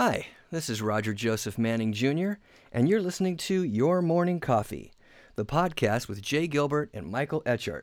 Hi, 0.00 0.28
this 0.52 0.70
is 0.70 0.80
Roger 0.80 1.12
Joseph 1.12 1.58
Manning 1.58 1.92
Jr., 1.92 2.34
and 2.70 2.88
you're 2.88 3.02
listening 3.02 3.36
to 3.38 3.64
Your 3.64 4.00
Morning 4.00 4.38
Coffee, 4.38 4.92
the 5.34 5.44
podcast 5.44 6.06
with 6.06 6.22
Jay 6.22 6.46
Gilbert 6.46 6.88
and 6.94 7.10
Michael 7.10 7.42
Etchart. 7.42 7.82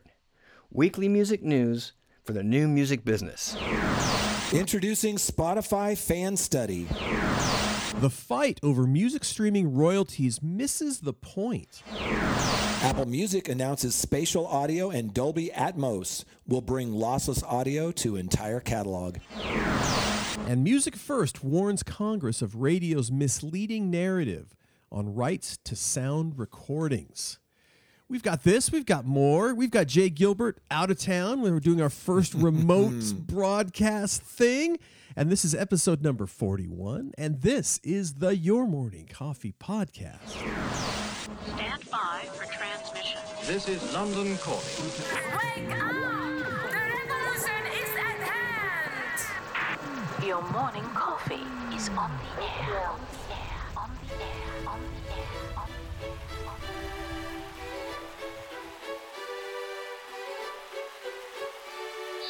Weekly 0.70 1.10
music 1.10 1.42
news 1.42 1.92
for 2.24 2.32
the 2.32 2.42
new 2.42 2.68
music 2.68 3.04
business. 3.04 3.54
Introducing 4.50 5.16
Spotify 5.16 5.94
Fan 5.94 6.38
Study. 6.38 6.84
The 8.00 8.08
fight 8.08 8.60
over 8.62 8.86
music 8.86 9.22
streaming 9.22 9.74
royalties 9.74 10.42
misses 10.42 11.00
the 11.00 11.12
point. 11.12 11.82
Apple 12.80 13.04
Music 13.04 13.50
announces 13.50 13.94
spatial 13.94 14.46
audio 14.46 14.88
and 14.88 15.12
Dolby 15.12 15.50
Atmos 15.54 16.24
will 16.48 16.62
bring 16.62 16.92
lossless 16.92 17.44
audio 17.44 17.92
to 17.92 18.16
entire 18.16 18.60
catalog. 18.60 19.18
And 20.44 20.62
Music 20.62 20.94
First 20.94 21.42
warns 21.42 21.82
Congress 21.82 22.40
of 22.40 22.56
radio's 22.56 23.10
misleading 23.10 23.90
narrative 23.90 24.54
on 24.92 25.14
rights 25.14 25.58
to 25.64 25.74
sound 25.74 26.38
recordings. 26.38 27.38
We've 28.08 28.22
got 28.22 28.44
this, 28.44 28.70
we've 28.70 28.86
got 28.86 29.04
more. 29.04 29.52
We've 29.52 29.72
got 29.72 29.88
Jay 29.88 30.08
Gilbert 30.10 30.58
out 30.70 30.92
of 30.92 30.98
town. 31.00 31.40
We're 31.42 31.58
doing 31.58 31.82
our 31.82 31.90
first 31.90 32.34
remote 32.36 33.12
broadcast 33.26 34.22
thing. 34.22 34.78
And 35.16 35.32
this 35.32 35.44
is 35.44 35.54
episode 35.54 36.02
number 36.02 36.26
41. 36.26 37.12
And 37.18 37.40
this 37.40 37.80
is 37.82 38.14
the 38.14 38.36
Your 38.36 38.68
Morning 38.68 39.08
Coffee 39.12 39.54
Podcast. 39.58 40.28
Stand 40.28 41.90
by 41.90 42.26
for 42.34 42.44
transmission. 42.52 43.18
This 43.46 43.68
is 43.68 43.92
London 43.92 44.36
calling. 44.36 44.62
Wake 45.66 45.82
up! 45.82 45.95
Your 50.24 50.40
morning 50.50 50.82
coffee 50.94 51.44
is 51.74 51.90
on 51.90 52.10
the 52.18 52.42
air. 52.42 52.88
On 52.88 52.98
the 53.12 53.34
air. 53.34 53.60
On 53.76 53.90
the 54.00 54.14
air. 54.24 54.48
On 54.66 54.80
the 54.80 54.96
air. 55.12 55.28
On 55.56 55.68
the 55.68 55.92
air. 55.94 56.16
On 56.48 56.56
the 56.58 56.70
air. 56.70 56.96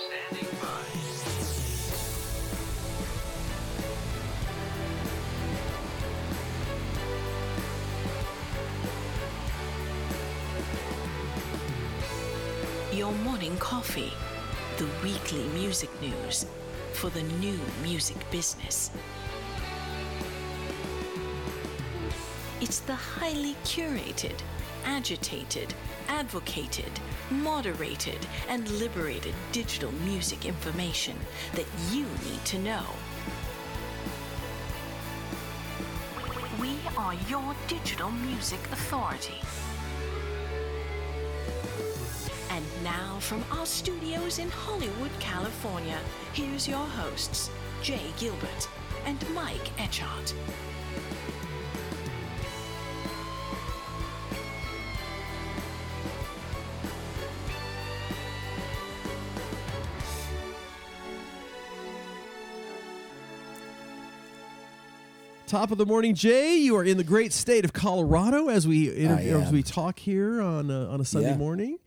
Standing 0.02 0.50
by. 0.60 0.82
Your 12.96 13.12
morning 13.12 13.56
coffee. 13.58 14.12
The 14.76 14.88
weekly 15.02 15.44
music 15.54 15.90
news 16.02 16.46
for 16.96 17.10
the 17.10 17.22
new 17.22 17.58
music 17.82 18.16
business. 18.30 18.90
It's 22.62 22.80
the 22.80 22.94
highly 22.94 23.54
curated, 23.64 24.40
agitated, 24.86 25.74
advocated, 26.08 26.90
moderated, 27.30 28.26
and 28.48 28.66
liberated 28.80 29.34
digital 29.52 29.92
music 30.06 30.46
information 30.46 31.18
that 31.52 31.66
you 31.92 32.06
need 32.24 32.42
to 32.46 32.58
know. 32.60 32.86
We 36.58 36.78
are 36.96 37.14
your 37.28 37.54
digital 37.68 38.10
music 38.10 38.60
authority. 38.72 39.40
And 42.56 42.64
now, 42.82 43.18
from 43.20 43.44
our 43.52 43.66
studios 43.66 44.38
in 44.38 44.48
Hollywood, 44.48 45.10
California, 45.20 45.98
here's 46.32 46.66
your 46.66 46.86
hosts, 46.86 47.50
Jay 47.82 48.00
Gilbert 48.18 48.66
and 49.04 49.18
Mike 49.34 49.68
Etchart. 49.76 50.32
Top 65.46 65.70
of 65.70 65.78
the 65.78 65.86
morning, 65.86 66.14
Jay. 66.14 66.56
You 66.56 66.76
are 66.76 66.82
in 66.84 66.96
the 66.96 67.04
great 67.04 67.32
state 67.32 67.64
of 67.64 67.72
Colorado 67.72 68.48
as 68.48 68.66
we 68.66 69.06
I 69.06 69.22
as 69.22 69.48
am. 69.48 69.52
we 69.52 69.62
talk 69.62 69.98
here 69.98 70.40
on 70.42 70.70
a, 70.72 70.88
on 70.88 71.00
a 71.00 71.04
Sunday 71.04 71.30
Yeah. 71.30 71.36
morning, 71.36 71.78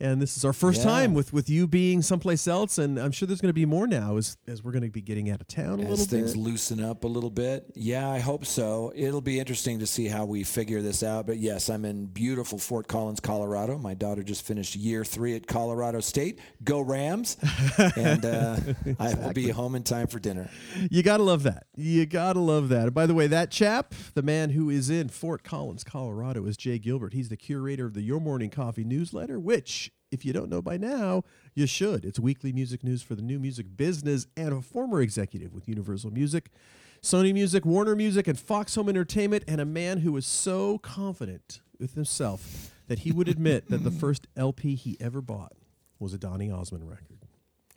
and 0.00 0.20
this 0.22 0.36
is 0.36 0.44
our 0.44 0.52
first 0.52 0.78
Yeah. 0.78 0.84
time 0.90 1.14
with 1.14 1.32
with 1.32 1.48
you 1.50 1.66
being 1.66 2.02
someplace 2.02 2.46
else, 2.46 2.78
and 2.78 2.98
I'm 2.98 3.12
sure 3.12 3.26
there's 3.26 3.40
going 3.40 3.50
to 3.50 3.52
be 3.54 3.66
more 3.66 3.86
now 3.86 4.16
as 4.16 4.36
as 4.46 4.62
we're 4.62 4.72
going 4.72 4.84
to 4.84 4.90
be 4.90 5.00
getting 5.00 5.30
out 5.30 5.40
of 5.40 5.48
town 5.48 5.80
a 5.80 5.84
As 5.84 5.88
little 5.90 6.04
things 6.06 6.32
bit. 6.34 6.40
loosen 6.40 6.80
up 6.82 7.04
a 7.04 7.06
little 7.08 7.30
bit. 7.30 7.70
Yeah, 7.74 8.08
I 8.08 8.18
hope 8.20 8.46
so. 8.46 8.92
It'll 8.94 9.20
be 9.20 9.38
interesting 9.38 9.78
to 9.80 9.86
see 9.86 10.06
how 10.08 10.24
we 10.24 10.44
figure 10.44 10.80
this 10.82 11.02
out. 11.02 11.26
But 11.26 11.38
yes, 11.38 11.68
I'm 11.68 11.84
in 11.84 12.06
beautiful 12.06 12.58
Fort 12.58 12.88
Collins, 12.88 13.20
Colorado. 13.20 13.78
My 13.78 13.94
daughter 13.94 14.22
just 14.22 14.44
finished 14.46 14.76
year 14.76 15.04
three 15.04 15.34
at 15.34 15.46
Colorado 15.46 16.00
State. 16.00 16.38
Go 16.64 16.80
Rams! 16.80 17.36
and 17.96 18.24
uh, 18.24 18.56
I 18.98 19.14
will 19.14 19.32
be 19.32 19.48
home 19.50 19.74
in 19.74 19.82
time 19.82 20.06
for 20.06 20.18
dinner. 20.18 20.50
You 20.90 21.02
gotta 21.02 21.22
love 21.22 21.42
that. 21.44 21.66
You 21.76 22.06
gotta 22.06 22.40
love 22.40 22.68
that. 22.70 22.84
And 22.84 22.94
by 22.94 23.06
the 23.06 23.14
way, 23.14 23.26
that 23.26 23.50
chap, 23.50 23.94
the 24.14 24.22
man 24.22 24.50
who 24.50 24.70
is 24.70 24.90
in 24.90 25.08
Fort 25.08 25.42
Collins, 25.44 25.84
Colorado, 25.84 26.44
is 26.46 26.56
Jay 26.56 26.78
Gilbert. 26.78 27.12
He's 27.12 27.28
the 27.28 27.36
curator 27.36 27.86
of 27.86 27.94
the 27.94 28.02
Your 28.02 28.20
Morning 28.20 28.50
Coffee 28.50 28.84
newsletter, 28.84 29.38
which, 29.38 29.87
if 30.10 30.24
you 30.24 30.32
don't 30.32 30.48
know 30.48 30.62
by 30.62 30.76
now, 30.76 31.22
you 31.54 31.66
should. 31.66 32.04
It's 32.04 32.18
weekly 32.18 32.52
music 32.52 32.82
news 32.84 33.02
for 33.02 33.14
the 33.14 33.22
new 33.22 33.38
music 33.38 33.76
business 33.76 34.26
and 34.36 34.52
a 34.52 34.62
former 34.62 35.00
executive 35.00 35.54
with 35.54 35.68
Universal 35.68 36.12
Music, 36.12 36.50
Sony 37.02 37.32
Music, 37.32 37.64
Warner 37.64 37.94
Music, 37.94 38.26
and 38.26 38.38
Fox 38.38 38.74
Home 38.74 38.88
Entertainment, 38.88 39.44
and 39.46 39.60
a 39.60 39.64
man 39.64 39.98
who 39.98 40.12
was 40.12 40.26
so 40.26 40.78
confident 40.78 41.60
with 41.78 41.94
himself 41.94 42.72
that 42.88 43.00
he 43.00 43.12
would 43.12 43.28
admit 43.28 43.68
that 43.68 43.84
the 43.84 43.90
first 44.00 44.26
LP 44.36 44.74
he 44.74 44.96
ever 45.00 45.20
bought 45.20 45.52
was 45.98 46.12
a 46.12 46.18
Donny 46.18 46.50
Osmond 46.50 46.88
record. 46.88 47.17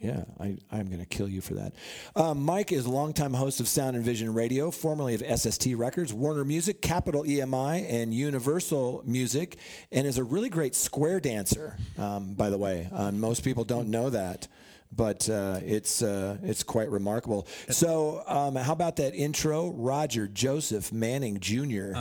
Yeah, 0.01 0.23
I, 0.39 0.57
I'm 0.71 0.87
going 0.87 0.99
to 0.99 1.05
kill 1.05 1.29
you 1.29 1.41
for 1.41 1.53
that. 1.53 1.73
Um, 2.15 2.41
Mike 2.43 2.71
is 2.71 2.85
a 2.85 2.89
longtime 2.89 3.35
host 3.35 3.59
of 3.59 3.67
Sound 3.67 3.95
and 3.95 4.03
Vision 4.03 4.33
Radio, 4.33 4.71
formerly 4.71 5.13
of 5.13 5.39
SST 5.39 5.75
Records, 5.75 6.11
Warner 6.11 6.43
Music, 6.43 6.81
Capitol 6.81 7.23
EMI, 7.23 7.85
and 7.87 8.11
Universal 8.11 9.03
Music, 9.05 9.57
and 9.91 10.07
is 10.07 10.17
a 10.17 10.23
really 10.23 10.49
great 10.49 10.73
square 10.73 11.19
dancer, 11.19 11.77
um, 11.99 12.33
by 12.33 12.49
the 12.49 12.57
way. 12.57 12.89
Um, 12.91 13.19
most 13.19 13.43
people 13.43 13.63
don't 13.63 13.89
know 13.89 14.09
that. 14.09 14.47
But 14.93 15.29
uh, 15.29 15.61
it's 15.63 16.01
uh, 16.01 16.35
it's 16.43 16.63
quite 16.63 16.89
remarkable. 16.89 17.47
So, 17.69 18.23
um, 18.27 18.55
how 18.55 18.73
about 18.73 18.97
that 18.97 19.15
intro, 19.15 19.69
Roger 19.69 20.27
Joseph 20.27 20.91
Manning 20.91 21.39
Jr. 21.39 21.95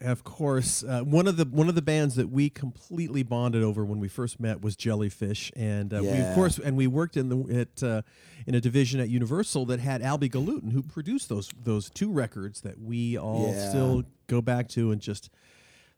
Of 0.00 0.22
course, 0.22 0.84
uh, 0.84 1.00
one 1.00 1.26
of 1.26 1.36
the 1.36 1.44
one 1.44 1.68
of 1.68 1.74
the 1.74 1.82
bands 1.82 2.14
that 2.14 2.28
we 2.30 2.50
completely 2.50 3.24
bonded 3.24 3.64
over 3.64 3.84
when 3.84 3.98
we 3.98 4.06
first 4.08 4.38
met 4.38 4.62
was 4.62 4.76
Jellyfish, 4.76 5.50
and 5.56 5.92
uh, 5.92 5.98
we 6.02 6.08
of 6.20 6.34
course 6.36 6.58
and 6.58 6.76
we 6.76 6.86
worked 6.86 7.16
in 7.16 7.28
the 7.28 7.60
at 7.60 7.82
uh, 7.82 8.02
in 8.46 8.54
a 8.54 8.60
division 8.60 9.00
at 9.00 9.08
Universal 9.08 9.66
that 9.66 9.80
had 9.80 10.00
Albhy 10.00 10.30
Galuten, 10.30 10.70
who 10.72 10.82
produced 10.82 11.28
those 11.28 11.50
those 11.64 11.90
two 11.90 12.12
records 12.12 12.60
that 12.60 12.80
we 12.80 13.18
all 13.18 13.52
Yeah. 13.52 13.68
still 13.70 14.04
go 14.28 14.40
back 14.40 14.68
to 14.68 14.92
and 14.92 15.00
just 15.00 15.30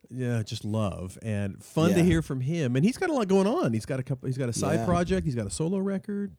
yeah 0.09 0.43
just 0.43 0.65
love 0.65 1.19
and 1.23 1.63
fun 1.63 1.91
to 1.95 2.03
hear 2.03 2.23
from 2.23 2.41
him. 2.41 2.77
And 2.77 2.85
he's 2.85 2.97
got 2.97 3.11
a 3.11 3.13
lot 3.13 3.29
going 3.29 3.47
on. 3.47 3.75
He's 3.75 3.87
got 3.87 4.01
a 4.01 4.03
couple. 4.03 4.29
He's 4.29 4.39
got 4.39 4.49
a 4.49 4.53
side 4.55 4.79
Yeah. 4.81 4.87
project. 4.87 5.27
He's 5.27 5.35
got 5.35 5.47
a 5.47 5.51
solo 5.51 5.79
record. 5.79 6.33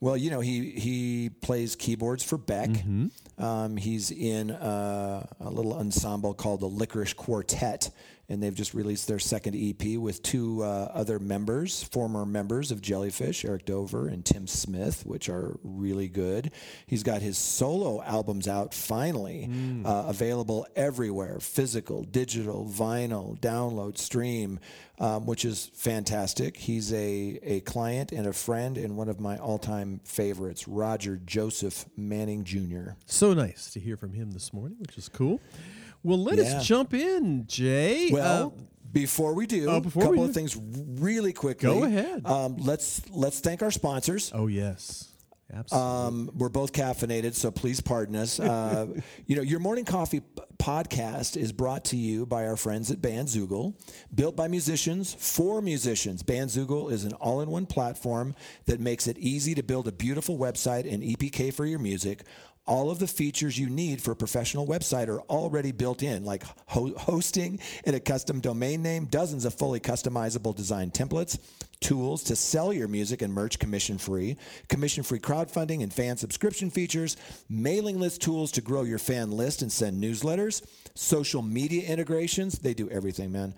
Well, 0.00 0.16
you 0.16 0.30
know, 0.30 0.40
he 0.40 0.70
he 0.70 1.28
plays 1.28 1.76
keyboards 1.76 2.24
for 2.24 2.38
Beck. 2.38 2.70
Mm-hmm. 2.70 3.42
Um, 3.42 3.76
he's 3.76 4.10
in 4.10 4.50
uh, 4.50 5.26
a 5.40 5.50
little 5.50 5.74
ensemble 5.74 6.32
called 6.32 6.60
the 6.60 6.68
Lickerish 6.68 7.14
Quartet, 7.16 7.90
and 8.30 8.42
they've 8.42 8.54
just 8.54 8.72
released 8.72 9.08
their 9.08 9.18
second 9.18 9.54
EP 9.56 9.98
with 9.98 10.22
two 10.22 10.62
uh, 10.62 10.90
other 10.94 11.18
members, 11.18 11.82
former 11.82 12.24
members 12.24 12.70
of 12.70 12.80
Jellyfish, 12.80 13.44
Eric 13.44 13.66
Dover 13.66 14.06
and 14.08 14.24
Tim 14.24 14.46
Smith, 14.46 15.04
which 15.04 15.28
are 15.28 15.58
really 15.62 16.08
good. 16.08 16.52
He's 16.86 17.02
got 17.02 17.20
his 17.20 17.36
solo 17.36 18.00
albums 18.02 18.48
out 18.48 18.72
finally, 18.72 19.48
Mm. 19.50 19.84
uh, 19.84 20.04
available 20.08 20.66
everywhere 20.76 21.38
physical, 21.40 22.04
digital, 22.04 22.64
vinyl, 22.66 23.38
download, 23.40 23.98
stream, 23.98 24.60
um, 25.00 25.26
which 25.26 25.44
is 25.44 25.70
fantastic. 25.74 26.56
He's 26.56 26.92
a, 26.92 27.38
a 27.42 27.60
client 27.60 28.12
and 28.12 28.26
a 28.26 28.32
friend 28.32 28.78
and 28.78 28.96
one 28.96 29.08
of 29.08 29.18
my 29.18 29.38
all 29.38 29.58
time 29.58 30.00
favorites, 30.04 30.68
Roger 30.68 31.20
Joseph 31.26 31.84
Manning 31.96 32.44
Jr. 32.44 32.90
So 33.06 33.34
nice 33.34 33.70
to 33.72 33.80
hear 33.80 33.96
from 33.96 34.12
him 34.12 34.30
this 34.30 34.52
morning, 34.52 34.76
which 34.78 34.96
is 34.96 35.08
cool. 35.08 35.40
Well, 36.02 36.18
let 36.22 36.38
Yeah. 36.38 36.58
us 36.58 36.66
jump 36.66 36.94
in, 36.94 37.44
Jay. 37.46 38.10
Well, 38.12 38.54
Uh, 38.56 38.62
before 38.92 39.34
we 39.34 39.46
do, 39.46 39.68
oh, 39.68 39.76
a 39.76 39.82
couple 39.82 40.22
of 40.24 40.28
do. 40.28 40.32
things 40.32 40.56
really 40.56 41.32
quickly. 41.32 41.68
Go 41.68 41.84
ahead. 41.84 42.26
Um, 42.26 42.56
let's 42.58 43.02
let's 43.10 43.38
thank 43.40 43.62
our 43.62 43.70
sponsors. 43.70 44.32
oh 44.34 44.46
yes, 44.48 45.08
absolutely. 45.52 45.88
Um, 45.90 46.30
we're 46.36 46.48
both 46.48 46.72
caffeinated, 46.72 47.34
so 47.34 47.50
please 47.52 47.80
pardon 47.80 48.16
us. 48.16 48.40
Uh, 48.40 48.86
you 49.26 49.36
know, 49.36 49.42
your 49.42 49.60
morning 49.60 49.84
coffee 49.84 50.20
p- 50.20 50.26
podcast 50.58 51.36
is 51.36 51.52
brought 51.52 51.84
to 51.86 51.96
you 51.96 52.26
by 52.26 52.46
our 52.46 52.56
friends 52.56 52.90
at 52.90 53.00
Bandzoogle, 53.00 53.74
built 54.14 54.34
by 54.36 54.48
musicians 54.48 55.14
for 55.18 55.62
musicians. 55.62 56.22
Bandzoogle 56.24 56.90
is 56.90 57.04
an 57.04 57.12
all-in-one 57.14 57.66
platform 57.66 58.34
that 58.66 58.80
makes 58.80 59.06
it 59.06 59.16
easy 59.18 59.54
to 59.54 59.62
build 59.62 59.86
a 59.86 59.92
beautiful 59.92 60.36
website 60.36 60.92
and 60.92 61.02
EPK 61.02 61.52
for 61.52 61.64
your 61.64 61.78
music. 61.78 62.24
All 62.70 62.88
of 62.88 63.00
the 63.00 63.08
features 63.08 63.58
you 63.58 63.68
need 63.68 64.00
for 64.00 64.12
a 64.12 64.16
professional 64.16 64.64
website 64.64 65.08
are 65.08 65.22
already 65.22 65.72
built 65.72 66.04
in, 66.04 66.24
like 66.24 66.44
ho- 66.66 66.94
hosting 66.96 67.58
and 67.84 67.96
a 67.96 68.00
custom 68.00 68.38
domain 68.38 68.80
name, 68.80 69.06
dozens 69.06 69.44
of 69.44 69.54
fully 69.54 69.80
customizable 69.80 70.54
design 70.54 70.92
templates, 70.92 71.36
tools 71.80 72.22
to 72.24 72.36
sell 72.36 72.72
your 72.72 72.88
music 72.88 73.22
and 73.22 73.32
merch 73.32 73.58
commission 73.58 73.98
free, 73.98 74.36
commission 74.68 75.02
free 75.02 75.18
crowdfunding 75.18 75.82
and 75.82 75.92
fan 75.92 76.16
subscription 76.16 76.70
features, 76.70 77.16
mailing 77.48 77.98
list 77.98 78.20
tools 78.20 78.52
to 78.52 78.60
grow 78.60 78.82
your 78.82 78.98
fan 78.98 79.30
list 79.30 79.62
and 79.62 79.72
send 79.72 80.02
newsletters, 80.02 80.62
social 80.94 81.40
media 81.42 81.88
integrations. 81.88 82.58
They 82.58 82.74
do 82.74 82.88
everything, 82.90 83.32
man. 83.32 83.54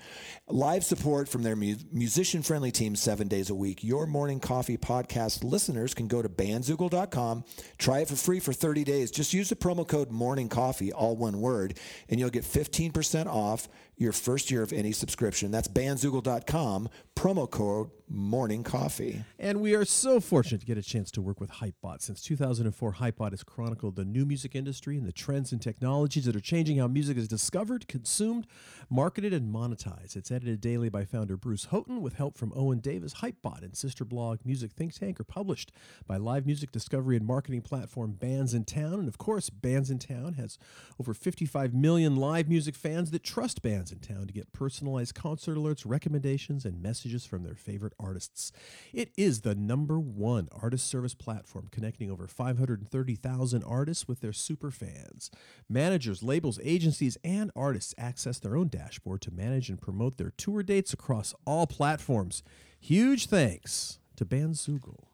Live 0.48 0.84
support 0.84 1.28
from 1.28 1.42
their 1.42 1.56
mu- 1.56 1.76
musician 1.92 2.42
friendly 2.42 2.70
team 2.70 2.94
seven 2.94 3.26
days 3.26 3.50
a 3.50 3.54
week. 3.54 3.82
Your 3.82 4.06
morning 4.06 4.38
coffee 4.38 4.76
podcast 4.76 5.42
listeners 5.42 5.94
can 5.94 6.06
go 6.06 6.22
to 6.22 6.28
bandzoogle.com, 6.28 7.44
try 7.78 8.00
it 8.00 8.08
for 8.08 8.16
free 8.16 8.38
for 8.38 8.52
30 8.52 8.84
days. 8.84 9.10
Just 9.10 9.32
use 9.34 9.48
the 9.48 9.56
promo 9.56 9.86
code 9.86 10.10
morning 10.10 10.48
coffee, 10.48 10.92
all 10.92 11.16
one 11.16 11.40
word, 11.40 11.78
and 12.08 12.20
you'll 12.20 12.30
get 12.30 12.44
15% 12.44 13.26
off 13.26 13.68
your 13.96 14.12
first 14.12 14.50
year 14.50 14.62
of 14.62 14.72
any 14.72 14.92
subscription. 14.92 15.50
That's 15.50 15.68
bandzoogle.com, 15.68 16.88
promo 17.14 17.50
code 17.50 17.90
morning 18.12 18.62
coffee. 18.62 19.24
And 19.38 19.60
we 19.60 19.74
are 19.74 19.86
so 19.86 20.20
fortunate 20.20 20.60
to 20.60 20.66
get 20.66 20.76
a 20.76 20.82
chance 20.82 21.10
to 21.12 21.22
work 21.22 21.40
with 21.40 21.50
Hypebot. 21.50 22.02
Since 22.02 22.22
2004, 22.22 22.94
Hypebot 22.94 23.30
has 23.30 23.42
chronicled 23.42 23.96
the 23.96 24.04
new 24.04 24.26
music 24.26 24.54
industry 24.54 24.98
and 24.98 25.06
the 25.06 25.12
trends 25.12 25.50
and 25.50 25.62
technologies 25.62 26.26
that 26.26 26.36
are 26.36 26.40
changing 26.40 26.76
how 26.76 26.88
music 26.88 27.16
is 27.16 27.26
discovered, 27.26 27.88
consumed, 27.88 28.46
marketed, 28.90 29.32
and 29.32 29.52
monetized. 29.52 30.14
It's 30.14 30.30
edited 30.30 30.60
daily 30.60 30.90
by 30.90 31.06
founder 31.06 31.38
Bruce 31.38 31.66
Houghton 31.66 32.02
with 32.02 32.14
help 32.14 32.36
from 32.36 32.52
Owen 32.54 32.80
Davis. 32.80 33.14
Hypebot 33.14 33.62
and 33.62 33.74
sister 33.74 34.04
blog 34.04 34.40
Music 34.44 34.72
Think 34.72 34.92
Tank 34.92 35.18
are 35.18 35.24
published 35.24 35.72
by 36.06 36.18
live 36.18 36.44
music 36.44 36.70
discovery 36.70 37.16
and 37.16 37.26
marketing 37.26 37.62
platform 37.62 38.16
Bandsintown. 38.18 38.94
And 38.94 39.08
of 39.08 39.16
course, 39.16 39.48
Bandsintown 39.48 40.36
has 40.36 40.58
over 41.00 41.14
55 41.14 41.72
million 41.72 42.16
live 42.16 42.48
music 42.48 42.74
fans 42.74 43.10
that 43.12 43.24
trust 43.24 43.62
Bands 43.62 43.81
in 43.90 43.98
Town 43.98 44.26
to 44.26 44.32
get 44.32 44.52
personalized 44.52 45.14
concert 45.14 45.56
alerts, 45.56 45.82
recommendations, 45.84 46.64
and 46.64 46.82
messages 46.82 47.24
from 47.24 47.42
their 47.42 47.54
favorite 47.54 47.94
artists. 47.98 48.52
It 48.92 49.10
is 49.16 49.40
the 49.40 49.54
number 49.54 49.98
one 49.98 50.48
artist 50.52 50.86
service 50.86 51.14
platform 51.14 51.68
connecting 51.72 52.10
over 52.10 52.26
530,000 52.28 53.64
artists 53.64 54.06
with 54.06 54.20
their 54.20 54.32
super 54.32 54.70
fans. 54.70 55.30
Managers, 55.68 56.22
labels, 56.22 56.60
agencies, 56.62 57.16
and 57.24 57.50
artists 57.56 57.94
access 57.98 58.38
their 58.38 58.56
own 58.56 58.68
dashboard 58.68 59.22
to 59.22 59.30
manage 59.30 59.70
and 59.70 59.80
promote 59.80 60.18
their 60.18 60.32
tour 60.36 60.62
dates 60.62 60.92
across 60.92 61.34
all 61.46 61.66
platforms. 61.66 62.42
Huge 62.78 63.26
thanks 63.26 63.98
to 64.16 64.24
Bandzoogle. 64.24 65.04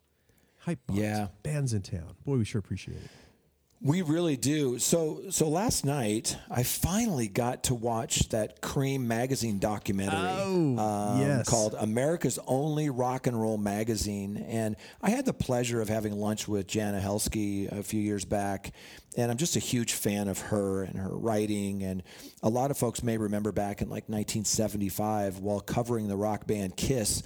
Hypebot. 0.67 0.97
Yeah. 0.97 1.29
Bandsintown. 1.45 2.15
Boy, 2.25 2.39
we 2.39 2.45
sure 2.45 2.59
appreciate 2.59 2.97
it. 2.97 3.11
We 3.81 4.03
really 4.03 4.37
do. 4.37 4.81
So 4.81 5.23
so 5.31 5.49
last 5.49 5.85
night 5.85 6.37
I 6.51 6.65
finally 6.65 7.29
got 7.29 7.65
to 7.65 7.75
watch 7.75 8.29
that 8.31 8.61
Creem 8.61 9.03
magazine 9.03 9.61
documentary 9.61 10.17
um, 10.19 10.79
Oh, 10.81 11.21
yes. 11.21 11.49
called 11.49 11.75
America's 11.79 12.41
Only 12.47 12.91
Rock 12.91 13.29
and 13.29 13.41
Roll 13.41 13.57
Magazine. 13.57 14.37
And 14.49 14.75
I 15.01 15.11
had 15.11 15.27
the 15.27 15.33
pleasure 15.33 15.81
of 15.81 15.89
having 15.89 16.13
lunch 16.15 16.49
with 16.49 16.67
Jaan 16.67 17.01
Uhelszki 17.01 17.71
a 17.71 17.85
few 17.85 18.01
years 18.01 18.25
back. 18.25 18.73
And 19.17 19.31
I'm 19.31 19.37
just 19.37 19.57
a 19.57 19.61
huge 19.61 19.95
fan 19.95 20.29
of 20.29 20.39
her 20.39 20.83
and 20.83 20.99
her 20.99 21.09
writing. 21.09 21.83
And 21.83 22.03
a 22.43 22.49
lot 22.49 22.71
of 22.71 22.77
folks 22.77 23.03
may 23.03 23.17
remember 23.17 23.53
back 23.53 23.81
in 23.81 23.89
like 23.89 24.09
1975 24.09 25.39
while 25.39 25.61
covering 25.61 26.09
the 26.09 26.17
rock 26.17 26.47
band 26.47 26.77
Kiss, 26.77 27.23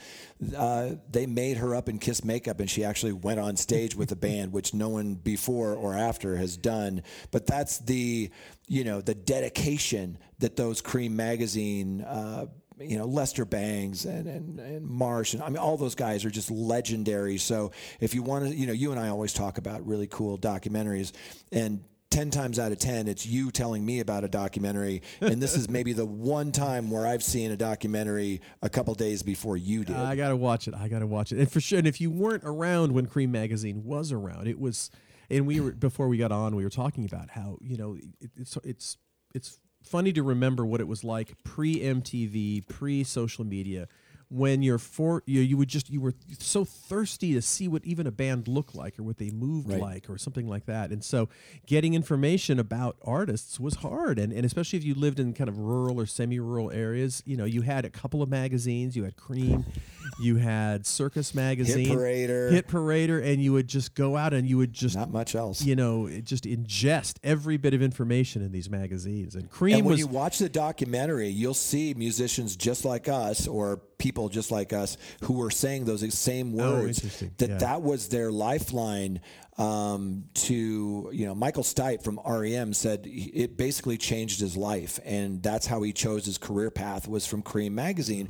uh, 0.57 0.91
they 1.11 1.27
made 1.27 1.59
her 1.59 1.75
up 1.75 1.89
in 1.89 1.99
Kiss 1.99 2.25
makeup 2.25 2.61
and 2.61 2.71
she 2.71 2.85
actually 2.85 3.13
went 3.13 3.41
on 3.41 3.57
stage 3.57 3.95
with 3.95 4.09
the 4.11 4.17
band, 4.23 4.53
which 4.53 4.73
no 4.73 4.89
one 4.89 5.15
before 5.15 5.75
or 5.75 5.95
after 5.95 6.37
has 6.37 6.57
done. 6.57 7.03
But 7.31 7.47
that's 7.47 7.79
the, 7.79 8.31
you 8.69 8.85
know, 8.85 9.01
the 9.01 9.15
dedication 9.15 10.19
that 10.39 10.57
those 10.57 10.81
Creem 10.81 11.13
magazine, 11.13 12.03
uh, 12.03 12.47
you 12.79 12.99
know 12.99 13.05
Lester 13.05 13.45
Bangs 13.45 14.05
and, 14.05 14.27
and, 14.27 14.59
and 14.59 14.87
Marsh 14.87 15.35
and 15.35 15.43
I 15.43 15.49
mean 15.49 15.59
all 15.59 15.77
those 15.77 15.95
guys 15.95 16.25
are 16.25 16.31
just 16.31 16.51
legendary. 16.51 17.39
So 17.39 17.73
if 18.01 18.15
you 18.15 18.23
want 18.23 18.49
to, 18.49 18.55
you 18.55 18.67
know, 18.67 18.73
you 18.73 18.91
and 18.91 19.01
I 19.01 19.09
always 19.09 19.33
talk 19.33 19.59
about 19.59 19.87
really 19.87 20.07
cool 20.07 20.39
documentaries, 20.39 21.13
and 21.51 21.85
ten 22.11 22.31
times 22.31 22.59
out 22.59 22.73
of 22.73 22.79
ten, 22.79 23.09
it's 23.09 23.27
you 23.27 23.51
telling 23.51 23.85
me 23.85 24.01
about 24.01 24.25
a 24.25 24.29
documentary, 24.29 25.03
and 25.21 25.41
this 25.43 25.57
is 25.57 25.69
maybe 25.69 25.93
the 25.93 26.07
one 26.07 26.53
time 26.53 26.91
where 26.91 27.07
I've 27.07 27.23
seen 27.23 27.51
a 27.51 27.57
documentary 27.57 28.41
a 28.61 28.69
couple 28.69 28.95
days 28.95 29.23
before 29.23 29.57
you 29.57 29.85
did. 29.85 29.97
I 29.97 30.15
gotta 30.15 30.37
watch 30.37 30.69
it. 30.69 30.75
I 30.75 30.89
gotta 30.89 31.07
watch 31.07 31.33
it. 31.33 31.39
And 31.39 31.51
for 31.51 31.61
sure. 31.61 31.79
And 31.79 31.89
if 31.89 32.01
you 32.01 32.11
weren't 32.11 32.45
around 32.45 32.93
when 32.93 33.07
Creem 33.07 33.31
Magazine 33.31 33.85
was 33.85 34.13
around, 34.13 34.47
it 34.47 34.61
was. 34.61 34.91
And 35.31 35.47
we 35.47 35.61
were 35.61 35.73
before 35.73 36.09
we 36.09 36.19
got 36.19 36.31
on. 36.31 36.55
We 36.55 36.63
were 36.63 36.71
talking 36.71 37.07
about 37.07 37.31
how 37.31 37.57
you 37.63 37.79
know 37.79 37.97
it, 38.21 38.31
it's 38.37 38.59
it's 38.65 38.99
it's 39.35 39.59
funny 39.83 40.13
to 40.13 40.23
remember 40.23 40.65
what 40.65 40.81
it 40.81 40.89
was 40.89 41.05
like 41.05 41.35
pre 41.45 41.77
MTV, 41.77 42.67
pre 42.69 43.05
social 43.05 43.45
media, 43.45 43.89
when 44.35 44.63
you're 44.63 44.79
for 44.79 45.23
you, 45.27 45.41
you 45.43 45.59
would 45.59 45.69
just 45.69 45.91
you 45.91 46.01
were 46.01 46.15
so 46.39 46.65
thirsty 46.65 47.35
to 47.35 47.43
see 47.43 47.69
what 47.69 47.85
even 47.85 48.07
a 48.07 48.11
band 48.11 48.49
looked 48.49 48.75
like 48.75 48.99
or 48.99 49.03
what 49.03 49.19
they 49.19 49.29
moved 49.31 49.69
Right. 49.69 49.81
like 49.81 50.09
or 50.11 50.17
something 50.17 50.49
like 50.49 50.65
that. 50.67 50.91
And 50.91 51.05
so 51.05 51.29
getting 51.67 51.93
information 51.93 52.59
about 52.59 52.97
artists 53.03 53.61
was 53.61 53.75
hard. 53.77 54.19
And, 54.19 54.33
and 54.33 54.47
especially 54.47 54.79
if 54.79 54.85
you 54.85 54.95
lived 54.95 55.21
in 55.21 55.35
kind 55.35 55.49
of 55.49 55.59
rural 55.59 56.01
or 56.01 56.07
semi 56.07 56.41
rural 56.41 56.71
areas, 56.71 57.23
you 57.27 57.37
know, 57.37 57.45
you 57.45 57.61
had 57.61 57.85
a 57.85 57.91
couple 57.91 58.23
of 58.23 58.31
magazines, 58.31 58.97
you 58.97 59.05
had 59.05 59.17
Creem, 59.17 59.65
you 60.21 60.37
had 60.37 60.87
Circus 60.87 61.35
Magazine, 61.35 61.87
Hit 61.89 61.99
Parader. 61.99 62.51
Hit 62.53 62.69
Parader, 62.69 63.23
and 63.23 63.43
you 63.43 63.53
would 63.53 63.69
just 63.69 63.95
go 63.95 64.17
out 64.17 64.33
and 64.33 64.49
you 64.49 64.57
would 64.57 64.73
just 64.73 64.97
Not 64.97 65.11
much 65.11 65.35
else. 65.35 65.63
you 65.63 65.77
know, 65.77 66.09
just 66.23 66.45
ingest 66.45 67.17
every 67.23 67.59
bit 67.59 67.75
of 67.75 67.83
information 67.83 68.41
in 68.43 68.51
these 68.51 68.71
magazines. 68.71 69.35
And 69.35 69.51
Creem 69.51 69.75
And 69.77 69.85
when 69.85 69.93
was 69.93 70.01
you 70.01 70.07
watch 70.07 70.39
the 70.39 70.49
documentary, 70.49 71.29
you'll 71.29 71.53
see 71.55 71.93
musicians 71.95 72.57
just 72.57 72.85
like 72.87 73.09
us 73.09 73.47
or 73.47 73.83
people 74.03 74.29
just 74.29 74.51
like 74.51 74.73
us 74.73 74.99
who 75.23 75.35
were 75.35 75.51
saying 75.51 75.85
those 75.85 76.03
same 76.13 76.53
words. 76.53 77.01
Oh. 77.23 77.27
That 77.39 77.49
Yeah. 77.51 77.59
that 77.59 77.83
was 77.83 78.09
their 78.09 78.33
lifeline 78.33 79.21
um, 79.59 80.25
to 80.35 81.09
you 81.13 81.27
know. 81.27 81.35
Michael 81.35 81.63
Stipe 81.63 82.03
from 82.03 82.19
REM 82.27 82.73
said 82.73 83.07
it 83.07 83.57
basically 83.57 83.97
changed 83.99 84.41
his 84.41 84.57
life, 84.57 84.99
and 85.05 85.43
that's 85.43 85.67
how 85.67 85.83
he 85.83 85.93
chose 85.93 86.27
his 86.27 86.39
career 86.39 86.71
path 86.71 87.07
was 87.07 87.27
from 87.27 87.43
Creem 87.43 87.73
magazine. 87.73 88.29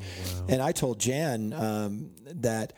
And 0.49 0.61
I 0.61 0.73
told 0.73 0.99
Jaan 1.01 1.59
um, 1.59 2.11
that 2.27 2.75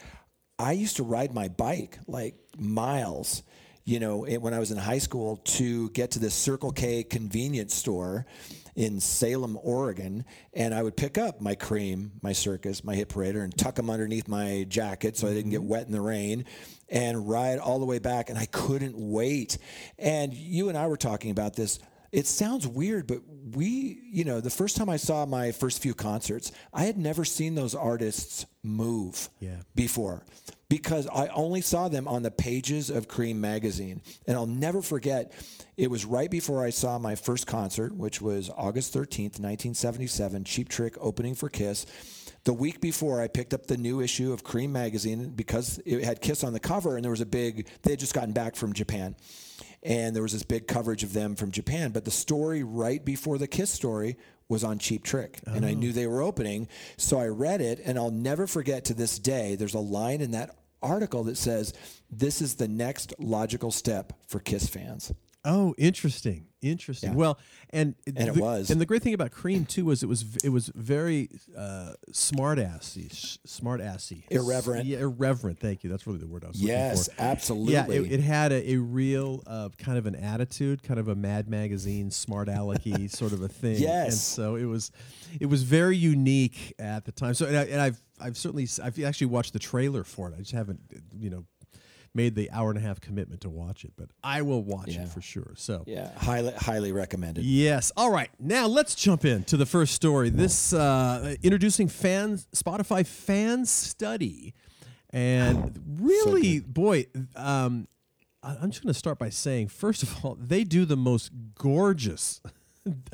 I 0.58 0.73
used 0.73 0.97
to 0.97 1.02
ride 1.02 1.35
my 1.35 1.49
bike 1.49 1.99
like 2.06 2.37
miles 2.56 3.43
you 3.87 4.00
know, 4.00 4.25
it- 4.25 4.40
when 4.40 4.55
I 4.55 4.58
was 4.61 4.70
in 4.70 4.79
high 4.79 4.97
school 5.00 5.37
to 5.58 5.90
get 5.90 6.12
to 6.12 6.19
this 6.19 6.32
Circle 6.35 6.70
K 6.73 7.02
convenience 7.02 7.75
store 7.75 8.25
in 8.75 9.00
Salem, 9.00 9.59
Oregon, 9.62 10.25
and 10.52 10.75
I 10.75 10.83
would 10.83 10.97
pick 10.97 11.16
up 11.19 11.40
my 11.40 11.54
Creem, 11.54 12.11
my 12.23 12.33
circus, 12.33 12.83
my 12.83 12.95
Hit 12.95 13.09
Parader, 13.09 13.43
and 13.45 13.57
tuck 13.57 13.76
them 13.76 13.90
underneath 13.90 14.28
my 14.28 14.66
jacket 14.69 15.16
so 15.16 15.28
I 15.28 15.35
didn't 15.35 15.50
get 15.50 15.61
mm-hmm. 15.61 15.69
wet 15.69 15.87
in 15.87 15.93
the 15.93 16.00
rain, 16.00 16.45
and 16.88 17.28
ride 17.28 17.59
all 17.59 17.78
the 17.78 17.87
way 17.87 17.99
back. 17.99 18.31
And 18.31 18.38
I 18.38 18.47
couldn't 18.47 18.97
wait. 18.97 19.59
And 19.99 20.35
you 20.35 20.69
and 20.69 20.76
I 20.76 20.87
were 20.87 20.97
talking 20.97 21.31
about 21.31 21.54
this. 21.54 21.78
It 22.12 22.26
sounds 22.26 22.66
weird, 22.66 23.09
but 23.09 23.23
we, 23.57 24.00
you 24.12 24.25
know, 24.25 24.40
the 24.40 24.50
first 24.50 24.76
time 24.76 24.88
I 24.88 24.99
saw 24.99 25.26
my 25.26 25.50
first 25.50 25.83
few 25.83 25.95
concerts, 25.95 26.52
I 26.73 26.85
had 26.85 26.97
never 26.97 27.25
seen 27.25 27.57
those 27.57 27.75
artists 27.75 28.47
move 28.62 29.28
Yeah. 29.40 29.57
before 29.75 30.25
because 30.69 31.09
I 31.09 31.26
only 31.28 31.61
saw 31.61 31.88
them 31.88 32.07
on 32.07 32.23
the 32.23 32.31
pages 32.31 32.88
of 32.90 33.09
Creem 33.09 33.37
magazine. 33.37 34.00
And 34.26 34.37
I'll 34.37 34.47
never 34.47 34.81
forget, 34.81 35.33
it 35.76 35.90
was 35.90 36.04
right 36.04 36.31
before 36.31 36.64
I 36.64 36.71
saw 36.71 36.99
my 36.99 37.14
first 37.14 37.47
concert, 37.47 37.95
which 37.95 38.21
was 38.21 38.50
August 38.57 38.95
13th, 38.95 39.40
1977, 39.40 40.45
Cheap 40.45 40.69
Trick 40.69 40.97
opening 41.00 41.35
for 41.35 41.49
Kiss. 41.49 41.87
The 42.45 42.52
week 42.52 42.81
before, 42.81 43.21
I 43.21 43.28
picked 43.28 43.54
up 43.54 43.66
the 43.66 43.76
new 43.76 44.00
issue 44.00 44.33
of 44.33 44.45
Creem 44.45 44.71
magazine 44.71 45.31
because 45.31 45.81
it 45.85 46.04
had 46.04 46.21
Kiss 46.21 46.45
on 46.45 46.52
the 46.52 46.61
cover, 46.61 46.97
and 46.97 47.04
there 47.04 47.11
was 47.11 47.21
a 47.21 47.26
big, 47.26 47.69
they 47.83 47.93
had 47.93 47.99
just 47.99 48.14
gotten 48.14 48.33
back 48.33 48.54
from 48.54 48.73
Japan. 48.73 49.16
And 49.83 50.14
there 50.14 50.23
was 50.23 50.33
this 50.33 50.43
big 50.43 50.66
coverage 50.66 51.02
of 51.02 51.12
them 51.12 51.37
from 51.37 51.50
Japan. 51.50 51.90
But 51.90 52.04
the 52.04 52.11
story 52.11 52.62
right 52.62 53.04
before 53.04 53.38
the 53.38 53.47
Kiss 53.47 53.71
story 53.71 54.16
was 54.49 54.62
on 54.62 54.78
Cheap 54.78 55.04
Trick. 55.04 55.40
And 55.47 55.64
I 55.64 55.75
knew 55.75 55.90
oh. 55.90 55.93
they 55.93 56.07
were 56.07 56.23
opening. 56.23 56.69
So 56.97 57.19
I 57.19 57.26
read 57.26 57.61
it, 57.61 57.81
and 57.85 57.99
I'll 57.99 58.11
never 58.11 58.47
forget 58.47 58.85
to 58.87 58.95
this 58.95 59.19
day, 59.19 59.57
there's 59.57 59.75
a 59.75 59.81
line 59.81 60.21
in 60.21 60.31
that 60.33 60.57
article 60.83 61.25
that 61.25 61.37
says, 61.37 61.73
This 62.11 62.40
is 62.40 62.57
the 62.57 62.69
next 62.69 63.14
logical 63.19 63.71
step 63.71 64.12
for 64.26 64.38
Kiss 64.38 64.69
fans. 64.69 65.12
Oh, 65.46 65.74
interesting, 65.76 66.46
interesting. 66.62 67.10
Yeah. 67.10 67.16
Well, 67.16 67.38
and 67.70 67.94
And 68.06 68.18
it 68.18 68.36
was. 68.36 68.70
and 68.70 68.80
the 68.80 68.86
great 68.86 69.02
thing 69.02 69.12
about 69.12 69.30
Creem 69.30 69.68
too 69.68 69.84
was 69.84 70.02
it 70.02 70.06
was 70.08 70.24
it 70.42 70.48
was 70.48 70.70
very 70.74 71.28
uh, 71.56 71.92
smart 72.12 72.58
assy, 72.58 73.10
smart 73.44 73.80
assy, 73.82 74.24
Irreverent. 74.30 74.86
Yeah, 74.86 75.00
irreverent. 75.00 75.58
Thank 75.58 75.84
you. 75.84 75.90
That's 75.90 76.06
really 76.06 76.18
the 76.20 76.26
word 76.26 76.44
I 76.44 76.48
was 76.48 76.62
Yes, 76.62 77.08
looking 77.08 77.14
for. 77.16 77.22
absolutely. 77.22 77.72
Yeah, 77.74 77.86
it, 77.90 78.12
it 78.12 78.20
had 78.20 78.52
a, 78.52 78.70
a 78.72 78.76
real 78.78 79.42
uh, 79.46 79.68
kind 79.76 79.98
of 79.98 80.06
an 80.06 80.14
attitude, 80.14 80.82
kind 80.82 80.98
of 80.98 81.08
a 81.08 81.14
Mad 81.14 81.48
Magazine, 81.48 82.10
smart 82.10 82.48
alecky 82.48 83.10
sort 83.14 83.32
of 83.32 83.42
a 83.42 83.48
thing. 83.48 83.72
and 83.74 83.80
Yes. 83.80 84.22
so 84.22 84.54
it 84.56 84.64
was, 84.64 84.92
it 85.40 85.46
was 85.46 85.62
very 85.62 85.96
unique 85.98 86.72
at 86.78 87.04
the 87.04 87.12
time. 87.12 87.34
So 87.34 87.44
and, 87.46 87.56
I, 87.56 87.62
and 87.64 87.80
I've 87.80 88.00
I've 88.20 88.38
certainly 88.38 88.66
I've 88.82 88.98
actually 89.02 89.26
watched 89.26 89.52
the 89.52 89.58
trailer 89.58 90.04
for 90.04 90.28
it. 90.30 90.34
I 90.36 90.38
just 90.38 90.52
haven't 90.52 90.80
you 91.18 91.28
know 91.30 91.44
made 92.14 92.35
the 92.37 92.50
hour 92.50 92.71
and 92.71 92.78
a 92.78 92.83
half 92.83 93.00
commitment 93.00 93.40
to 93.42 93.50
watch 93.50 93.85
it, 93.85 93.92
but 93.97 94.09
I 94.23 94.42
will 94.42 94.62
watch 94.62 94.88
Yeah. 94.94 95.02
it 95.02 95.09
for 95.09 95.21
sure. 95.21 95.52
So 95.56 95.83
Yeah, 95.87 96.16
highly 96.18 96.52
highly 96.52 96.92
recommended. 96.92 97.44
Yes. 97.44 97.90
All 97.97 98.11
right. 98.11 98.30
Now 98.38 98.66
let's 98.66 98.94
jump 98.94 99.25
in 99.25 99.44
to 99.44 99.56
the 99.56 99.66
first 99.66 99.94
story. 99.94 100.30
This 100.30 100.73
uh, 100.73 101.35
introducing 101.42 101.88
fans 101.88 102.47
Spotify 102.54 103.04
fan 103.06 103.66
study, 103.66 104.54
and 105.11 105.78
really, 106.00 106.61
boy, 106.61 107.06
um, 107.37 107.88
I'm 108.42 108.71
just 108.71 108.83
going 108.83 108.92
to 108.92 108.99
start 108.99 109.18
by 109.18 109.30
saying, 109.30 109.68
first 109.68 110.02
of 110.02 110.25
all, 110.25 110.35
they 110.38 110.64
do 110.64 110.85
the 110.85 110.97
most 110.97 111.30
gorgeous. 111.56 112.40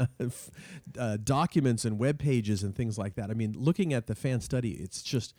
uh, 0.98 1.16
documents 1.22 1.84
and 1.84 1.98
web 1.98 2.18
pages 2.18 2.62
and 2.64 2.74
things 2.74 2.98
like 2.98 3.14
that. 3.14 3.30
I 3.30 3.34
mean, 3.34 3.54
looking 3.56 3.92
at 3.92 4.06
the 4.08 4.14
fan 4.16 4.40
study, 4.40 4.72
it's 4.72 5.02
just 5.02 5.34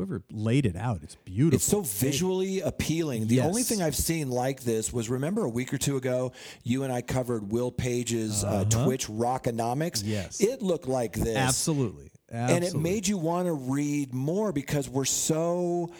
whoever 0.00 0.22
laid 0.30 0.64
it 0.64 0.76
out. 0.76 1.02
It's 1.02 1.16
beautiful. 1.16 1.56
It's 1.56 1.64
so 1.64 1.82
visually 1.82 2.60
appealing. 2.60 3.26
The 3.26 3.42
only 3.42 3.62
thing 3.62 3.82
I've 3.82 3.96
seen 3.96 4.30
like 4.30 4.62
this 4.62 4.92
was 4.92 5.10
remember 5.10 5.44
a 5.44 5.48
week 5.48 5.74
or 5.74 5.78
two 5.78 5.96
ago, 5.96 6.32
you 6.62 6.84
and 6.84 6.92
I 6.92 7.02
covered 7.02 7.52
Will 7.52 7.70
Page's 7.70 8.42
uh, 8.42 8.64
Twitch 8.64 9.08
Rockonomics. 9.08 10.02
Yes. 10.04 10.40
It 10.40 10.62
looked 10.62 10.88
like 10.88 11.12
this. 11.12 11.36
Absolutely. 11.36 12.10
And 12.30 12.64
it 12.64 12.74
made 12.74 13.08
you 13.08 13.18
want 13.18 13.46
to 13.46 13.52
read 13.52 14.14
more 14.14 14.52
because 14.52 14.88
we're 14.88 15.04
so 15.04 15.92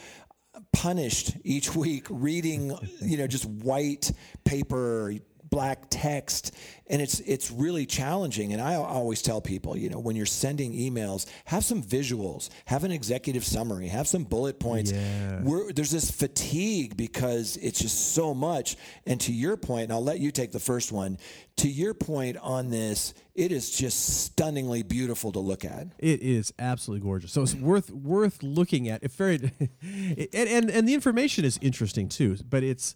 punished 0.72 1.36
each 1.42 1.74
week 1.74 2.06
reading, 2.08 2.76
you 3.00 3.18
know, 3.18 3.26
just 3.26 3.44
white 3.44 4.12
paper, 4.44 5.14
black 5.50 5.86
text, 5.90 6.54
and 6.86 7.02
it's 7.02 7.20
it's 7.20 7.50
really 7.50 7.84
challenging. 7.86 8.52
And 8.52 8.62
I 8.62 8.76
always 8.76 9.20
tell 9.20 9.40
people, 9.40 9.76
you 9.76 9.90
know, 9.90 9.98
when 9.98 10.16
you're 10.16 10.26
sending 10.26 10.72
emails, 10.72 11.26
have 11.46 11.64
some 11.64 11.82
visuals, 11.82 12.48
have 12.66 12.84
an 12.84 12.92
executive 12.92 13.44
summary, 13.44 13.88
have 13.88 14.08
some 14.08 14.24
bullet 14.24 14.58
points. 14.60 14.92
Yeah. 14.92 15.42
We're, 15.42 15.72
there's 15.72 15.90
this 15.90 16.10
fatigue 16.10 16.96
because 16.96 17.56
it's 17.56 17.80
just 17.80 18.14
so 18.14 18.32
much. 18.32 18.76
And 19.06 19.20
to 19.22 19.32
your 19.32 19.56
point, 19.56 19.84
and 19.84 19.92
I'll 19.92 20.04
let 20.04 20.20
you 20.20 20.30
take 20.30 20.52
the 20.52 20.60
first 20.60 20.92
one. 20.92 21.18
To 21.56 21.68
your 21.68 21.92
point 21.92 22.38
on 22.38 22.70
this, 22.70 23.12
it 23.34 23.52
is 23.52 23.70
just 23.70 24.24
stunningly 24.24 24.82
beautiful 24.82 25.32
to 25.32 25.40
look 25.40 25.64
at. 25.64 25.88
It 25.98 26.22
is 26.22 26.52
absolutely 26.58 27.04
gorgeous. 27.04 27.32
So 27.32 27.42
it's 27.42 27.54
worth 27.54 27.90
worth 27.90 28.42
looking 28.42 28.88
at. 28.88 29.02
If 29.02 29.12
very, 29.12 29.36
and, 29.82 30.28
and 30.32 30.70
and 30.70 30.88
the 30.88 30.94
information 30.94 31.44
is 31.44 31.58
interesting 31.60 32.08
too. 32.08 32.36
But 32.48 32.62
it's 32.62 32.94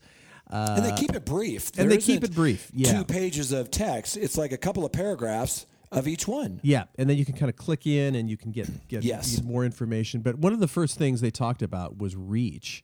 uh, 0.50 0.74
And 0.76 0.84
they 0.84 0.92
keep 0.92 1.14
it 1.14 1.24
brief. 1.24 1.70
and 1.78 1.90
they 1.90 1.98
keep 1.98 2.22
it 2.24 2.34
brief, 2.34 2.70
yeah. 2.74 2.92
Two 2.98 3.04
pages 3.04 3.52
of 3.52 3.70
text. 3.70 4.16
It's 4.16 4.36
like 4.36 4.52
a 4.52 4.58
couple 4.58 4.84
of 4.84 4.92
paragraphs 4.92 5.66
of 5.92 6.08
each 6.08 6.26
one. 6.26 6.60
yeah, 6.62 6.84
and 6.98 7.08
then 7.08 7.16
you 7.16 7.24
can 7.24 7.34
kind 7.36 7.48
of 7.48 7.56
click 7.56 7.86
in 7.86 8.14
and 8.16 8.28
you 8.28 8.36
can 8.36 8.50
get 8.52 8.88
get, 8.88 9.04
Yes. 9.04 9.36
get 9.36 9.44
more 9.44 9.64
information. 9.64 10.20
But 10.22 10.38
one 10.38 10.52
of 10.52 10.60
the 10.60 10.68
first 10.68 10.98
things 10.98 11.20
they 11.20 11.30
talked 11.30 11.62
about 11.62 11.96
was 11.98 12.16
reach. 12.16 12.82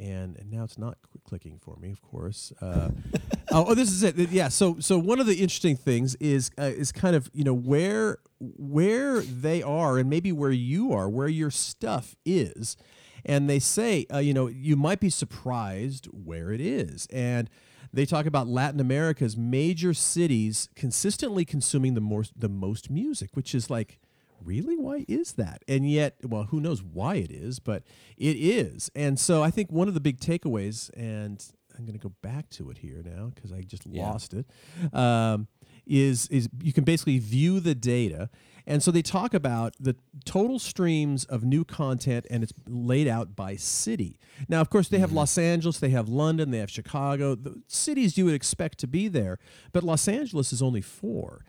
And, 0.00 0.36
and 0.36 0.48
now 0.52 0.62
it's 0.62 0.78
not 0.78 0.96
clicking 1.24 1.58
for 1.60 1.74
me, 1.76 1.90
of 1.90 2.00
course. 2.02 2.52
Uh, 2.60 2.90
oh, 3.50 3.64
oh, 3.68 3.74
this 3.74 3.90
is 3.90 4.04
it. 4.04 4.16
Yeah. 4.30 4.46
So 4.48 4.76
so 4.78 4.96
one 4.96 5.18
of 5.18 5.26
the 5.26 5.34
interesting 5.34 5.76
things 5.76 6.14
is 6.20 6.52
uh, 6.56 6.62
is 6.66 6.92
kind 6.92 7.16
of 7.16 7.28
you 7.34 7.42
know 7.42 7.52
where 7.54 8.18
where 8.38 9.20
they 9.22 9.60
are 9.60 9.98
and 9.98 10.08
maybe 10.08 10.30
where 10.30 10.52
you 10.52 10.92
are, 10.92 11.08
where 11.08 11.26
your 11.26 11.50
stuff 11.50 12.14
is, 12.24 12.76
and 13.28 13.48
they 13.48 13.58
say 13.60 14.06
uh, 14.12 14.18
you 14.18 14.34
know 14.34 14.48
you 14.48 14.74
might 14.76 14.98
be 15.00 15.10
surprised 15.10 16.06
where 16.06 16.50
it 16.50 16.60
is, 16.60 17.06
and 17.12 17.48
they 17.92 18.04
talk 18.04 18.26
about 18.26 18.48
Latin 18.48 18.80
America's 18.80 19.36
major 19.36 19.94
cities 19.94 20.68
consistently 20.74 21.44
consuming 21.44 21.94
the 21.94 22.00
more 22.00 22.24
the 22.36 22.48
most 22.48 22.90
music, 22.90 23.30
which 23.34 23.54
is 23.54 23.70
like 23.70 24.00
really? 24.44 24.76
Why 24.76 25.04
is 25.08 25.32
that? 25.34 25.62
And 25.68 25.90
yet 25.90 26.16
well 26.24 26.44
who 26.44 26.60
knows 26.60 26.82
why 26.82 27.16
it 27.16 27.30
is 27.30 27.58
but 27.60 27.82
it 28.16 28.36
is. 28.36 28.90
And 28.94 29.18
so 29.18 29.42
i 29.42 29.50
think 29.50 29.70
one 29.72 29.88
of 29.88 29.94
the 29.94 30.00
big 30.00 30.18
takeaways 30.20 30.90
and 30.96 31.44
i'm 31.76 31.84
going 31.84 31.98
to 31.98 32.08
go 32.08 32.12
back 32.22 32.48
to 32.50 32.70
it 32.70 32.78
here 32.78 33.02
now 33.04 33.30
because 33.34 33.52
i 33.52 33.60
just 33.62 33.84
Yeah. 33.86 34.08
lost 34.08 34.34
it 34.34 34.46
um, 34.94 35.48
is 35.86 36.28
is 36.28 36.48
you 36.62 36.72
can 36.72 36.84
basically 36.84 37.18
view 37.18 37.58
the 37.60 37.74
data 37.74 38.30
and 38.68 38.82
so 38.82 38.90
they 38.92 39.02
talk 39.02 39.32
about 39.34 39.74
the 39.80 39.96
total 40.24 40.58
streams 40.58 41.24
of 41.24 41.42
new 41.42 41.64
content 41.64 42.26
and 42.30 42.42
it's 42.44 42.52
laid 42.68 43.08
out 43.08 43.34
by 43.34 43.56
city 43.56 44.18
now 44.48 44.60
of 44.60 44.68
course 44.70 44.88
they 44.88 44.98
have 44.98 45.10
los 45.12 45.36
angeles 45.38 45.78
they 45.80 45.90
have 45.90 46.08
london 46.08 46.50
they 46.50 46.58
have 46.58 46.70
chicago 46.70 47.34
the 47.34 47.60
cities 47.66 48.16
you 48.18 48.24
would 48.26 48.34
expect 48.34 48.78
to 48.78 48.86
be 48.86 49.08
there 49.08 49.38
but 49.72 49.82
los 49.82 50.06
angeles 50.06 50.52
is 50.52 50.60
only 50.62 50.82
four 50.82 51.44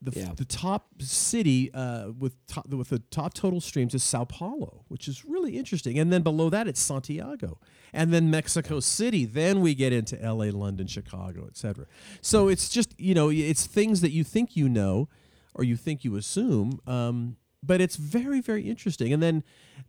the, 0.00 0.12
Yeah. 0.18 0.32
the 0.36 0.44
top 0.44 1.02
city 1.02 1.72
uh, 1.74 2.10
with 2.16 2.34
top, 2.46 2.66
with 2.68 2.88
the 2.90 3.00
top 3.10 3.34
total 3.34 3.60
streams 3.60 3.94
is 3.94 4.02
Sao 4.02 4.24
Paulo, 4.24 4.84
which 4.88 5.08
is 5.08 5.24
really 5.26 5.58
interesting. 5.58 5.98
And 5.98 6.10
then 6.10 6.22
below 6.22 6.48
that, 6.50 6.66
it's 6.66 6.80
Santiago, 6.80 7.58
and 7.92 8.10
then 8.12 8.30
Mexico 8.30 8.80
City. 8.80 9.26
Then 9.26 9.60
we 9.60 9.74
get 9.74 9.92
into 9.92 10.20
L.A., 10.22 10.50
London, 10.52 10.86
Chicago, 10.86 11.46
etc. 11.46 11.84
So 12.22 12.48
it's 12.48 12.68
just 12.70 12.98
you 12.98 13.12
know 13.14 13.28
it's 13.28 13.66
things 13.66 14.00
that 14.00 14.12
you 14.12 14.24
think 14.24 14.56
you 14.56 14.68
know, 14.70 15.08
or 15.54 15.64
you 15.64 15.76
think 15.76 16.04
you 16.04 16.16
assume. 16.16 16.80
Um, 16.86 17.36
but 17.62 17.80
it's 17.80 17.96
very, 17.96 18.40
very 18.40 18.62
interesting. 18.62 19.12
And 19.12 19.22
then 19.22 19.42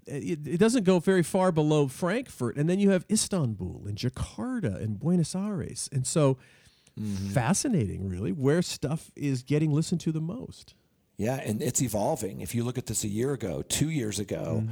uh, 0.08 0.16
it, 0.16 0.48
it 0.48 0.58
doesn't 0.58 0.84
go 0.84 1.00
very 1.00 1.24
far 1.24 1.51
below 1.51 1.88
Frankfurt. 1.88 2.58
And 2.58 2.70
then 2.70 2.80
you 2.80 2.89
have 2.89 3.06
Istanbul 3.10 3.84
and 3.86 3.98
Jakarta 3.98 4.82
and 4.82 5.00
Buenos 5.00 5.36
Aires. 5.36 5.89
And 5.92 6.06
so 6.08 6.38
fascinating, 7.34 8.10
really, 8.10 8.32
where 8.32 8.62
stuff 8.62 9.12
is 9.16 9.44
getting 9.44 9.72
listened 9.72 10.01
to 10.01 10.12
the 10.12 10.22
most. 10.22 10.74
Yeah, 11.18 11.36
and 11.36 11.62
it's 11.62 11.82
evolving. 11.82 12.42
If 12.42 12.56
you 12.56 12.63
look 12.63 12.78
at 12.78 12.86
this 12.86 13.04
a 13.04 13.08
year 13.08 13.34
ago, 13.34 13.62
two 13.62 13.89
years 13.89 14.20
ago, 14.20 14.63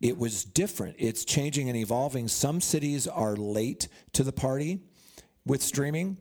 it 0.00 0.16
was 0.16 0.44
different. 0.44 0.96
It's 0.98 1.24
changing 1.24 1.68
and 1.68 1.76
evolving. 1.76 2.28
Some 2.28 2.60
cities 2.60 3.06
are 3.06 3.36
late 3.36 3.88
to 4.12 4.24
the 4.24 4.32
party 4.32 4.80
with 5.44 5.62
streaming. 5.62 6.16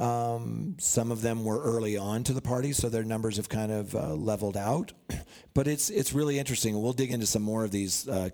Um, 0.00 0.76
some 0.78 1.12
of 1.12 1.20
them 1.20 1.44
were 1.44 1.62
early 1.62 1.98
on 1.98 2.24
to 2.24 2.32
the 2.32 2.40
party, 2.40 2.72
so 2.72 2.88
their 2.88 3.04
numbers 3.04 3.36
have 3.36 3.50
kind 3.50 3.70
of 3.70 3.94
uh, 3.94 4.14
leveled 4.14 4.56
out. 4.56 4.92
But 5.52 5.66
it's 5.66 5.90
it's 5.90 6.12
really 6.12 6.38
interesting. 6.38 6.80
We'll 6.80 6.92
dig 6.92 7.10
into 7.10 7.26
some 7.26 7.42
more 7.42 7.64
of 7.64 7.72
these 7.72 8.06
uh, 8.08 8.30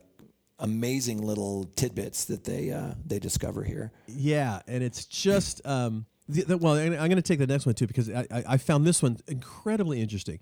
amazing 0.58 1.22
little 1.22 1.64
tidbits 1.74 2.26
that 2.26 2.44
they 2.44 2.70
uh, 2.70 2.92
they 3.06 3.18
discover 3.18 3.64
here. 3.64 3.90
Yeah, 4.06 4.60
and 4.68 4.84
it's 4.84 5.06
just 5.06 5.66
um, 5.66 6.04
the, 6.28 6.42
the, 6.42 6.58
well. 6.58 6.74
I'm 6.74 6.92
going 6.92 7.16
to 7.16 7.22
take 7.22 7.38
the 7.38 7.46
next 7.46 7.64
one 7.64 7.74
too 7.74 7.86
because 7.86 8.10
I, 8.10 8.26
I, 8.30 8.44
I 8.48 8.56
found 8.58 8.86
this 8.86 9.02
one 9.02 9.16
incredibly 9.26 10.02
interesting. 10.02 10.38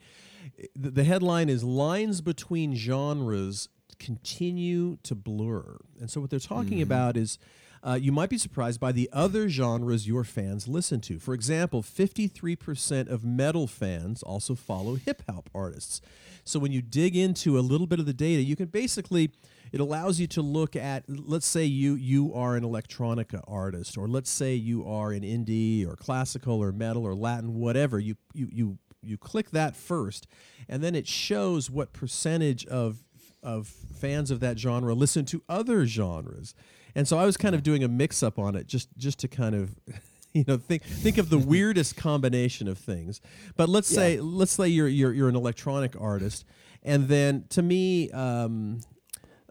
The, 0.74 0.90
the 0.90 1.04
headline 1.04 1.48
is 1.48 1.62
"Lines 1.62 2.20
between 2.20 2.74
genres 2.74 3.68
continue 4.00 4.96
to 5.04 5.14
blur," 5.14 5.78
and 6.00 6.10
so 6.10 6.20
what 6.20 6.28
they're 6.28 6.40
talking 6.40 6.82
about 6.82 7.16
is. 7.16 7.38
Uh, 7.84 7.98
you 8.00 8.10
might 8.10 8.30
be 8.30 8.38
surprised 8.38 8.80
by 8.80 8.92
the 8.92 9.10
other 9.12 9.46
genres 9.46 10.08
your 10.08 10.24
fans 10.24 10.66
listen 10.66 11.02
to. 11.02 11.18
For 11.18 11.34
example, 11.34 11.82
53% 11.82 13.08
of 13.10 13.24
metal 13.24 13.66
fans 13.66 14.22
also 14.22 14.54
follow 14.54 14.94
hip 14.94 15.22
hop 15.28 15.50
artists. 15.54 16.00
So 16.44 16.58
when 16.58 16.72
you 16.72 16.80
dig 16.80 17.14
into 17.14 17.58
a 17.58 17.60
little 17.60 17.86
bit 17.86 18.00
of 18.00 18.06
the 18.06 18.14
data, 18.14 18.42
you 18.42 18.56
can 18.56 18.66
basically 18.66 19.32
it 19.70 19.80
allows 19.80 20.20
you 20.20 20.26
to 20.28 20.40
look 20.40 20.76
at 20.76 21.04
let's 21.08 21.46
say 21.46 21.64
you 21.64 21.94
you 21.94 22.32
are 22.32 22.56
an 22.56 22.62
electronica 22.62 23.42
artist 23.46 23.98
or 23.98 24.06
let's 24.06 24.30
say 24.30 24.54
you 24.54 24.86
are 24.86 25.12
an 25.12 25.22
indie 25.22 25.86
or 25.86 25.96
classical 25.96 26.62
or 26.62 26.72
metal 26.72 27.04
or 27.04 27.14
Latin 27.14 27.54
whatever. 27.54 27.98
You 27.98 28.14
you 28.32 28.48
you 28.50 28.78
you 29.02 29.18
click 29.18 29.50
that 29.50 29.76
first 29.76 30.26
and 30.68 30.82
then 30.82 30.94
it 30.94 31.06
shows 31.06 31.70
what 31.70 31.92
percentage 31.92 32.64
of 32.66 33.04
of 33.42 33.66
fans 33.66 34.30
of 34.30 34.40
that 34.40 34.58
genre 34.58 34.94
listen 34.94 35.26
to 35.26 35.42
other 35.48 35.86
genres. 35.86 36.54
And 36.94 37.08
so 37.08 37.18
I 37.18 37.24
was 37.24 37.36
kind 37.36 37.54
of 37.54 37.62
doing 37.62 37.82
a 37.82 37.88
mix 37.88 38.22
up 38.22 38.38
on 38.38 38.54
it 38.54 38.66
just 38.66 38.88
just 38.96 39.18
to 39.20 39.28
kind 39.28 39.54
of 39.54 39.74
you 40.32 40.44
know 40.46 40.56
think 40.56 40.82
think 40.82 41.18
of 41.18 41.30
the 41.30 41.38
weirdest 41.52 41.96
combination 41.96 42.68
of 42.68 42.78
things. 42.78 43.20
But 43.56 43.68
let's 43.68 43.88
say 43.88 44.20
let's 44.20 44.52
say 44.52 44.68
you're 44.68 44.88
you're 44.88 45.12
you're 45.12 45.28
an 45.28 45.36
electronic 45.36 46.00
artist 46.00 46.44
and 46.82 47.08
then 47.08 47.44
to 47.50 47.62
me 47.62 48.10
um 48.10 48.80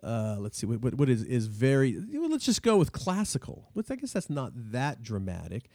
uh, 0.03 0.35
let's 0.37 0.57
see 0.57 0.67
what, 0.67 0.81
what, 0.81 0.93
what 0.95 1.09
is 1.09 1.23
is 1.23 1.47
very 1.47 1.97
well, 2.13 2.29
let's 2.29 2.45
just 2.45 2.61
go 2.61 2.75
with 2.75 2.91
classical 2.91 3.69
which 3.71 3.89
i 3.89 3.95
guess 3.95 4.11
that's 4.11 4.29
not 4.29 4.51
that 4.53 5.01
dramatic. 5.01 5.69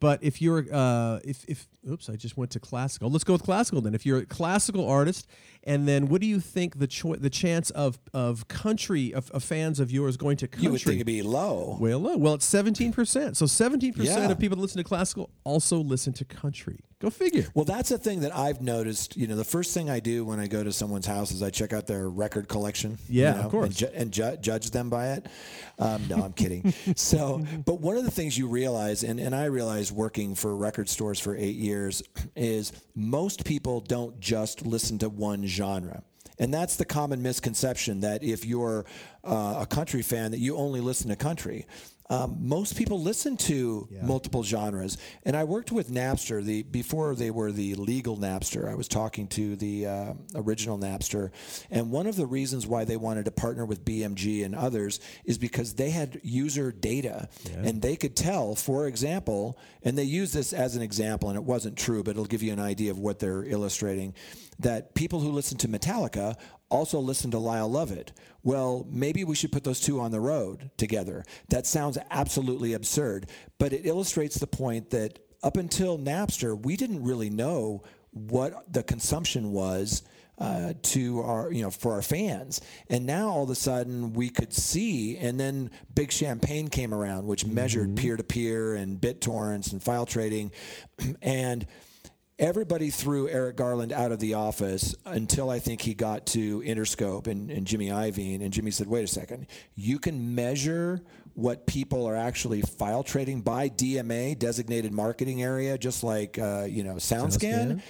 But 0.00 0.22
if 0.24 0.42
you're 0.42 0.66
uh, 0.72 1.20
if, 1.24 1.44
if 1.46 1.68
oops 1.88 2.08
i 2.08 2.16
just 2.16 2.36
went 2.36 2.50
to 2.52 2.60
classical. 2.60 3.10
Let's 3.10 3.24
go 3.24 3.34
with 3.34 3.42
classical 3.42 3.80
then. 3.80 3.94
If 3.94 4.04
you're 4.04 4.18
a 4.18 4.26
classical 4.26 4.88
artist 4.88 5.26
and 5.64 5.88
then 5.88 6.08
what 6.08 6.20
do 6.20 6.26
you 6.26 6.40
think 6.40 6.78
the 6.78 6.86
cho- 6.86 7.16
the 7.16 7.30
chance 7.30 7.70
of 7.70 7.98
of 8.12 8.46
country 8.48 9.12
of, 9.14 9.30
of 9.32 9.42
fans 9.42 9.80
of 9.80 9.90
yours 9.90 10.16
going 10.16 10.36
to 10.38 10.48
country 10.48 10.64
You 10.64 10.70
would 10.72 10.80
think 10.80 10.96
it'd 10.96 11.06
be 11.06 11.22
low. 11.22 11.76
well, 11.80 11.98
low. 11.98 12.16
Well, 12.16 12.34
it's 12.34 12.44
seventeen 12.46 12.92
percent. 12.92 13.36
So 13.36 13.46
seventeen 13.46 13.92
percent 13.92 14.30
of 14.30 14.38
people 14.38 14.56
that 14.56 14.62
listen 14.62 14.78
to 14.78 14.84
classical 14.84 15.30
also 15.44 15.78
listen 15.78 16.12
to 16.14 16.24
country. 16.24 16.80
Go 17.00 17.10
figure. 17.10 17.46
Well, 17.54 17.64
that's 17.66 17.90
a 17.90 17.98
thing 17.98 18.20
that 18.20 18.34
I've 18.34 18.62
noticed. 18.62 19.16
You 19.16 19.26
know, 19.26 19.36
the 19.36 19.44
first 19.44 19.74
thing 19.74 19.90
I 19.90 20.00
do 20.00 20.24
when 20.24 20.40
I 20.40 20.46
go 20.46 20.64
to 20.64 20.72
someone's 20.72 21.06
house 21.06 21.32
is 21.32 21.42
I 21.42 21.50
check 21.50 21.72
out 21.74 21.86
their 21.86 22.08
record 22.08 22.48
collection. 22.48 22.98
you 23.08 23.22
Yeah, 23.22 23.44
of 23.44 23.50
course. 23.50 23.66
And, 23.66 23.76
ju- 23.76 23.88
and 23.94 24.12
ju- 24.12 24.36
judge 24.40 24.70
them 24.70 24.88
by 24.88 25.08
it. 25.14 25.26
Um, 25.78 26.02
no, 26.08 26.22
I'm 26.22 26.32
kidding. 26.32 26.72
so, 26.96 27.44
but 27.66 27.80
one 27.80 27.96
of 27.98 28.04
the 28.04 28.10
things 28.10 28.38
you 28.38 28.46
realize, 28.46 29.02
and, 29.02 29.18
and 29.20 29.34
I 29.34 29.46
realized 29.46 29.92
working 29.92 30.34
for 30.34 30.56
record 30.56 30.88
stores 30.88 31.18
for 31.20 31.36
eight 31.36 31.56
years, 31.56 32.02
is 32.36 32.72
most 32.94 33.44
people 33.44 33.80
don't 33.80 34.18
just 34.20 34.64
listen 34.64 34.96
to 35.00 35.08
one 35.10 35.44
genre. 35.54 36.02
And 36.38 36.52
that's 36.52 36.76
the 36.76 36.84
common 36.84 37.22
misconception 37.22 38.00
that 38.00 38.24
if 38.24 38.44
you're 38.44 38.84
uh, 39.22 39.58
a 39.60 39.66
country 39.66 40.02
fan, 40.02 40.32
that 40.32 40.40
you 40.40 40.56
only 40.56 40.80
listen 40.80 41.08
to 41.10 41.16
country. 41.16 41.66
Um, 42.14 42.36
most 42.40 42.76
people 42.76 43.00
listen 43.00 43.36
to 43.36 43.88
Yeah. 43.90 44.02
multiple 44.04 44.42
genres. 44.42 44.96
And 45.24 45.36
I 45.36 45.44
worked 45.44 45.72
with 45.72 45.90
Napster 45.90 46.42
the 46.42 46.62
before 46.62 47.14
they 47.14 47.30
were 47.30 47.52
the 47.52 47.74
legal 47.74 48.16
Napster. 48.16 48.68
I 48.70 48.74
was 48.74 48.88
talking 48.88 49.26
to 49.28 49.56
the 49.56 49.86
uh, 49.86 50.14
original 50.34 50.78
Napster, 50.78 51.30
and 51.70 51.90
one 51.90 52.06
of 52.06 52.16
the 52.16 52.26
reasons 52.26 52.66
why 52.66 52.84
they 52.84 52.96
wanted 52.96 53.24
to 53.24 53.30
partner 53.30 53.64
with 53.66 53.84
BMG 53.84 54.44
and 54.44 54.54
others 54.54 55.00
is 55.24 55.38
because 55.38 55.74
they 55.74 55.90
had 55.90 56.20
user 56.22 56.70
data, 56.72 57.28
and 57.56 57.82
they 57.82 57.96
could 57.96 58.14
tell, 58.16 58.54
for 58.54 58.86
example, 58.86 59.58
and 59.82 59.96
they 59.98 60.04
use 60.04 60.32
this 60.32 60.52
as 60.52 60.76
an 60.76 60.82
example, 60.82 61.28
and 61.28 61.36
it 61.36 61.44
wasn't 61.44 61.76
true, 61.76 62.02
but 62.02 62.12
it'll 62.12 62.24
give 62.24 62.42
you 62.42 62.52
an 62.52 62.60
idea 62.60 62.90
of 62.90 62.98
what 62.98 63.18
they're 63.18 63.44
illustrating, 63.44 64.14
that 64.58 64.94
people 64.94 65.20
who 65.20 65.30
listen 65.30 65.58
to 65.58 65.68
Metallica 65.68 66.36
also 66.70 66.98
listen 66.98 67.30
to 67.30 67.38
Lyle 67.38 67.70
Lovett. 67.70 68.12
Well, 68.44 68.86
maybe 68.90 69.24
we 69.24 69.34
should 69.34 69.52
put 69.52 69.64
those 69.64 69.80
two 69.80 69.98
on 70.00 70.10
the 70.10 70.20
road 70.20 70.70
together. 70.76 71.24
That 71.48 71.66
sounds 71.66 71.98
absolutely 72.10 72.74
absurd, 72.74 73.26
but 73.58 73.72
it 73.72 73.86
illustrates 73.86 74.38
the 74.38 74.46
point 74.46 74.90
that 74.90 75.18
up 75.42 75.56
until 75.56 75.98
Napster, 75.98 76.58
we 76.58 76.76
didn't 76.76 77.02
really 77.02 77.30
know 77.30 77.82
what 78.10 78.72
the 78.72 78.82
consumption 78.82 79.50
was 79.50 80.02
uh, 80.38 80.74
to 80.82 81.20
our, 81.22 81.52
you 81.52 81.62
know, 81.62 81.70
for 81.70 81.92
our 81.92 82.02
fans. 82.02 82.60
And 82.88 83.06
now 83.06 83.28
all 83.28 83.44
of 83.44 83.50
a 83.50 83.54
sudden 83.54 84.12
we 84.12 84.28
could 84.30 84.52
see, 84.52 85.16
and 85.16 85.38
then 85.38 85.70
Big 85.94 86.12
Champagne 86.12 86.68
came 86.68 86.92
around, 86.92 87.26
which 87.26 87.46
measured 87.46 87.96
peer 87.96 88.16
to 88.16 88.24
peer 88.24 88.74
and 88.74 89.00
BitTorrents 89.00 89.72
and 89.72 89.82
file 89.82 90.06
trading, 90.06 90.50
and 91.22 91.66
everybody 92.38 92.90
threw 92.90 93.28
Eric 93.28 93.56
Garland 93.56 93.92
out 93.92 94.12
of 94.12 94.18
the 94.18 94.34
office 94.34 94.94
until 95.04 95.50
I 95.50 95.58
think 95.58 95.80
he 95.80 95.94
got 95.94 96.26
to 96.26 96.60
Interscope 96.62 97.26
and, 97.26 97.50
and 97.50 97.66
Jimmy 97.66 97.88
Iovine. 97.88 98.42
And 98.42 98.52
Jimmy 98.52 98.70
said, 98.70 98.86
wait 98.86 99.04
a 99.04 99.06
second, 99.08 99.46
you 99.76 99.98
can 99.98 100.34
measure 100.34 101.00
what 101.34 101.66
people 101.66 102.06
are 102.06 102.16
actually 102.16 102.62
file 102.62 103.02
trading 103.02 103.40
by 103.40 103.68
DMA, 103.68 104.38
designated 104.38 104.92
marketing 104.92 105.42
area, 105.42 105.76
just 105.76 106.04
like, 106.04 106.38
uh, 106.38 106.66
you 106.68 106.84
know, 106.84 106.94
SoundScan. 106.94 107.82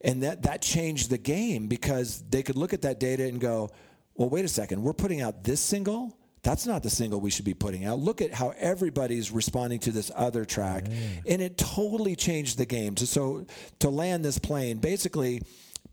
And 0.00 0.22
that, 0.24 0.42
that 0.42 0.62
changed 0.62 1.10
the 1.10 1.18
game 1.18 1.68
because 1.68 2.24
they 2.28 2.42
could 2.42 2.56
look 2.56 2.72
at 2.72 2.82
that 2.82 2.98
data 2.98 3.24
and 3.24 3.40
go, 3.40 3.70
well, 4.14 4.28
wait 4.28 4.44
a 4.44 4.48
second, 4.48 4.82
we're 4.82 4.92
putting 4.92 5.20
out 5.20 5.44
this 5.44 5.60
single. 5.60 6.16
That's 6.42 6.66
not 6.66 6.82
the 6.82 6.90
single 6.90 7.20
we 7.20 7.30
should 7.30 7.44
be 7.44 7.54
putting 7.54 7.84
out. 7.84 8.00
Look 8.00 8.20
at 8.20 8.34
how 8.34 8.52
everybody's 8.58 9.30
responding 9.30 9.78
to 9.80 9.92
this 9.92 10.10
other 10.14 10.44
track. 10.44 10.86
And 11.26 11.40
it 11.40 11.56
totally 11.56 12.16
changed 12.16 12.58
the 12.58 12.66
game. 12.66 12.96
So, 12.96 13.06
so 13.06 13.46
to 13.78 13.90
land 13.90 14.24
this 14.24 14.38
plane, 14.38 14.78
basically, 14.78 15.42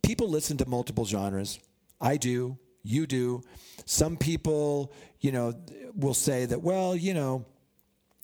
people 0.02 0.28
listen 0.28 0.58
to 0.58 0.68
multiple 0.68 1.06
genres. 1.06 1.60
I 2.02 2.18
do, 2.18 2.58
you 2.84 3.06
do. 3.06 3.44
Some 3.86 4.18
people, 4.18 4.92
you 5.20 5.32
know, 5.32 5.54
will 5.96 6.16
say 6.16 6.46
that, 6.46 6.64
well, 6.64 6.96
you 6.96 7.14
know, 7.14 7.46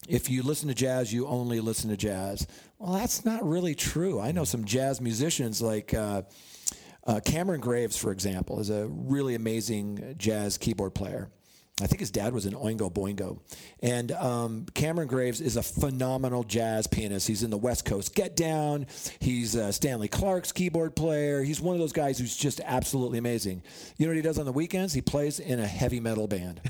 if 0.07 0.29
you 0.29 0.41
listen 0.43 0.67
to 0.69 0.75
jazz, 0.75 1.13
you 1.13 1.27
only 1.27 1.59
listen 1.59 1.89
to 1.89 1.97
jazz. 1.97 2.47
Well, 2.79 2.93
that's 2.93 3.23
not 3.25 3.47
really 3.47 3.75
true. 3.75 4.19
I 4.19 4.31
know 4.31 4.43
some 4.43 4.65
jazz 4.65 4.99
musicians 5.01 5.61
like 5.61 5.93
uh, 5.93 6.23
uh, 7.05 7.19
Cameron 7.23 7.61
Graves, 7.61 7.97
for 7.97 8.11
example, 8.11 8.59
is 8.59 8.69
a 8.69 8.87
really 8.87 9.35
amazing 9.35 10.15
jazz 10.17 10.57
keyboard 10.57 10.95
player. 10.95 11.29
I 11.81 11.87
think 11.87 11.99
his 11.99 12.11
dad 12.11 12.33
was 12.33 12.45
an 12.45 12.53
Oingo 12.53 12.89
Boingo. 12.91 13.39
And 13.81 14.13
um, 14.13 14.65
Cameron 14.73 15.09
Graves 15.09 15.41
is 15.41 15.57
a 15.57 15.63
phenomenal 15.63 16.45
jazz 16.45 16.87
pianist. 16.87 17.27
He's 17.27 17.43
in 17.43 17.49
the 17.49 17.57
West 17.57 17.83
Coast 17.83 18.15
Get 18.15 18.37
Down. 18.37 18.87
He's 19.19 19.57
uh, 19.57 19.73
Stanley 19.73 20.07
Clarke's 20.07 20.53
keyboard 20.53 20.95
player. 20.95 21.43
He's 21.43 21.59
one 21.59 21.75
of 21.75 21.81
those 21.81 21.91
guys 21.91 22.17
who's 22.17 22.37
just 22.37 22.61
absolutely 22.63 23.17
amazing. 23.17 23.61
You 23.97 24.05
know 24.05 24.11
what 24.11 24.15
he 24.15 24.21
does 24.21 24.39
on 24.39 24.45
the 24.45 24.53
weekends? 24.53 24.93
He 24.93 25.01
plays 25.01 25.39
in 25.39 25.59
a 25.59 25.67
heavy 25.67 25.99
metal 25.99 26.27
band. 26.27 26.61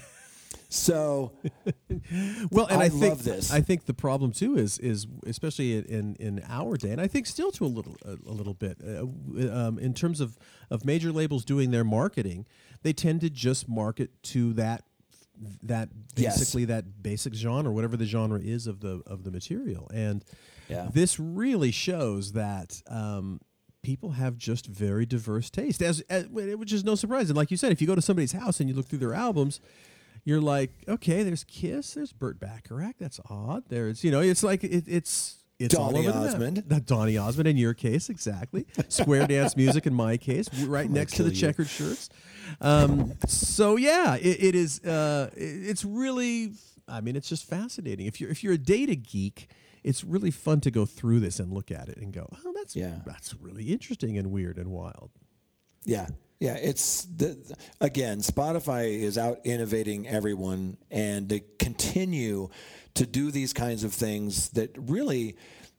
So 0.67 1.31
Well, 2.51 2.65
and 2.65 2.81
I 2.81 2.85
I, 2.85 2.89
think 2.89 3.03
love 3.03 3.23
this. 3.23 3.51
I 3.51 3.61
think 3.61 3.85
the 3.85 3.93
problem 3.93 4.31
too 4.31 4.57
is 4.57 4.79
is 4.79 5.07
especially 5.25 5.77
in 5.77 6.15
in 6.15 6.43
our 6.47 6.77
day, 6.77 6.89
and 6.89 6.99
I 6.99 7.07
think 7.07 7.27
still 7.27 7.51
to 7.51 7.65
a 7.65 7.67
little 7.67 7.95
a, 8.03 8.17
a 8.27 8.33
little 8.33 8.53
bit 8.53 8.77
uh, 8.85 9.03
um, 9.55 9.79
in 9.79 9.93
terms 9.93 10.19
of 10.19 10.37
of 10.69 10.83
major 10.83 11.11
labels 11.11 11.45
doing 11.45 11.71
their 11.71 11.83
marketing, 11.83 12.45
they 12.83 12.93
tend 12.93 13.21
to 13.21 13.29
just 13.29 13.69
market 13.69 14.11
to 14.23 14.53
that 14.53 14.83
that 15.63 15.89
Yes. 16.15 16.37
basically 16.39 16.65
that 16.65 17.01
basic 17.03 17.33
genre, 17.33 17.71
whatever 17.71 17.97
the 17.97 18.05
genre 18.05 18.39
is 18.39 18.67
of 18.67 18.79
the 18.79 19.01
of 19.05 19.23
the 19.23 19.31
material, 19.31 19.89
and 19.93 20.23
Yeah. 20.69 20.89
this 20.93 21.19
really 21.19 21.71
shows 21.71 22.31
that. 22.33 22.81
Um, 22.87 23.39
People 23.83 24.13
have 24.13 24.35
just 24.35 24.65
very 24.65 25.05
diverse 25.05 25.51
taste, 25.51 25.79
as, 25.83 26.01
as 26.09 26.25
which 26.29 26.73
is 26.73 26.83
no 26.83 26.95
surprise. 26.95 27.29
And 27.29 27.37
like 27.37 27.51
you 27.51 27.57
said, 27.57 27.71
if 27.71 27.79
you 27.81 27.85
go 27.85 27.93
to 27.93 28.01
somebody's 28.01 28.31
house 28.31 28.59
and 28.59 28.67
you 28.67 28.73
look 28.75 28.87
through 28.87 28.97
their 28.97 29.13
albums, 29.13 29.59
you're 30.23 30.41
like, 30.41 30.71
okay, 30.87 31.21
there's 31.21 31.43
Kiss, 31.43 31.93
there's 31.93 32.11
Burt 32.11 32.39
Bacharach. 32.39 32.95
That's 32.99 33.19
odd. 33.29 33.65
There's, 33.69 34.03
you 34.03 34.09
know, 34.09 34.21
it's 34.21 34.41
like 34.41 34.63
it, 34.63 34.85
it's 34.87 35.44
it's 35.59 35.73
all 35.75 35.91
Donny 35.91 36.07
over 36.07 36.17
the 36.19 36.25
map. 36.25 36.33
Osmond. 36.35 36.63
That 36.67 36.85
Donny 36.85 37.17
Osmond 37.17 37.47
in 37.47 37.57
your 37.57 37.73
case, 37.73 38.09
exactly. 38.09 38.65
Square 38.89 39.27
dance 39.27 39.55
music 39.55 39.85
in 39.85 39.93
my 39.93 40.17
case, 40.17 40.47
right 40.65 40.89
next 40.99 41.13
to 41.15 41.23
the 41.23 41.29
you. 41.29 41.35
checkered 41.35 41.67
shirts. 41.67 42.09
Um, 42.61 43.13
so 43.27 43.75
yeah, 43.77 44.15
it, 44.15 44.43
it 44.43 44.55
is. 44.55 44.79
Uh, 44.83 45.29
it's 45.35 45.83
really. 45.85 46.51
I 46.87 47.01
mean, 47.01 47.15
it's 47.15 47.27
just 47.29 47.45
fascinating. 47.49 48.05
If 48.05 48.19
you're 48.21 48.29
if 48.29 48.43
you're 48.43 48.53
a 48.53 48.57
data 48.57 48.95
geek, 48.95 49.49
it's 49.83 50.03
really 50.03 50.31
fun 50.31 50.61
to 50.61 50.71
go 50.71 50.85
through 50.85 51.19
this 51.21 51.39
and 51.39 51.51
look 51.51 51.71
at 51.71 51.89
it 51.89 51.97
and 51.97 52.11
go, 52.13 52.27
oh, 52.45 52.53
that's 52.55 52.75
Yeah. 52.75 52.99
that's 53.05 53.33
really 53.35 53.71
interesting 53.71 54.17
and 54.17 54.31
weird 54.31 54.57
and 54.57 54.69
wild. 54.71 55.11
Yeah. 55.85 56.07
Yeah, 56.39 56.55
it's 56.55 57.05
the 57.05 57.37
again, 57.79 58.19
Spotify 58.19 58.99
is 58.99 59.17
out 59.17 59.39
innovating 59.45 60.05
everyone 60.07 60.77
and 60.91 61.29
they 61.29 61.43
continue 61.59 62.49
to 62.95 63.05
do 63.05 63.31
these 63.31 63.53
kinds 63.53 63.83
of 63.83 63.93
things 63.93 64.49
that 64.49 64.71
really 64.77 65.35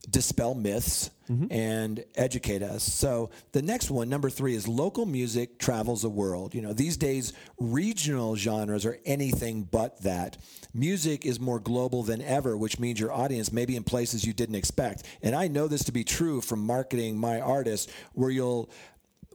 dispel 0.08 0.54
myths 0.54 1.10
mm-hmm. 1.28 1.46
and 1.50 2.04
educate 2.14 2.62
us. 2.62 2.82
So 2.84 3.30
the 3.52 3.62
next 3.62 3.90
one, 3.90 4.08
number 4.08 4.30
3 4.30 4.54
is 4.54 4.68
local 4.68 5.06
music 5.06 5.58
travels 5.58 6.02
the 6.02 6.08
world. 6.08 6.54
You 6.54 6.62
know, 6.62 6.72
these 6.72 6.96
days 6.96 7.32
regional 7.58 8.36
genres 8.36 8.86
are 8.86 8.98
anything 9.04 9.64
but 9.64 10.02
that. 10.02 10.36
Music 10.72 11.24
is 11.24 11.40
more 11.40 11.58
global 11.58 12.02
than 12.02 12.22
ever, 12.22 12.56
which 12.56 12.78
means 12.78 13.00
your 13.00 13.12
audience 13.12 13.50
may 13.50 13.64
be 13.64 13.76
in 13.76 13.82
places 13.82 14.24
you 14.24 14.32
didn't 14.32 14.54
expect. 14.54 15.04
And 15.22 15.34
I 15.34 15.48
know 15.48 15.66
this 15.68 15.84
to 15.84 15.92
be 15.92 16.04
true 16.04 16.40
from 16.40 16.64
marketing 16.64 17.18
my 17.18 17.40
artists 17.40 17.92
where 18.12 18.30
you'll 18.30 18.70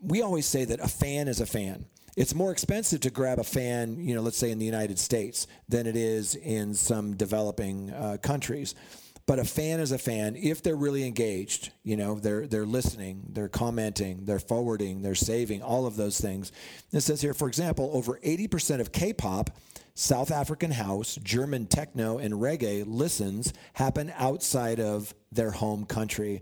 we 0.04 0.24
always 0.24 0.48
say 0.48 0.66
that 0.66 0.80
a 0.80 0.88
fan 0.88 1.28
is 1.28 1.42
a 1.42 1.46
fan. 1.46 1.86
It's 2.18 2.36
more 2.36 2.52
expensive 2.52 3.00
to 3.02 3.10
grab 3.10 3.40
a 3.40 3.44
fan, 3.44 3.98
you 4.00 4.14
know, 4.14 4.22
let's 4.22 4.38
say 4.38 4.52
in 4.52 4.60
the 4.60 4.66
United 4.66 5.00
States, 5.00 5.48
than 5.70 5.88
it 5.88 5.96
is 5.96 6.36
in 6.36 6.74
some 6.74 7.16
developing 7.16 7.92
uh, 7.92 8.18
countries. 8.22 8.76
But 9.26 9.40
a 9.40 9.46
fan 9.46 9.80
is 9.80 9.94
a 9.94 9.98
fan 9.98 10.36
if 10.36 10.62
they're 10.62 10.76
really 10.76 11.06
engaged. 11.06 11.72
You 11.84 11.96
know, 11.96 12.20
they're 12.20 12.48
they're 12.48 12.66
listening, 12.66 13.28
they're 13.30 13.48
commenting, 13.48 14.26
they're 14.26 14.40
forwarding, 14.40 15.04
they're 15.04 15.16
saving, 15.16 15.62
all 15.62 15.86
of 15.86 15.96
those 15.96 16.20
things. 16.20 16.52
It 16.92 17.02
says 17.02 17.22
here, 17.22 17.34
for 17.34 17.48
example, 17.48 17.92
over 17.94 18.20
80% 18.26 18.82
of 18.82 18.92
K-pop, 18.92 19.52
South 19.94 20.32
African 20.32 20.72
house, 20.72 21.16
German 21.24 21.68
techno, 21.68 22.18
and 22.18 22.34
reggae 22.34 22.84
listens 22.86 23.54
happen 23.74 24.12
outside 24.18 24.80
of 24.82 25.14
their 25.32 25.52
home 25.52 25.86
country. 25.86 26.42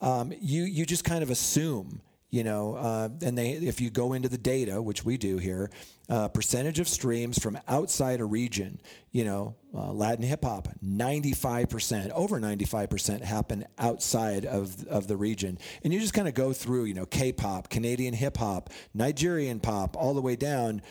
Um, 0.00 0.32
you 0.40 0.62
you 0.64 0.86
just 0.86 1.04
kind 1.04 1.22
of 1.22 1.30
assume 1.30 2.00
you 2.30 2.44
know, 2.44 2.74
uh, 2.74 3.08
and 3.22 3.36
they 3.36 3.50
if 3.50 3.80
you 3.80 3.90
go 3.90 4.12
into 4.12 4.28
the 4.28 4.38
data, 4.38 4.80
which 4.80 5.04
we 5.04 5.16
do 5.16 5.38
here, 5.38 5.70
uh, 6.08 6.28
percentage 6.28 6.78
of 6.80 6.88
streams 6.88 7.38
from 7.38 7.58
outside 7.68 8.20
a 8.20 8.24
region, 8.24 8.80
you 9.12 9.24
know, 9.24 9.54
uh, 9.74 9.92
Latin 9.92 10.24
hip 10.24 10.44
hop, 10.44 10.68
95%, 10.84 12.10
over 12.10 12.40
95% 12.40 13.22
happen 13.22 13.64
outside 13.78 14.44
of, 14.44 14.84
of 14.86 15.06
the 15.06 15.16
region. 15.16 15.58
And 15.84 15.92
you 15.92 16.00
just 16.00 16.14
kind 16.14 16.26
of 16.26 16.34
go 16.34 16.52
through, 16.52 16.84
you 16.84 16.94
know, 16.94 17.06
K 17.06 17.32
pop, 17.32 17.68
Canadian 17.68 18.14
hip 18.14 18.36
hop, 18.36 18.70
Nigerian 18.92 19.60
pop, 19.60 19.96
all 19.96 20.14
the 20.14 20.20
way 20.20 20.36
down. 20.36 20.82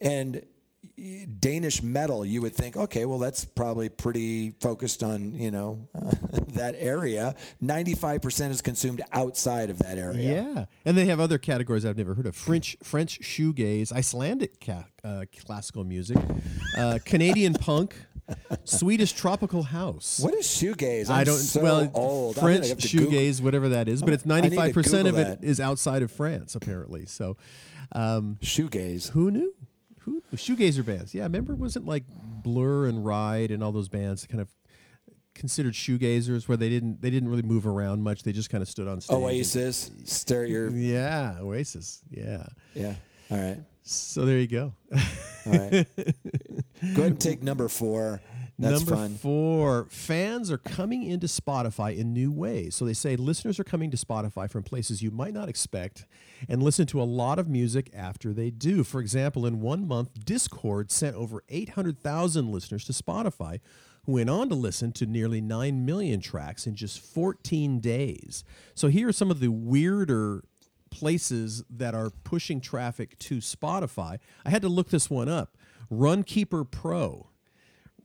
And 0.00 0.42
Danish 1.38 1.82
metal, 1.82 2.24
you 2.24 2.42
would 2.42 2.54
think, 2.54 2.76
okay, 2.76 3.06
well, 3.06 3.18
that's 3.18 3.44
probably 3.44 3.88
pretty 3.88 4.50
focused 4.60 5.02
on, 5.02 5.34
you 5.34 5.50
know, 5.50 5.88
that 6.48 6.74
area. 6.78 7.34
95% 7.62 8.50
is 8.50 8.60
consumed 8.60 9.00
outside 9.12 9.70
of 9.70 9.78
that 9.78 9.96
area. 9.96 10.42
Yeah, 10.54 10.64
and 10.84 10.96
they 10.96 11.06
have 11.06 11.18
other 11.20 11.38
categories 11.38 11.86
I've 11.86 11.96
never 11.96 12.14
heard 12.14 12.26
of: 12.26 12.36
French, 12.36 12.76
French 12.82 13.20
shoegaze, 13.20 13.92
Icelandic 13.92 14.60
ca- 14.64 14.84
uh, 15.02 15.24
classical 15.44 15.84
music, 15.84 16.18
uh, 16.76 16.98
Canadian 17.04 17.54
punk, 17.66 17.94
Swedish 18.64 19.12
tropical 19.12 19.62
house. 19.62 20.20
What 20.20 20.34
is 20.34 20.46
shoegaze? 20.46 21.08
I'm 21.08 21.20
I 21.20 21.24
don't. 21.24 21.36
so 21.38 21.62
well, 21.62 21.90
old. 21.94 22.36
French 22.36 22.68
to 22.68 22.96
Google- 22.96 23.12
shoegaze, 23.12 23.40
whatever 23.40 23.70
that 23.70 23.88
is, 23.88 24.02
but 24.02 24.12
it's 24.12 24.24
to 24.24 24.28
ninety-five 24.28 24.74
percent 24.74 25.08
of 25.08 25.16
it 25.16 25.38
is 25.42 25.60
outside 25.60 26.02
of 26.02 26.10
France, 26.10 26.54
apparently. 26.54 27.06
So, 27.06 27.36
um, 27.92 28.38
Shoegaze. 28.42 29.10
who 29.10 29.30
knew? 29.30 29.54
Who 30.00 30.22
shoegazer 30.34 30.84
bands? 30.84 31.14
Yeah, 31.14 31.22
I 31.22 31.26
remember 31.26 31.54
wasn't 31.54 31.86
like 31.86 32.04
Blur 32.42 32.86
and 32.86 33.04
Ride 33.04 33.50
and 33.50 33.62
all 33.62 33.72
those 33.72 33.88
bands 33.88 34.26
kind 34.26 34.40
of 34.40 34.48
considered 35.34 35.74
shoegazers 35.74 36.48
where 36.48 36.56
they 36.56 36.68
didn't 36.68 37.00
they 37.02 37.10
didn't 37.10 37.28
really 37.28 37.42
move 37.42 37.66
around 37.66 38.02
much. 38.02 38.22
They 38.22 38.32
just 38.32 38.50
kind 38.50 38.62
of 38.62 38.68
stood 38.68 38.88
on 38.88 39.00
stage. 39.00 39.14
and- 39.16 39.24
Oasis. 39.24 39.90
Stare 40.04 40.44
at 40.44 40.48
your. 40.50 40.70
Yeah, 40.70 41.36
Oasis. 41.40 42.02
Yeah. 42.10 42.46
Yeah. 42.74 42.94
All 43.30 43.38
right. 43.38 43.58
So 43.82 44.24
there 44.26 44.38
you 44.38 44.46
go. 44.46 44.72
All 44.92 45.52
right. 45.52 45.86
Go 45.96 47.02
ahead 47.02 47.12
and 47.12 47.20
take 47.20 47.42
number 47.42 47.68
four. 47.68 48.20
That's 48.60 48.80
Number 48.80 48.94
fun. 48.94 49.14
four, 49.16 49.86
fans 49.88 50.50
are 50.50 50.58
coming 50.58 51.02
into 51.02 51.26
Spotify 51.26 51.96
in 51.96 52.12
new 52.12 52.30
ways. 52.30 52.74
So 52.74 52.84
they 52.84 52.92
say 52.92 53.16
listeners 53.16 53.58
are 53.58 53.64
coming 53.64 53.90
to 53.90 53.96
Spotify 53.96 54.50
from 54.50 54.64
places 54.64 55.00
you 55.00 55.10
might 55.10 55.32
not 55.32 55.48
expect 55.48 56.04
and 56.46 56.62
listen 56.62 56.86
to 56.88 57.00
a 57.00 57.04
lot 57.04 57.38
of 57.38 57.48
music 57.48 57.90
after 57.94 58.34
they 58.34 58.50
do. 58.50 58.84
For 58.84 59.00
example, 59.00 59.46
in 59.46 59.60
one 59.60 59.88
month, 59.88 60.26
Discord 60.26 60.90
sent 60.90 61.16
over 61.16 61.42
800,000 61.48 62.52
listeners 62.52 62.84
to 62.84 62.92
Spotify 62.92 63.60
who 64.04 64.12
went 64.12 64.28
on 64.28 64.50
to 64.50 64.54
listen 64.54 64.92
to 64.92 65.06
nearly 65.06 65.40
9 65.40 65.86
million 65.86 66.20
tracks 66.20 66.66
in 66.66 66.74
just 66.74 67.00
14 67.00 67.80
days. 67.80 68.44
So 68.74 68.88
here 68.88 69.08
are 69.08 69.12
some 69.12 69.30
of 69.30 69.40
the 69.40 69.48
weirder 69.50 70.44
places 70.90 71.64
that 71.70 71.94
are 71.94 72.10
pushing 72.10 72.60
traffic 72.60 73.18
to 73.20 73.38
Spotify. 73.38 74.18
I 74.44 74.50
had 74.50 74.60
to 74.62 74.68
look 74.68 74.90
this 74.90 75.08
one 75.08 75.30
up. 75.30 75.56
Runkeeper 75.90 76.70
Pro. 76.70 77.29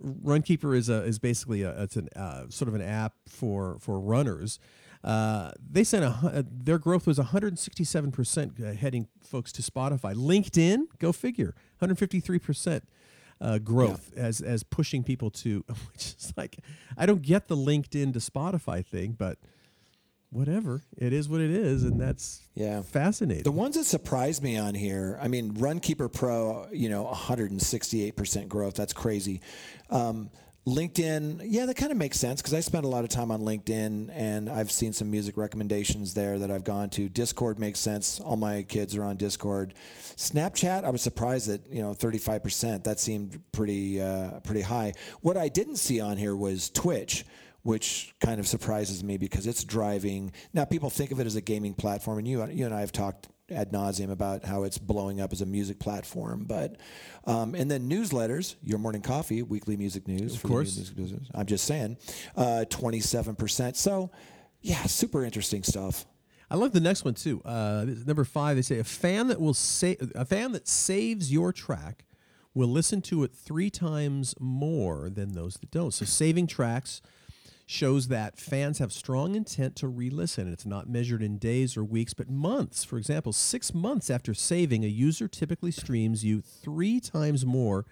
Runkeeper 0.03 0.75
is 0.75 0.89
a 0.89 1.03
is 1.03 1.19
basically 1.19 1.61
a 1.63 1.83
it's 1.83 1.95
an 1.95 2.09
uh, 2.15 2.45
sort 2.49 2.67
of 2.67 2.75
an 2.75 2.81
app 2.81 3.13
for 3.27 3.77
for 3.79 3.99
runners. 3.99 4.59
Uh, 5.03 5.51
they 5.71 5.83
sent 5.83 6.03
a 6.03 6.07
uh, 6.07 6.43
their 6.49 6.79
growth 6.79 7.05
was 7.05 7.17
167 7.17 8.11
percent 8.11 8.57
heading 8.57 9.07
folks 9.21 9.51
to 9.53 9.61
Spotify. 9.61 10.15
LinkedIn, 10.15 10.85
go 10.99 11.11
figure, 11.11 11.53
153 11.79 12.39
percent 12.39 12.83
uh, 13.39 13.59
growth 13.59 14.11
as 14.15 14.41
as 14.41 14.63
pushing 14.63 15.03
people 15.03 15.29
to. 15.29 15.63
Which 15.91 16.15
is 16.17 16.33
like, 16.35 16.57
I 16.97 17.05
don't 17.05 17.21
get 17.21 17.47
the 17.47 17.57
LinkedIn 17.57 18.13
to 18.13 18.19
Spotify 18.19 18.85
thing, 18.85 19.15
but 19.17 19.37
whatever, 20.35 20.83
it 20.97 21.13
is 21.13 21.29
what 21.29 21.41
it 21.41 21.49
is, 21.51 21.83
and 21.83 21.99
that's 21.99 22.41
Yeah. 22.55 22.81
fascinating. 22.81 23.43
The 23.43 23.51
ones 23.51 23.75
that 23.75 23.85
surprised 23.85 24.43
me 24.43 24.57
on 24.57 24.75
here, 24.75 25.17
I 25.21 25.27
mean, 25.27 25.53
Runkeeper 25.53 26.11
Pro, 26.11 26.67
you 26.71 26.89
know, 26.89 27.05
168% 27.05 28.49
growth. 28.49 28.73
That's 28.75 28.93
crazy. 28.93 29.41
Um, 29.89 30.29
LinkedIn, 30.67 31.41
yeah, 31.45 31.67
that 31.67 31.75
kind 31.75 31.91
of 31.91 31.97
makes 31.99 32.19
sense 32.19 32.41
because 32.41 32.55
I 32.55 32.59
spend 32.59 32.85
a 32.85 32.87
lot 32.87 33.03
of 33.03 33.09
time 33.11 33.29
on 33.29 33.41
LinkedIn 33.41 34.09
and 34.11 34.49
I've 34.49 34.71
seen 34.71 34.93
some 34.93 35.11
music 35.11 35.37
recommendations 35.37 36.15
there 36.15 36.39
that 36.39 36.49
I've 36.49 36.63
gone 36.63 36.89
to. 36.91 37.07
Discord 37.07 37.59
makes 37.59 37.79
sense. 37.79 38.19
All 38.19 38.35
my 38.35 38.63
kids 38.63 38.95
are 38.95 39.03
on 39.03 39.15
Discord. 39.15 39.75
Snapchat, 40.17 40.83
I 40.83 40.89
was 40.89 41.03
surprised 41.03 41.49
that 41.49 41.61
you 41.71 41.83
know 41.83 41.93
35%. 41.93 42.83
That 42.83 42.99
seemed 42.99 43.39
pretty 43.51 44.01
uh, 44.01 44.39
pretty 44.39 44.61
high. 44.61 44.93
What 45.21 45.37
I 45.37 45.49
didn't 45.49 45.75
see 45.75 45.99
on 46.01 46.17
here 46.17 46.35
was 46.35 46.71
Twitch 46.71 47.25
which 47.65 48.13
kind 48.21 48.39
of 48.39 48.47
surprises 48.47 49.03
me 49.03 49.17
because 49.17 49.47
it's 49.47 49.63
driving. 49.63 50.31
Now, 50.53 50.65
people 50.65 50.91
think 50.91 51.11
of 51.11 51.19
it 51.19 51.25
as 51.25 51.35
a 51.35 51.41
gaming 51.41 51.73
platform, 51.73 52.19
and 52.19 52.27
you, 52.27 52.45
you 52.51 52.63
and 52.63 52.75
I 52.75 52.81
have 52.81 52.91
talked 52.91 53.27
ad 53.49 53.71
nauseum 53.71 54.11
about 54.11 54.45
how 54.45 54.61
it's 54.63 54.77
blowing 54.77 55.19
up 55.19 55.33
as 55.33 55.41
a 55.41 55.47
music 55.47 55.79
platform. 55.79 56.45
But 56.47 56.77
um, 57.25 57.55
and 57.55 57.69
then 57.71 57.89
newsletters, 57.89 58.55
your 58.63 58.77
morning 58.77 59.01
coffee, 59.01 59.41
weekly 59.41 59.77
music 59.77 60.07
news. 60.07 60.35
Of 60.35 60.41
for 60.41 60.47
course. 60.47 60.75
music 60.75 60.95
business. 60.95 61.27
I'm 61.33 61.47
just 61.47 61.65
saying, 61.65 61.97
twenty-seven 62.69 63.35
percent. 63.35 63.77
So, 63.77 64.11
yeah, 64.61 64.83
super 64.83 65.25
interesting 65.25 65.63
stuff. 65.63 66.05
I 66.51 66.57
love 66.57 66.71
the 66.71 66.79
next 66.79 67.03
one 67.03 67.15
too. 67.15 67.41
Uh, 67.43 67.87
number 68.05 68.25
five, 68.25 68.57
they 68.57 68.61
say 68.61 68.77
a 68.77 68.83
fan 68.83 69.29
that 69.29 69.41
will 69.41 69.55
sa- 69.55 69.95
a 70.13 70.25
fan 70.25 70.51
that 70.51 70.67
saves 70.67 71.31
your 71.31 71.51
track 71.51 72.05
will 72.53 72.69
listen 72.69 73.01
to 73.01 73.23
it 73.23 73.31
three 73.33 73.71
times 73.71 74.35
more 74.39 75.09
than 75.09 75.33
those 75.33 75.55
that 75.55 75.71
don't. 75.71 75.93
So 75.95 76.05
saving 76.05 76.45
tracks 76.45 77.01
shows 77.65 78.09
that 78.09 78.37
fans 78.37 78.77
have 78.77 78.93
strong 78.93 79.33
intent 79.35 79.75
to 79.77 79.87
re-listen. 79.87 80.51
It's 80.51 80.65
not 80.65 80.87
measured 80.87 81.23
in 81.23 81.37
days 81.37 81.75
or 81.75 81.83
weeks, 81.83 82.13
but 82.13 82.29
months. 82.29 82.83
For 82.83 82.97
example, 82.97 83.33
six 83.33 83.73
months 83.73 84.09
after 84.09 84.33
saving, 84.33 84.83
a 84.83 84.87
user 84.87 85.27
typically 85.27 85.71
streams 85.71 86.23
you 86.23 86.41
three 86.41 86.99
times 86.99 87.45
more 87.45 87.85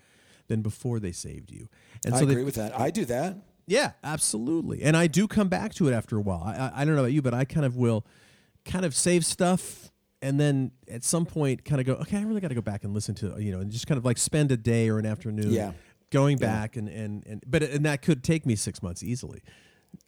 than 0.47 0.61
before 0.61 0.99
they 0.99 1.11
saved 1.11 1.51
you. 1.51 1.69
And 2.05 2.13
I 2.13 2.19
so 2.19 2.27
agree 2.27 2.43
with 2.43 2.55
that. 2.55 2.79
I 2.79 2.91
do 2.91 3.05
that. 3.05 3.37
yeah, 3.65 3.91
absolutely. 4.03 4.83
And 4.83 4.95
I 4.95 5.07
do 5.07 5.27
come 5.27 5.47
back 5.47 5.73
to 5.75 5.87
it 5.87 5.93
after 5.93 6.17
a 6.17 6.21
while. 6.21 6.43
I, 6.43 6.55
I, 6.55 6.81
I 6.81 6.85
don't 6.85 6.95
know 6.95 7.01
about 7.01 7.13
you, 7.13 7.21
but 7.21 7.33
I 7.33 7.45
kind 7.45 7.65
of 7.65 7.75
will 7.75 8.05
kind 8.65 8.85
of 8.85 8.93
save 8.95 9.25
stuff 9.25 9.89
and 10.21 10.39
then 10.39 10.71
at 10.89 11.03
some 11.03 11.25
point 11.25 11.65
kind 11.65 11.81
of 11.81 11.87
go, 11.87 11.93
okay, 11.95 12.17
I 12.17 12.21
really 12.21 12.39
got 12.41 12.47
to 12.49 12.55
go 12.55 12.61
back 12.61 12.83
and 12.83 12.93
listen 12.93 13.15
to, 13.15 13.35
you 13.39 13.51
know, 13.51 13.59
and 13.59 13.71
just 13.71 13.87
kind 13.87 13.97
of 13.97 14.05
like 14.05 14.17
spend 14.17 14.51
a 14.51 14.57
day 14.57 14.87
or 14.87 14.99
an 14.99 15.05
afternoon 15.05 15.51
Yeah. 15.51 15.71
Going 16.13 16.37
back 16.37 16.77
and, 16.77 16.87
and, 16.87 17.25
and, 17.25 17.43
but, 17.45 17.63
and 17.63 17.85
that 17.85 18.01
could 18.01 18.23
take 18.23 18.45
me 18.45 18.55
six 18.55 18.81
months 18.81 19.03
easily. 19.03 19.43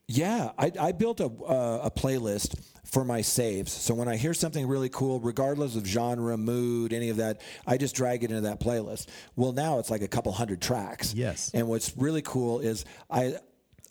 Yeah, 0.07 0.51
I, 0.57 0.71
I 0.79 0.91
built 0.91 1.19
a, 1.19 1.25
uh, 1.25 1.81
a 1.83 1.91
playlist 1.91 2.63
for 2.85 3.03
my 3.03 3.21
saves. 3.21 3.71
So 3.71 3.93
when 3.95 4.07
I 4.07 4.15
hear 4.17 4.33
something 4.33 4.67
really 4.67 4.89
cool, 4.89 5.19
regardless 5.19 5.75
of 5.75 5.85
genre, 5.85 6.37
mood, 6.37 6.93
any 6.93 7.09
of 7.09 7.17
that, 7.17 7.41
I 7.65 7.77
just 7.77 7.95
drag 7.95 8.23
it 8.23 8.29
into 8.29 8.41
that 8.41 8.59
playlist. 8.59 9.07
Well, 9.35 9.51
now 9.51 9.79
it's 9.79 9.89
like 9.89 10.03
a 10.03 10.07
couple 10.07 10.31
hundred 10.31 10.61
tracks. 10.61 11.13
Yes. 11.13 11.51
And 11.53 11.67
what's 11.67 11.97
really 11.97 12.21
cool 12.21 12.59
is 12.59 12.85
I, 13.09 13.35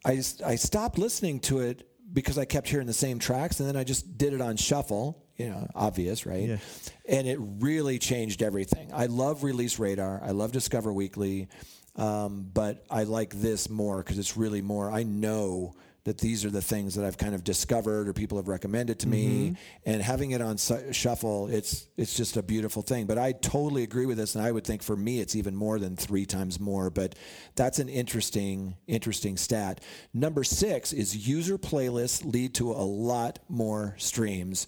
I, 0.05 0.23
I 0.47 0.55
stopped 0.55 0.99
listening 0.99 1.41
to 1.41 1.61
it 1.61 1.89
because 2.13 2.39
I 2.39 2.45
kept 2.45 2.69
hearing 2.69 2.87
the 2.87 2.93
same 2.93 3.19
tracks, 3.19 3.59
and 3.59 3.69
then 3.69 3.77
I 3.77 3.83
just 3.83 4.17
did 4.17 4.33
it 4.35 4.41
on 4.41 4.57
shuffle. 4.57 5.21
You 5.37 5.49
know, 5.51 5.67
obvious, 5.75 6.27
right? 6.27 6.49
Yeah. 6.49 6.57
And 7.09 7.27
it 7.27 7.39
really 7.41 7.99
changed 7.99 8.41
everything. 8.41 8.93
I 8.93 9.07
love 9.07 9.43
Release 9.43 9.81
Radar. 9.81 10.23
I 10.23 10.31
love 10.31 10.53
Discover 10.53 10.93
Weekly, 10.93 11.49
um, 11.97 12.51
but 12.53 12.85
I 12.91 13.05
like 13.05 13.35
this 13.35 13.71
more 13.71 13.99
because 13.99 14.19
it's 14.19 14.37
really 14.37 14.63
more. 14.63 14.91
I 14.91 15.03
know 15.03 15.75
that 16.05 16.19
these 16.19 16.45
are 16.45 16.51
the 16.51 16.61
things 16.61 16.97
that 16.97 17.05
I've 17.07 17.17
kind 17.17 17.35
of 17.35 17.45
discovered 17.45 18.09
or 18.09 18.13
people 18.13 18.37
have 18.37 18.47
recommended 18.47 18.99
to 19.01 19.09
me, 19.09 19.57
and 19.87 20.03
having 20.03 20.33
it 20.33 20.43
on 20.43 20.59
su- 20.59 20.93
shuffle, 20.93 21.49
it's 21.49 21.87
it's 21.97 22.15
just 22.15 22.37
a 22.37 22.43
beautiful 22.43 22.83
thing. 22.83 23.07
But 23.07 23.17
I 23.17 23.33
totally 23.33 23.85
agree 23.85 24.05
with 24.05 24.19
this, 24.19 24.35
and 24.35 24.45
I 24.45 24.53
would 24.53 24.65
think 24.65 24.83
for 24.83 24.97
me 24.97 25.21
it's 25.21 25.35
even 25.35 25.57
more 25.57 25.79
than 25.79 25.97
three 25.97 26.27
times 26.27 26.61
more. 26.61 26.91
But 26.91 27.15
that's 27.55 27.79
an 27.79 27.89
interesting 27.89 28.77
interesting 28.87 29.39
stat. 29.39 29.81
Number 30.13 30.45
six 30.45 30.93
is 30.93 31.27
user 31.27 31.57
playlists 31.57 32.23
lead 32.31 32.55
to 32.57 32.73
a 32.73 32.85
lot 32.85 33.39
more 33.49 33.95
streams. 33.99 34.67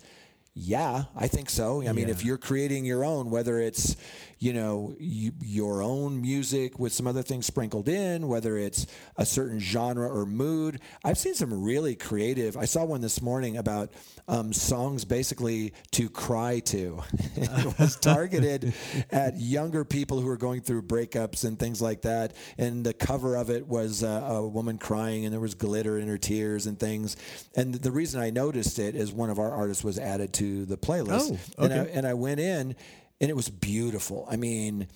Yeah, 0.58 1.04
I 1.14 1.28
think 1.28 1.50
so. 1.50 1.86
I 1.86 1.92
mean, 1.92 2.08
if 2.08 2.24
you're 2.24 2.38
creating 2.38 2.86
your 2.86 3.04
own, 3.04 3.28
whether 3.28 3.58
it's, 3.58 3.94
you 4.38 4.53
know, 4.53 4.94
you, 4.99 5.33
your 5.40 5.83
own 5.83 6.20
music 6.20 6.79
with 6.79 6.92
some 6.92 7.07
other 7.07 7.22
things 7.22 7.46
sprinkled 7.46 7.88
in, 7.88 8.29
whether 8.29 8.59
it's 8.59 8.87
a 9.16 9.25
certain 9.25 9.59
genre 9.59 10.09
or 10.09 10.27
mood, 10.27 10.81
I've 11.05 11.16
seen 11.18 11.35
some 11.35 11.62
really 11.62 11.94
creative. 11.94 12.57
I 12.57 12.66
saw 12.66 12.85
one 12.85 13.01
this 13.01 13.22
morning 13.22 13.57
about 13.57 13.90
um, 14.29 14.53
songs 14.53 15.05
basically 15.05 15.72
to 15.92 16.11
cry 16.11 16.61
to. 16.66 17.03
it 17.37 17.79
was 17.79 17.96
targeted 17.96 18.75
at 19.11 19.38
younger 19.40 19.85
people 19.85 20.20
who 20.20 20.29
are 20.29 20.37
going 20.37 20.61
through 20.61 20.83
breakups 20.83 21.44
and 21.44 21.59
things 21.59 21.81
like 21.81 22.03
that. 22.03 22.35
And 22.59 22.85
the 22.85 22.92
cover 22.92 23.37
of 23.37 23.49
it 23.51 23.66
was 23.66 24.03
uh, 24.05 24.09
a 24.27 24.46
woman 24.46 24.77
crying, 24.79 25.25
and 25.25 25.33
there 25.33 25.40
was 25.40 25.55
glitter 25.55 25.99
in 25.99 26.09
her 26.09 26.18
tears 26.18 26.66
and 26.66 26.79
things. 26.79 27.16
And 27.57 27.75
the 27.75 27.90
reason 27.90 28.20
I 28.20 28.31
noticed 28.31 28.79
it 28.79 28.94
is 28.94 29.12
one 29.12 29.31
of 29.31 29.38
our 29.38 29.51
artists 29.51 29.83
was 29.83 29.99
added 29.99 30.33
to 30.35 30.66
the 30.66 30.77
playlist, 30.77 31.38
Oh, 31.59 31.64
and 31.64 31.72
I 31.72 31.79
okay. 31.79 31.92
and 31.94 32.07
I 32.07 32.14
went 32.14 32.40
in, 32.40 32.75
and 33.20 33.31
it 33.31 33.37
was 33.37 33.48
beautiful. 33.48 34.26
I 34.31 34.37
mean, 34.37 34.88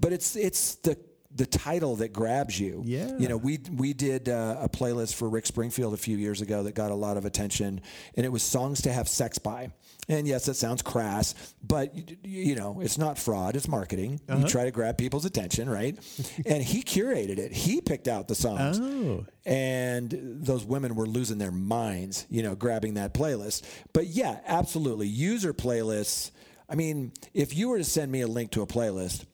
but 0.00 0.12
it's 0.12 0.36
it's 0.36 0.76
the 0.76 0.96
the 1.32 1.46
title 1.46 1.94
that 1.96 2.12
grabs 2.12 2.58
you. 2.58 2.82
Yeah. 2.84 3.16
You 3.16 3.28
know, 3.28 3.36
we 3.36 3.60
we 3.76 3.92
did 3.92 4.28
uh, 4.28 4.56
a 4.60 4.68
playlist 4.68 5.14
for 5.14 5.28
Rick 5.28 5.46
Springfield 5.46 5.94
a 5.94 5.96
few 5.96 6.16
years 6.16 6.40
ago 6.40 6.64
that 6.64 6.74
got 6.74 6.90
a 6.90 6.94
lot 6.96 7.16
of 7.16 7.24
attention, 7.24 7.80
and 8.16 8.26
it 8.26 8.30
was 8.30 8.42
songs 8.42 8.82
to 8.82 8.92
have 8.92 9.08
sex 9.08 9.38
by. 9.38 9.70
And 10.08 10.26
yes, 10.26 10.46
that 10.46 10.54
sounds 10.54 10.82
crass, 10.82 11.54
but 11.62 11.92
you 12.26 12.56
know, 12.56 12.80
it's 12.80 12.98
not 12.98 13.16
fraud; 13.16 13.54
it's 13.54 13.68
marketing. 13.68 14.20
You 14.28 14.48
try 14.48 14.64
to 14.64 14.72
grab 14.72 14.98
people's 14.98 15.24
attention, 15.24 15.70
right? 15.70 15.96
and 16.46 16.64
he 16.64 16.82
curated 16.82 17.38
it. 17.38 17.52
He 17.52 17.80
picked 17.80 18.08
out 18.08 18.26
the 18.26 18.34
songs, 18.34 18.80
Oh. 18.80 19.24
and 19.46 20.12
those 20.42 20.64
women 20.64 20.96
were 20.96 21.06
losing 21.06 21.38
their 21.38 21.52
minds, 21.52 22.26
you 22.28 22.42
know, 22.42 22.56
grabbing 22.56 22.94
that 22.94 23.14
playlist. 23.14 23.62
But 23.92 24.06
yeah, 24.08 24.40
absolutely, 24.46 25.06
user 25.06 25.54
playlists. 25.54 26.32
I 26.70 26.76
mean, 26.76 27.12
if 27.34 27.54
you 27.56 27.68
were 27.68 27.78
to 27.78 27.84
send 27.84 28.12
me 28.12 28.20
a 28.20 28.28
link 28.28 28.52
to 28.52 28.62
a 28.62 28.66
playlist, 28.66 29.24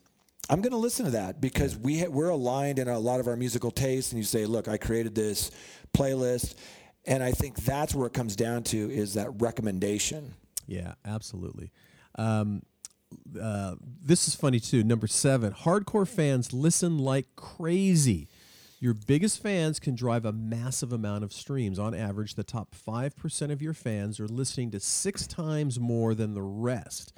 I'm 0.49 0.63
going 0.63 0.73
to 0.73 0.79
listen 0.79 1.05
to 1.05 1.11
that 1.13 1.41
because 1.41 1.77
we 1.77 2.01
ha- 2.01 2.09
we're 2.09 2.31
aligned 2.31 2.79
in 2.79 2.89
a 2.89 2.99
lot 2.99 3.21
of 3.21 3.29
our 3.29 3.37
musical 3.37 3.71
tastes. 3.71 4.13
And 4.13 4.19
you 4.19 4.25
say, 4.25 4.47
look, 4.47 4.69
I 4.69 4.79
created 4.79 5.15
this 5.15 5.51
playlist, 5.95 6.55
and 7.05 7.23
I 7.23 7.33
think 7.33 7.57
that's 7.57 7.95
where 7.95 8.07
it 8.07 8.15
comes 8.15 8.37
down 8.37 8.63
to 8.65 8.91
is 8.91 9.15
that 9.15 9.31
recommendation. 9.41 10.33
Yeah, 10.67 10.95
absolutely. 11.05 11.73
Um, 12.17 12.63
uh, 13.41 13.75
this 14.03 14.29
is 14.29 14.35
funny 14.35 14.59
too. 14.59 14.83
Number 14.83 15.07
seven, 15.07 15.53
hardcore 15.53 16.09
fans 16.09 16.55
listen 16.55 16.99
like 16.99 17.27
crazy. 17.37 18.29
Your 18.79 18.95
biggest 18.95 19.43
fans 19.43 19.79
can 19.79 19.95
drive 19.95 20.25
a 20.25 20.33
massive 20.33 20.93
amount 20.93 21.25
of 21.25 21.33
streams. 21.33 21.79
On 21.79 21.95
average, 21.95 22.35
the 22.35 22.45
top 22.45 22.75
5% 22.75 23.51
of 23.51 23.63
your 23.63 23.73
fans 23.73 24.21
are 24.21 24.29
listening 24.29 24.71
to 24.73 24.81
six 24.81 25.27
times 25.27 25.81
more 25.81 26.15
than 26.15 26.35
the 26.35 26.43
rest. 26.43 27.13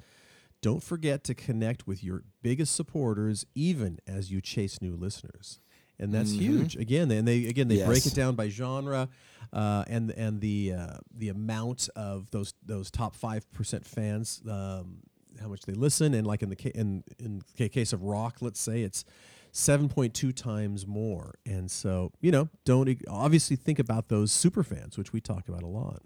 Don't 0.61 0.83
forget 0.83 1.23
to 1.25 1.33
connect 1.33 1.87
with 1.87 2.03
your 2.03 2.23
biggest 2.41 2.75
supporters 2.75 3.45
even 3.55 3.99
as 4.07 4.31
you 4.31 4.41
chase 4.41 4.81
new 4.81 4.95
listeners. 4.95 5.61
And 5.97 6.13
that's 6.13 6.31
huge. 6.31 6.75
Again, 6.77 7.11
and 7.11 7.27
they 7.27 7.45
again 7.47 7.67
they 7.67 7.83
break 7.85 8.05
it 8.05 8.13
down 8.15 8.35
by 8.35 8.47
genre, 8.47 9.09
uh, 9.51 9.83
and 9.87 10.11
and 10.11 10.39
the 10.39 10.73
uh, 10.73 10.97
the 11.13 11.27
amount 11.27 11.89
of 11.95 12.31
those 12.31 12.53
those 12.65 12.89
top 12.89 13.15
five 13.17 13.51
percent 13.51 13.85
fans, 13.85 14.41
um, 14.49 14.99
how 15.41 15.49
much 15.49 15.63
they 15.63 15.73
listen, 15.73 16.13
and 16.13 16.25
like 16.25 16.41
in 16.41 16.47
the 16.47 16.55
ca- 16.55 16.71
in 16.73 17.03
in 17.19 17.41
the 17.57 17.67
case 17.67 17.91
of 17.91 18.03
rock, 18.03 18.37
let's 18.39 18.61
say 18.61 18.81
it's 18.83 19.03
7.2 19.51 20.33
times 20.35 20.85
more. 20.87 21.35
And 21.45 21.69
so, 21.69 22.11
you 22.21 22.31
know, 22.31 22.49
don't 22.65 22.89
obviously 23.09 23.55
think 23.55 23.79
about 23.79 24.07
those 24.07 24.31
super 24.31 24.63
fans, 24.63 24.97
which 24.97 25.11
we 25.11 25.21
talk 25.21 25.49
about 25.49 25.63
a 25.63 25.67
lot. 25.67 26.01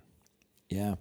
Yeah, 0.70 0.96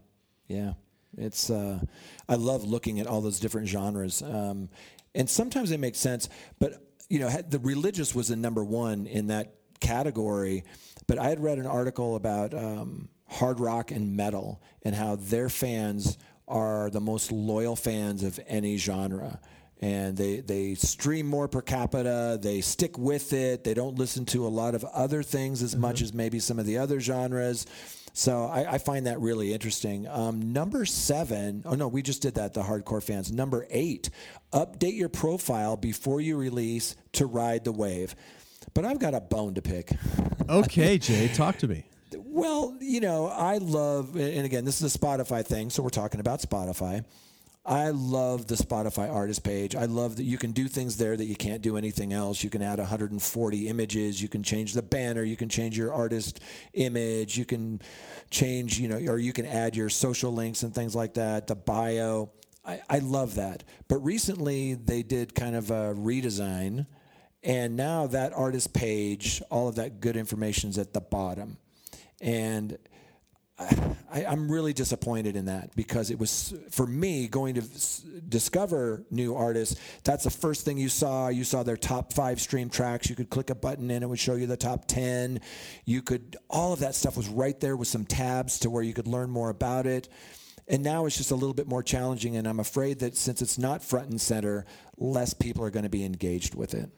yeah. 0.49 0.73
It's 1.17 1.51
uh, 1.51 1.81
I 2.29 2.37
love 2.37 2.65
looking 2.65 3.01
at 3.01 3.07
all 3.07 3.21
those 3.21 3.41
different 3.41 3.69
genres, 3.69 4.23
um, 4.23 4.69
and 5.15 5.29
sometimes 5.29 5.71
it 5.71 5.79
makes 5.79 5.99
sense. 5.99 6.29
But 6.59 6.83
you 7.09 7.19
know, 7.19 7.29
the 7.29 7.59
religious 7.59 8.15
was 8.15 8.29
the 8.29 8.37
number 8.37 8.65
one 8.65 9.07
in 9.07 9.27
that 9.27 9.55
category. 9.81 10.65
But 11.07 11.19
I 11.19 11.29
had 11.29 11.41
read 11.41 11.59
an 11.59 11.67
article 11.67 12.17
about 12.17 12.55
um, 12.55 13.09
hard 13.29 13.61
rock 13.61 13.91
and 13.91 14.17
metal 14.17 14.63
and 14.83 14.95
how 14.95 15.17
their 15.17 15.49
fans 15.49 16.17
are 16.49 16.91
the 16.91 17.01
most 17.01 17.33
loyal 17.33 17.77
fans 17.77 18.23
of 18.23 18.41
any 18.47 18.77
genre. 18.77 19.41
And 19.81 20.17
they, 20.17 20.37
they 20.37 20.75
stream 20.75 21.27
more 21.27 21.49
per 21.49 21.61
capita. 21.61 22.39
They 22.41 22.61
stick 22.61 22.97
with 22.97 23.33
it. 23.33 23.65
They 23.65 23.75
don't 23.75 23.99
listen 23.99 24.25
to 24.27 24.47
a 24.47 24.49
lot 24.49 24.75
of 24.77 24.85
other 24.85 25.25
things 25.25 25.61
as 25.61 25.75
much 25.75 26.03
as 26.03 26.15
maybe 26.15 26.39
some 26.39 26.59
of 26.61 26.67
the 26.67 26.79
other 26.79 27.01
genres. 27.01 27.67
So 28.13 28.45
I, 28.45 28.75
I 28.75 28.79
find 28.79 29.07
that 29.07 29.21
really 29.21 29.53
interesting. 29.53 30.07
Um, 30.07 30.53
number 30.53 30.85
seven, 30.85 31.63
oh 31.65 31.75
no, 31.75 31.89
we 31.89 32.03
just 32.03 32.23
did 32.23 32.35
that, 32.35 32.53
the 32.53 32.63
hardcore 32.63 33.03
fans. 33.03 33.33
Number 33.33 33.67
eight, 33.71 34.11
update 34.53 34.97
your 34.97 35.09
profile 35.09 35.77
before 35.77 36.21
you 36.21 36.37
release 36.37 36.95
to 37.13 37.27
ride 37.27 37.65
the 37.65 37.73
wave. 37.73 38.15
But 38.75 38.85
I've 38.85 38.99
got 38.99 39.15
a 39.15 39.21
bone 39.21 39.55
to 39.55 39.63
pick. 39.63 39.93
Okay, 40.49 40.99
Jay, 40.99 41.29
talk 41.29 41.59
to 41.59 41.69
me. 41.69 41.85
Well, 42.17 42.77
you 42.81 43.01
know, 43.01 43.27
I 43.29 43.59
love, 43.59 44.17
and 44.17 44.45
again, 44.45 44.65
this 44.65 44.83
is 44.83 44.95
a 44.95 44.99
Spotify 44.99 45.45
thing, 45.45 45.71
so 45.71 45.83
we're 45.83 45.91
talking 45.91 46.21
about 46.21 46.41
Spotify. 46.41 47.05
I 47.65 47.91
love 47.91 48.49
the 48.49 48.57
Spotify 48.57 49.13
artist 49.13 49.45
page. 49.45 49.77
I 49.77 49.85
love 49.85 50.17
that 50.17 50.25
you 50.25 50.37
can 50.37 50.51
do 50.51 50.67
things 50.67 50.97
there 50.97 51.17
that 51.17 51.27
you 51.27 51.37
can't 51.37 51.63
do 51.63 51.77
anything 51.77 52.13
else. 52.13 52.43
You 52.43 52.51
can 52.51 52.61
add 52.61 52.81
140 52.81 53.69
images. 53.69 54.21
You 54.21 54.29
can 54.29 54.43
change 54.43 54.73
the 54.73 54.83
banner. 54.83 55.23
You 55.23 55.37
can 55.37 55.49
change 55.49 55.79
your 55.79 55.93
artist 55.95 56.41
image. 56.73 57.39
You 57.39 57.45
can 57.45 57.81
change, 58.31 58.81
you 58.81 58.89
know, 58.89 59.13
or 59.13 59.19
you 59.19 59.33
can 59.33 59.47
add 59.47 59.77
your 59.77 59.91
social 59.91 60.33
links 60.33 60.65
and 60.65 60.75
things 60.75 60.97
like 60.97 61.15
that, 61.15 61.47
the 61.47 61.55
bio. 61.55 62.33
I, 62.65 62.81
I 62.91 62.99
love 62.99 63.37
that. 63.37 63.63
But 63.87 63.99
recently 63.99 64.75
they 64.75 65.05
did 65.05 65.35
kind 65.35 65.55
of 65.55 65.71
a 65.71 65.95
redesign, 65.95 66.87
and 67.45 67.77
now 67.77 68.09
that 68.09 68.33
artist 68.33 68.73
page, 68.73 69.41
all 69.51 69.69
of 69.69 69.77
that 69.77 70.01
good 70.01 70.17
information 70.17 70.71
is 70.71 70.79
at 70.79 70.93
the 70.93 71.01
bottom. 71.01 71.59
And 72.21 72.79
I, 74.13 74.25
I'm 74.27 74.51
really 74.51 74.73
disappointed 74.73 75.37
in 75.37 75.47
that 75.47 75.75
because 75.75 76.11
it 76.11 76.19
was 76.19 76.55
for 76.71 76.87
me 76.87 77.29
going 77.29 77.55
to 77.55 77.63
discover 78.29 79.05
new 79.11 79.35
artists. 79.35 79.81
That's 80.05 80.25
the 80.25 80.31
first 80.31 80.65
thing 80.65 80.79
you 80.79 80.89
saw. 80.89 81.29
You 81.29 81.45
saw 81.45 81.63
their 81.63 81.77
top 81.77 82.13
five 82.13 82.41
stream 82.41 82.69
tracks. 82.69 83.09
You 83.09 83.17
could 83.17 83.31
click 83.31 83.51
a 83.51 83.55
button 83.55 83.91
and 83.91 84.05
it 84.05 84.07
would 84.07 84.19
show 84.19 84.35
you 84.35 84.47
the 84.47 84.57
top 84.57 84.87
ten. 84.87 85.41
You 85.85 86.03
could 86.03 86.37
all 86.51 86.73
of 86.73 86.81
that 86.81 86.95
stuff 86.95 87.17
was 87.17 87.29
right 87.29 87.59
there 87.61 87.77
with 87.77 87.89
some 87.89 88.05
tabs 88.05 88.59
to 88.61 88.71
where 88.71 88.83
you 88.83 88.95
could 88.95 89.07
learn 89.07 89.31
more 89.31 89.51
about 89.51 89.87
it. 89.87 90.09
And 90.69 90.83
now 90.83 91.07
it's 91.07 91.17
just 91.17 91.31
a 91.31 91.35
little 91.35 91.55
bit 91.55 91.67
more 91.67 91.83
challenging. 91.83 92.37
And 92.37 92.47
I'm 92.47 92.61
afraid 92.61 93.01
that 93.01 93.17
since 93.17 93.43
it's 93.43 93.59
not 93.59 93.83
front 93.83 94.11
and 94.11 94.21
center, 94.21 94.65
less 94.97 95.35
people 95.35 95.65
are 95.65 95.71
going 95.71 95.83
to 95.83 95.91
be 95.91 96.05
engaged 96.05 96.55
with 96.55 96.75
it. 96.75 96.91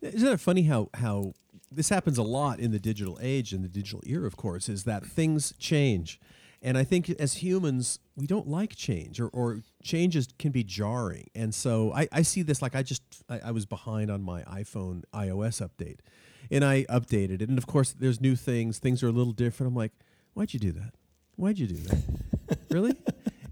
Isn't 0.00 0.28
it 0.28 0.40
funny 0.40 0.62
how 0.62 0.90
how 0.94 1.34
this 1.74 1.88
happens 1.88 2.18
a 2.18 2.22
lot 2.22 2.60
in 2.60 2.70
the 2.72 2.78
digital 2.78 3.18
age 3.22 3.52
and 3.52 3.64
the 3.64 3.68
digital 3.68 4.00
era, 4.06 4.26
of 4.26 4.36
course, 4.36 4.68
is 4.68 4.84
that 4.84 5.04
things 5.04 5.52
change. 5.58 6.20
And 6.64 6.78
I 6.78 6.84
think 6.84 7.10
as 7.10 7.34
humans, 7.34 7.98
we 8.16 8.26
don't 8.26 8.46
like 8.46 8.76
change 8.76 9.20
or, 9.20 9.28
or 9.28 9.58
changes 9.82 10.28
can 10.38 10.52
be 10.52 10.62
jarring. 10.62 11.28
And 11.34 11.52
so 11.54 11.92
I, 11.92 12.06
I 12.12 12.22
see 12.22 12.42
this 12.42 12.62
like 12.62 12.76
I 12.76 12.82
just, 12.84 13.02
I, 13.28 13.40
I 13.46 13.50
was 13.50 13.66
behind 13.66 14.10
on 14.10 14.22
my 14.22 14.42
iPhone 14.42 15.02
iOS 15.12 15.60
update 15.66 15.98
and 16.52 16.64
I 16.64 16.84
updated 16.84 17.42
it. 17.42 17.48
And 17.48 17.58
of 17.58 17.66
course, 17.66 17.92
there's 17.92 18.20
new 18.20 18.36
things, 18.36 18.78
things 18.78 19.02
are 19.02 19.08
a 19.08 19.12
little 19.12 19.32
different. 19.32 19.68
I'm 19.72 19.76
like, 19.76 19.92
why'd 20.34 20.54
you 20.54 20.60
do 20.60 20.70
that? 20.72 20.92
Why'd 21.34 21.58
you 21.58 21.66
do 21.66 21.74
that? 21.76 22.58
really? 22.70 22.94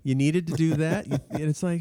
You 0.05 0.15
needed 0.15 0.47
to 0.47 0.53
do 0.53 0.75
that? 0.77 1.07
You- 1.09 1.19
and 1.31 1.43
it's 1.43 1.63
like, 1.65 1.81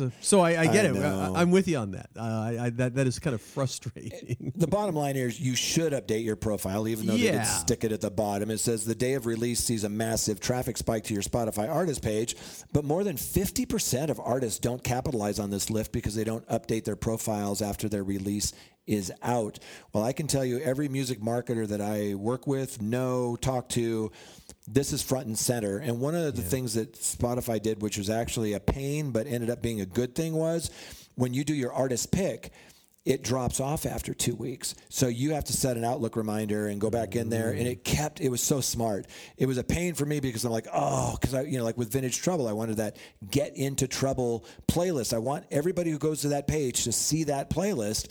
so, 0.00 0.12
so 0.20 0.40
I, 0.40 0.60
I 0.60 0.66
get 0.66 0.86
I 0.86 0.88
it. 0.88 0.94
know. 0.94 1.32
I, 1.34 1.42
I'm 1.42 1.50
with 1.50 1.68
you 1.68 1.76
on 1.76 1.90
that. 1.92 2.10
Uh, 2.16 2.20
I, 2.22 2.58
I, 2.64 2.70
that. 2.70 2.94
That 2.94 3.06
is 3.06 3.18
kind 3.18 3.34
of 3.34 3.42
frustrating. 3.42 4.52
The 4.56 4.66
bottom 4.66 4.94
line 4.94 5.14
here 5.14 5.28
is 5.28 5.40
you 5.40 5.54
should 5.54 5.92
update 5.92 6.24
your 6.24 6.36
profile, 6.36 6.86
even 6.88 7.06
though 7.06 7.16
they 7.16 7.30
did 7.30 7.46
stick 7.46 7.84
it 7.84 7.92
at 7.92 8.00
the 8.00 8.10
bottom. 8.10 8.50
It 8.50 8.58
says 8.58 8.84
the 8.84 8.94
day 8.94 9.14
of 9.14 9.26
release 9.26 9.60
sees 9.60 9.84
a 9.84 9.88
massive 9.88 10.40
traffic 10.40 10.76
spike 10.76 11.04
to 11.04 11.14
your 11.14 11.22
Spotify 11.22 11.68
artist 11.68 12.02
page, 12.02 12.36
but 12.72 12.84
more 12.84 13.04
than 13.04 13.16
50% 13.16 14.10
of 14.10 14.20
artists 14.20 14.58
don't 14.58 14.82
capitalize 14.82 15.38
on 15.38 15.50
this 15.50 15.70
lift 15.70 15.92
because 15.92 16.14
they 16.14 16.24
don't 16.24 16.46
update 16.48 16.84
their 16.84 16.96
profiles 16.96 17.62
after 17.62 17.88
their 17.88 18.04
release 18.04 18.52
is 18.86 19.12
out. 19.22 19.58
Well, 19.92 20.02
I 20.02 20.12
can 20.12 20.26
tell 20.26 20.44
you, 20.44 20.58
every 20.58 20.88
music 20.88 21.20
marketer 21.20 21.66
that 21.68 21.80
I 21.80 22.14
work 22.14 22.46
with, 22.46 22.82
know, 22.82 23.36
talk 23.36 23.68
to, 23.70 24.10
this 24.72 24.92
is 24.92 25.02
front 25.02 25.26
and 25.26 25.38
center. 25.38 25.78
And 25.78 26.00
one 26.00 26.14
of 26.14 26.36
the 26.36 26.42
things 26.42 26.74
that 26.74 26.94
Spotify 26.94 27.60
did, 27.60 27.82
which 27.82 27.98
was 27.98 28.08
actually 28.08 28.52
a 28.52 28.60
pain 28.60 29.10
but 29.10 29.26
ended 29.26 29.50
up 29.50 29.62
being 29.62 29.80
a 29.80 29.86
good 29.86 30.14
thing, 30.14 30.34
was 30.34 30.70
when 31.16 31.34
you 31.34 31.44
do 31.44 31.54
your 31.54 31.72
artist 31.72 32.12
pick, 32.12 32.52
it 33.04 33.24
drops 33.24 33.60
off 33.60 33.86
after 33.86 34.12
two 34.12 34.34
weeks. 34.34 34.74
So 34.90 35.08
you 35.08 35.32
have 35.32 35.44
to 35.44 35.54
set 35.54 35.76
an 35.76 35.84
Outlook 35.84 36.16
reminder 36.16 36.68
and 36.68 36.80
go 36.80 36.90
back 36.90 37.16
in 37.16 37.30
there. 37.30 37.50
And 37.50 37.66
it 37.66 37.82
mm. 37.82 37.84
kept, 37.84 38.20
it 38.20 38.28
was 38.28 38.42
so 38.42 38.60
smart. 38.60 39.06
It 39.38 39.46
was 39.46 39.56
a 39.56 39.64
pain 39.64 39.94
for 39.94 40.04
me 40.04 40.20
because 40.20 40.44
I'm 40.44 40.52
like, 40.52 40.68
oh, 40.72 41.16
because 41.18 41.34
I, 41.34 41.42
you 41.42 41.58
know, 41.58 41.64
like 41.64 41.78
with 41.78 41.90
Vintage 41.90 42.20
Trouble, 42.20 42.46
I 42.46 42.52
wanted 42.52 42.76
that 42.76 42.96
Get 43.30 43.56
Into 43.56 43.88
Trouble 43.88 44.44
playlist. 44.68 45.14
I 45.14 45.18
want 45.18 45.46
everybody 45.50 45.90
who 45.90 45.98
goes 45.98 46.20
to 46.22 46.28
that 46.28 46.46
page 46.46 46.84
to 46.84 46.92
see 46.92 47.24
that 47.24 47.48
playlist. 47.48 48.08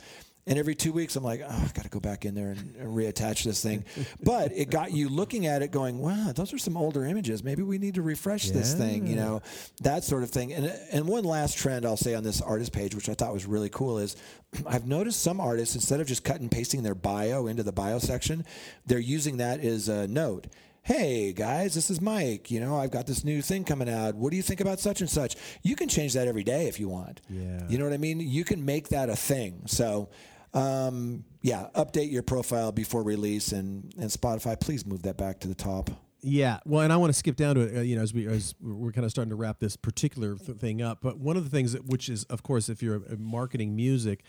And 0.50 0.58
every 0.58 0.74
two 0.74 0.92
weeks, 0.92 1.16
I'm 1.16 1.24
like, 1.24 1.42
oh, 1.48 1.48
I 1.48 1.70
got 1.76 1.84
to 1.84 1.90
go 1.90 2.00
back 2.00 2.26
in 2.26 2.34
there 2.34 2.50
and, 2.50 2.76
and 2.76 2.88
reattach 2.88 3.44
this 3.44 3.62
thing. 3.62 3.86
But 4.24 4.52
it 4.52 4.72
got 4.72 4.92
you 4.92 5.08
looking 5.08 5.46
at 5.46 5.62
it, 5.62 5.72
going, 5.72 6.00
wow, 6.00 6.32
those 6.36 6.52
are 6.54 6.58
some 6.58 6.76
older 6.76 7.06
images. 7.06 7.44
Maybe 7.44 7.62
we 7.62 7.78
need 7.78 7.94
to 7.96 8.02
refresh 8.02 8.50
this 8.50 8.74
thing, 8.74 9.06
you 9.06 9.16
know, 9.16 9.44
that 9.82 10.04
sort 10.04 10.24
of 10.24 10.32
thing. 10.32 10.52
And 10.52 10.66
and 10.92 11.08
one 11.08 11.24
last 11.24 11.56
trend 11.56 11.86
I'll 11.86 11.98
say 11.98 12.16
on 12.16 12.24
this 12.24 12.42
artist 12.42 12.74
page, 12.74 12.96
which 12.96 13.10
I 13.10 13.14
thought 13.14 13.32
was 13.32 13.46
really 13.46 13.70
cool, 13.70 14.00
is 14.00 14.16
I've 14.66 14.88
noticed 14.88 15.22
some 15.22 15.40
artists 15.40 15.76
instead 15.76 16.00
of 16.00 16.08
just 16.08 16.24
cutting 16.24 16.44
and 16.44 16.52
pasting 16.52 16.82
their 16.82 16.96
bio 16.96 17.46
into 17.46 17.62
the 17.62 17.72
bio 17.72 18.00
section, 18.00 18.44
they're 18.88 18.98
using 18.98 19.38
that 19.38 19.60
as 19.60 19.88
a 19.88 20.08
note. 20.08 20.48
Hey 20.82 21.34
guys, 21.34 21.76
this 21.76 21.92
is 21.92 22.02
Mike. 22.02 22.50
You 22.50 22.60
know, 22.60 22.76
I've 22.76 22.90
got 22.90 23.06
this 23.06 23.24
new 23.24 23.44
thing 23.44 23.64
coming 23.64 23.90
out. 23.90 24.16
What 24.16 24.32
do 24.32 24.38
you 24.38 24.42
think 24.42 24.62
about 24.62 24.80
such 24.80 25.02
and 25.02 25.10
such? 25.10 25.36
You 25.62 25.76
can 25.76 25.88
change 25.88 26.14
that 26.14 26.28
every 26.28 26.44
day 26.44 26.68
if 26.68 26.80
you 26.80 26.90
want. 26.90 27.22
Yeah. 27.30 27.62
You 27.70 27.78
know 27.78 27.84
what 27.84 27.94
I 27.94 27.98
mean? 27.98 28.20
You 28.20 28.44
can 28.44 28.66
make 28.66 28.90
that 28.90 29.10
a 29.10 29.16
thing. 29.16 29.62
So, 29.68 30.10
um, 30.54 31.24
yeah, 31.42 31.68
update 31.76 32.12
your 32.12 32.24
profile 32.24 32.72
before 32.72 33.04
release, 33.04 33.52
and 33.52 33.94
and 33.98 34.10
Spotify, 34.10 34.60
please 34.60 34.86
move 34.86 35.04
that 35.04 35.18
back 35.18 35.40
to 35.42 35.48
the 35.48 35.56
top. 35.56 35.90
Yeah, 36.22 36.60
well, 36.66 36.82
and 36.82 36.92
I 36.92 36.98
want 36.98 37.14
to 37.14 37.18
skip 37.18 37.38
down 37.38 37.56
to 37.56 37.62
it. 37.62 37.78
Uh, 37.78 37.82
you 37.82 37.96
know, 37.96 38.02
as 38.02 38.14
we 38.14 38.28
as 38.28 38.54
we're 38.60 38.92
kind 38.92 39.06
of 39.06 39.12
starting 39.12 39.30
to 39.30 39.38
wrap 39.38 39.60
this 39.60 39.78
particular 39.78 40.36
th- 40.36 40.58
thing 40.58 40.82
up. 40.82 41.00
But 41.02 41.18
one 41.18 41.38
of 41.38 41.46
the 41.46 41.50
things 41.50 41.72
that, 41.74 41.86
which 41.86 42.10
is, 42.10 42.26
of 42.26 42.44
course, 42.44 42.68
if 42.68 42.84
you're 42.84 43.02
marketing 43.18 43.76
music, 43.76 44.24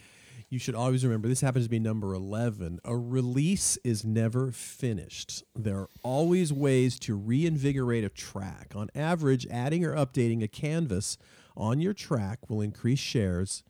you 0.51 0.61
should 0.61 0.77
always 0.77 1.05
remember 1.05 1.27
this 1.27 1.41
happens 1.41 1.65
to 1.65 1.71
be 1.71 1.81
number 1.81 2.15
eleven. 2.15 2.79
A 2.85 2.97
release 2.97 3.77
is 3.83 4.05
never 4.05 4.53
finished. 4.53 5.43
There 5.57 5.79
are 5.79 5.89
always 6.05 6.53
ways 6.53 6.99
to 7.01 7.17
reinvigorate 7.17 8.05
a 8.05 8.09
track. 8.09 8.73
On 8.77 8.89
average, 8.95 9.47
adding 9.51 9.85
or 9.85 9.95
updating 9.97 10.45
a 10.45 10.49
canvas 10.49 11.19
on 11.57 11.81
your 11.81 11.93
track 11.93 12.49
will 12.49 12.61
increase 12.61 13.01
shares 13.01 13.65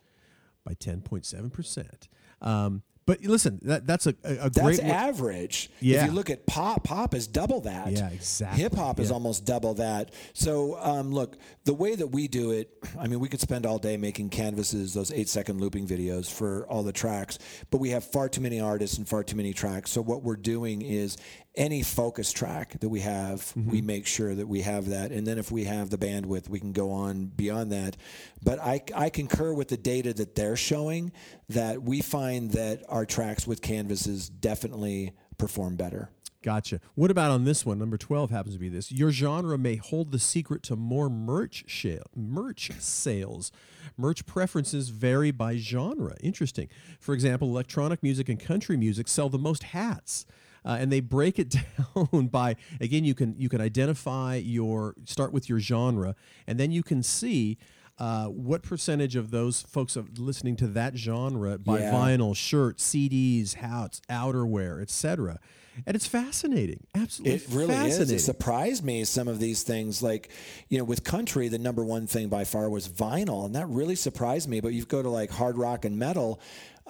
by 0.63 0.75
ten 0.75 1.01
point 1.01 1.25
seven 1.25 1.49
percent. 1.49 2.09
Um, 2.41 2.83
but 3.07 3.23
listen, 3.25 3.59
that, 3.63 3.89
that's 3.89 4.07
a, 4.07 4.15
a, 4.23 4.33
a 4.33 4.51
That's 4.51 4.61
great. 4.79 4.81
average. 4.85 5.69
Yeah. 5.81 6.03
If 6.05 6.11
you 6.11 6.13
look 6.13 6.31
at 6.31 6.47
pop, 6.47 6.85
pop 6.85 7.13
is 7.15 7.27
double 7.27 7.61
that. 7.63 7.91
Yeah, 7.91 8.09
exactly. 8.11 8.63
Hip 8.63 8.75
hop 8.75 9.01
is 9.01 9.11
almost 9.11 9.45
double 9.45 9.75
that. 9.75 10.13
So, 10.33 10.79
um, 10.81 11.11
look, 11.11 11.37
the 11.65 11.75
way 11.75 11.97
that 11.97 12.07
we 12.07 12.29
do 12.29 12.53
it, 12.53 12.71
I 12.97 13.09
mean, 13.09 13.19
we 13.19 13.29
could 13.29 13.41
spend 13.41 13.67
all 13.67 13.79
day 13.79 13.97
making 13.97 14.29
canvases, 14.29 14.95
those 14.95 15.11
eight 15.11 15.29
second 15.29 15.61
looping 15.61 15.89
videos 15.89 16.31
for 16.31 16.65
all 16.69 16.85
the 16.85 16.93
tracks, 16.93 17.39
but 17.71 17.79
we 17.79 17.91
have 17.91 18.05
far 18.05 18.29
too 18.29 18.43
many 18.43 18.61
artists 18.61 18.97
and 18.97 19.09
far 19.09 19.25
too 19.25 19.37
many 19.37 19.53
tracks. 19.55 19.91
So, 19.91 20.03
what 20.03 20.23
we're 20.23 20.37
doing 20.37 20.81
is 20.83 21.17
any 21.57 21.83
focus 21.83 22.31
track 22.33 22.79
that 22.79 22.89
we 22.89 23.01
have, 23.01 23.41
Mm-hmm. 23.41 23.71
we 23.71 23.83
make 23.83 24.07
sure 24.07 24.37
that 24.37 24.47
we 24.47 24.61
have 24.61 24.91
that. 24.91 25.11
And 25.11 25.27
then 25.27 25.37
if 25.39 25.51
we 25.51 25.65
have 25.65 25.91
the 25.91 25.99
bandwidth, 25.99 26.49
we 26.49 26.61
can 26.61 26.73
go 26.73 26.93
on 26.93 27.27
beyond 27.27 27.73
that. 27.73 27.97
But 28.41 28.61
I, 28.61 28.83
I 28.95 29.11
concur 29.11 29.53
with 29.53 29.67
the 29.67 29.77
data 29.77 30.15
that 30.15 30.37
they're 30.37 30.55
showing 30.55 31.11
that 31.51 31.83
we 31.83 32.01
find 32.01 32.53
that 32.53 32.85
our 32.89 33.05
tracks 33.05 33.47
with 33.47 33.61
canvases 33.61 34.29
definitely 34.29 35.13
perform 35.37 35.75
better. 35.77 36.11
Gotcha. 36.43 36.81
What 36.95 37.11
about 37.11 37.33
on 37.33 37.45
this 37.45 37.67
one? 37.67 37.79
Number 37.79 37.99
12 37.99 38.31
happens 38.31 38.55
to 38.55 38.61
be 38.61 38.69
this. 38.69 38.91
Your 38.91 39.11
genre 39.11 39.59
may 39.59 39.77
hold 39.77 40.11
the 40.13 40.19
secret 40.19 40.63
to 40.65 40.77
more 40.77 41.11
merch 41.11 41.65
shale, 41.67 42.07
merch 42.17 42.71
sales. 42.79 43.53
Merch 43.97 44.25
preferences 44.25 44.89
vary 44.89 45.33
by 45.33 45.57
genre. 45.57 46.17
Interesting. 46.23 46.69
For 46.99 47.15
example, 47.15 47.49
electronic 47.49 48.03
music 48.03 48.29
and 48.29 48.41
country 48.41 48.77
music 48.77 49.09
sell 49.09 49.29
the 49.29 49.39
most 49.39 49.65
hats. 49.65 50.25
Uh, 50.65 50.77
and 50.79 50.93
they 50.93 51.01
break 51.01 51.39
it 51.39 51.55
down 51.97 52.29
by 52.29 52.55
again 52.81 53.03
you 53.03 53.15
can 53.15 53.35
you 53.39 53.49
can 53.49 53.63
identify 53.63 54.35
your 54.35 54.95
start 55.07 55.33
with 55.33 55.49
your 55.49 55.59
genre 55.59 56.15
and 56.47 56.61
then 56.61 56.71
you 56.71 56.83
can 56.83 57.03
see 57.03 57.57
uh, 58.01 58.25
what 58.27 58.63
percentage 58.63 59.15
of 59.15 59.31
those 59.31 59.61
folks 59.63 59.97
are 59.97 60.05
listening 60.17 60.57
to 60.57 60.67
that 60.67 60.97
genre 60.97 61.59
buy 61.59 61.81
Yeah. 61.81 61.93
vinyl, 61.93 62.35
shirts, 62.35 62.83
CDs, 62.83 63.55
hats, 63.55 64.01
outerwear, 64.11 64.81
etc. 64.83 65.39
And 65.87 65.95
it's 65.95 66.07
fascinating, 66.07 66.87
absolutely 66.95 67.37
It 67.37 67.47
really 67.51 67.75
is. 67.75 68.11
It 68.11 68.19
surprised 68.19 68.85
me 68.85 69.05
some 69.05 69.29
of 69.29 69.39
these 69.39 69.63
things. 69.63 70.03
Like, 70.03 70.31
you 70.69 70.79
know, 70.79 70.85
with 70.85 71.05
country, 71.05 71.49
the 71.49 71.59
number 71.59 71.85
one 71.85 72.07
thing 72.07 72.29
by 72.29 72.45
far 72.45 72.69
was 72.69 72.89
vinyl, 72.89 73.45
and 73.47 73.55
that 73.55 73.67
really 73.69 73.95
surprised 73.97 74.49
me. 74.49 74.61
But 74.61 74.73
you 74.73 74.85
go 74.85 75.03
to 75.03 75.09
like 75.11 75.31
hard 75.31 75.57
rock 75.57 75.85
and 75.85 75.97
metal, 75.99 76.41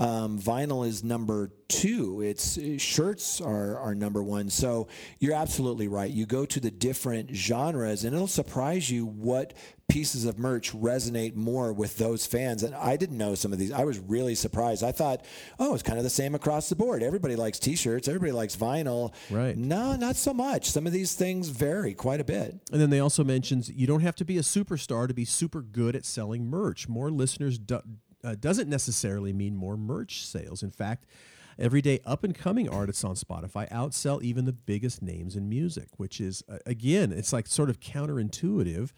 um, 0.00 0.38
vinyl 0.38 0.86
is 0.86 1.04
number 1.04 1.52
two. 1.68 2.22
It's 2.22 2.58
shirts 2.82 3.40
are 3.40 3.78
are 3.78 3.94
number 3.94 4.22
one. 4.22 4.48
So 4.48 4.88
you're 5.18 5.34
absolutely 5.34 5.88
right. 5.88 6.10
You 6.10 6.24
go 6.24 6.46
to 6.46 6.58
the 6.58 6.70
different 6.70 7.36
genres, 7.36 8.02
and 8.02 8.14
it'll 8.14 8.26
surprise 8.26 8.90
you 8.90 9.04
what 9.04 9.52
pieces 9.88 10.24
of 10.24 10.38
merch 10.38 10.72
resonate 10.72 11.34
more 11.34 11.72
with 11.72 11.98
those 11.98 12.24
fans. 12.24 12.62
And 12.62 12.74
I 12.74 12.96
didn't 12.96 13.18
know 13.18 13.34
some 13.34 13.52
of 13.52 13.58
these. 13.58 13.72
I 13.72 13.84
was 13.84 13.98
really 13.98 14.34
surprised. 14.34 14.82
I 14.82 14.92
thought, 14.92 15.24
oh, 15.58 15.74
it's 15.74 15.82
kind 15.82 15.98
of 15.98 16.04
the 16.04 16.10
same 16.10 16.34
across 16.34 16.68
the 16.68 16.76
board. 16.76 17.02
Everybody 17.02 17.36
likes 17.36 17.58
T-shirts. 17.58 18.08
Everybody 18.08 18.32
likes 18.32 18.56
vinyl. 18.56 19.12
Right. 19.30 19.56
No, 19.56 19.96
not 19.96 20.16
so 20.16 20.32
much. 20.32 20.70
Some 20.70 20.86
of 20.86 20.92
these 20.92 21.14
things 21.14 21.48
vary 21.48 21.92
quite 21.92 22.20
a 22.20 22.24
bit. 22.24 22.54
And 22.72 22.80
then 22.80 22.90
they 22.90 23.00
also 23.00 23.24
mentions 23.24 23.68
you 23.68 23.86
don't 23.86 24.00
have 24.00 24.16
to 24.16 24.24
be 24.24 24.38
a 24.38 24.42
superstar 24.42 25.08
to 25.08 25.14
be 25.14 25.24
super 25.24 25.60
good 25.60 25.94
at 25.94 26.06
selling 26.06 26.48
merch. 26.48 26.88
More 26.88 27.10
listeners 27.10 27.58
do, 27.58 27.80
uh, 28.24 28.34
doesn't 28.38 28.68
necessarily 28.68 29.32
mean 29.32 29.56
more 29.56 29.76
merch 29.76 30.26
sales. 30.26 30.62
In 30.62 30.70
fact, 30.70 31.06
everyday 31.58 32.00
up 32.04 32.24
and 32.24 32.34
coming 32.34 32.68
artists 32.68 33.04
on 33.04 33.14
Spotify 33.14 33.70
outsell 33.70 34.22
even 34.22 34.44
the 34.44 34.52
biggest 34.52 35.02
names 35.02 35.36
in 35.36 35.48
music, 35.48 35.88
which 35.96 36.20
is 36.20 36.42
uh, 36.50 36.58
again, 36.66 37.12
it's 37.12 37.32
like 37.32 37.46
sort 37.46 37.70
of 37.70 37.80
counterintuitive, 37.80 38.90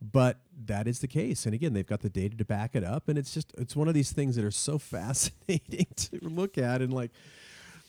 but 0.00 0.40
that 0.66 0.86
is 0.86 1.00
the 1.00 1.08
case. 1.08 1.46
And 1.46 1.54
again, 1.54 1.72
they've 1.72 1.86
got 1.86 2.00
the 2.00 2.10
data 2.10 2.36
to 2.36 2.44
back 2.44 2.74
it 2.74 2.84
up, 2.84 3.08
and 3.08 3.18
it's 3.18 3.32
just 3.32 3.52
it's 3.58 3.76
one 3.76 3.88
of 3.88 3.94
these 3.94 4.12
things 4.12 4.36
that 4.36 4.44
are 4.44 4.50
so 4.50 4.78
fascinating 4.78 5.86
to 5.96 6.18
look 6.22 6.58
at 6.58 6.82
and 6.82 6.92
like, 6.92 7.10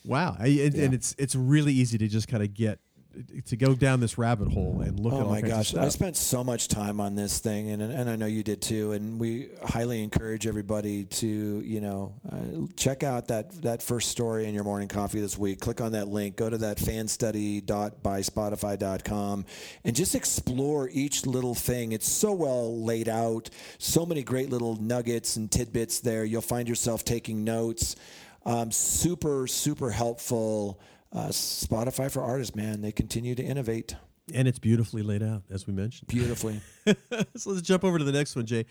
wow, 0.04 0.36
I, 0.38 0.46
and, 0.46 0.74
and 0.74 0.94
it's 0.94 1.14
it's 1.18 1.34
really 1.34 1.72
easy 1.72 1.98
to 1.98 2.08
just 2.08 2.28
kind 2.28 2.42
of 2.42 2.54
get 2.54 2.80
to 3.46 3.56
go 3.56 3.74
down 3.74 4.00
this 4.00 4.18
rabbit 4.18 4.52
hole 4.52 4.82
and 4.82 5.00
look 5.00 5.12
at 5.12 5.20
Oh 5.20 5.24
all 5.24 5.30
my 5.30 5.40
gosh. 5.40 5.74
I 5.74 5.88
spent 5.88 6.16
so 6.16 6.44
much 6.44 6.68
time 6.68 7.00
on 7.00 7.14
this 7.16 7.38
thing, 7.38 7.70
and 7.70 7.82
and 7.82 8.08
I 8.08 8.16
know 8.16 8.26
you 8.26 8.42
did 8.42 8.62
too. 8.62 8.92
And 8.92 9.18
we 9.18 9.48
highly 9.64 10.02
encourage 10.02 10.46
everybody 10.46 11.04
to 11.06 11.26
you 11.26 11.80
know 11.80 12.14
uh, 12.30 12.66
check 12.76 13.02
out 13.02 13.28
that 13.28 13.62
that 13.62 13.82
first 13.82 14.10
story 14.10 14.46
in 14.46 14.54
your 14.54 14.64
morning 14.64 14.88
coffee 14.88 15.20
this 15.20 15.36
week. 15.36 15.60
Click 15.60 15.80
on 15.80 15.92
that 15.92 16.08
link, 16.08 16.36
go 16.36 16.48
to 16.48 16.58
that 16.58 16.78
fanstudy.byspotify.com, 16.78 19.44
and 19.84 19.96
just 19.96 20.14
explore 20.14 20.88
each 20.92 21.26
little 21.26 21.54
thing. 21.54 21.92
It's 21.92 22.08
so 22.08 22.32
well 22.32 22.82
laid 22.82 23.08
out, 23.08 23.50
so 23.78 24.06
many 24.06 24.22
great 24.22 24.50
little 24.50 24.76
nuggets 24.76 25.36
and 25.36 25.50
tidbits 25.50 26.00
there. 26.00 26.24
You'll 26.24 26.40
find 26.42 26.68
yourself 26.68 27.04
taking 27.04 27.44
notes. 27.44 27.96
Um, 28.46 28.70
super 28.70 29.46
super 29.46 29.90
helpful. 29.90 30.80
Uh, 31.12 31.28
Spotify 31.28 32.10
for 32.10 32.22
artists, 32.22 32.54
man, 32.54 32.82
they 32.82 32.92
continue 32.92 33.34
to 33.34 33.42
innovate 33.42 33.96
and 34.34 34.48
it's 34.48 34.58
beautifully 34.58 35.02
laid 35.02 35.22
out, 35.22 35.42
as 35.50 35.66
we 35.66 35.72
mentioned. 35.72 36.08
beautifully. 36.08 36.60
so 37.36 37.50
let's 37.50 37.62
jump 37.62 37.84
over 37.84 37.98
to 37.98 38.04
the 38.04 38.12
next 38.12 38.36
one, 38.36 38.46
Jay. 38.46 38.64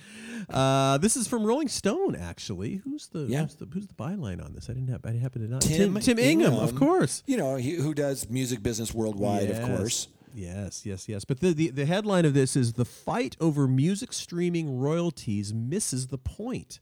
Uh, 0.50 0.98
this 0.98 1.16
is 1.16 1.28
from 1.28 1.44
Rolling 1.46 1.68
Stone, 1.68 2.16
actually. 2.16 2.76
Who's 2.84 3.08
the 3.08 3.22
Yeah. 3.22 3.44
who's 3.44 3.56
the 3.56 3.66
who's 3.66 3.88
the 3.88 3.94
byline 3.94 4.44
on 4.44 4.54
this? 4.54 4.70
I 4.70 4.74
didn't 4.74 4.90
have 4.90 5.06
I 5.06 5.14
happen 5.14 5.42
to 5.42 5.48
not 5.48 5.62
Tim 5.62 5.96
Tim, 6.00 6.20
Ingham, 6.20 6.54
of 6.54 6.76
course. 6.76 7.24
You 7.26 7.38
know, 7.38 7.56
he, 7.56 7.72
who 7.72 7.94
does 7.94 8.30
music 8.30 8.64
business 8.64 8.94
worldwide, 8.94 9.50
of 9.50 9.62
course. 9.66 10.08
Yes, 10.34 10.86
yes, 10.86 11.10
yes. 11.10 11.26
But 11.26 11.40
the, 11.40 11.54
the 11.54 11.70
the 11.72 11.86
headline 11.86 12.26
of 12.26 12.34
this 12.34 12.56
is 12.56 12.74
the 12.74 12.86
fight 12.86 13.36
over 13.40 13.68
music 13.68 14.14
streaming 14.14 14.80
royalties 14.80 15.54
misses 15.54 16.08
the 16.08 16.18
point. 16.18 16.80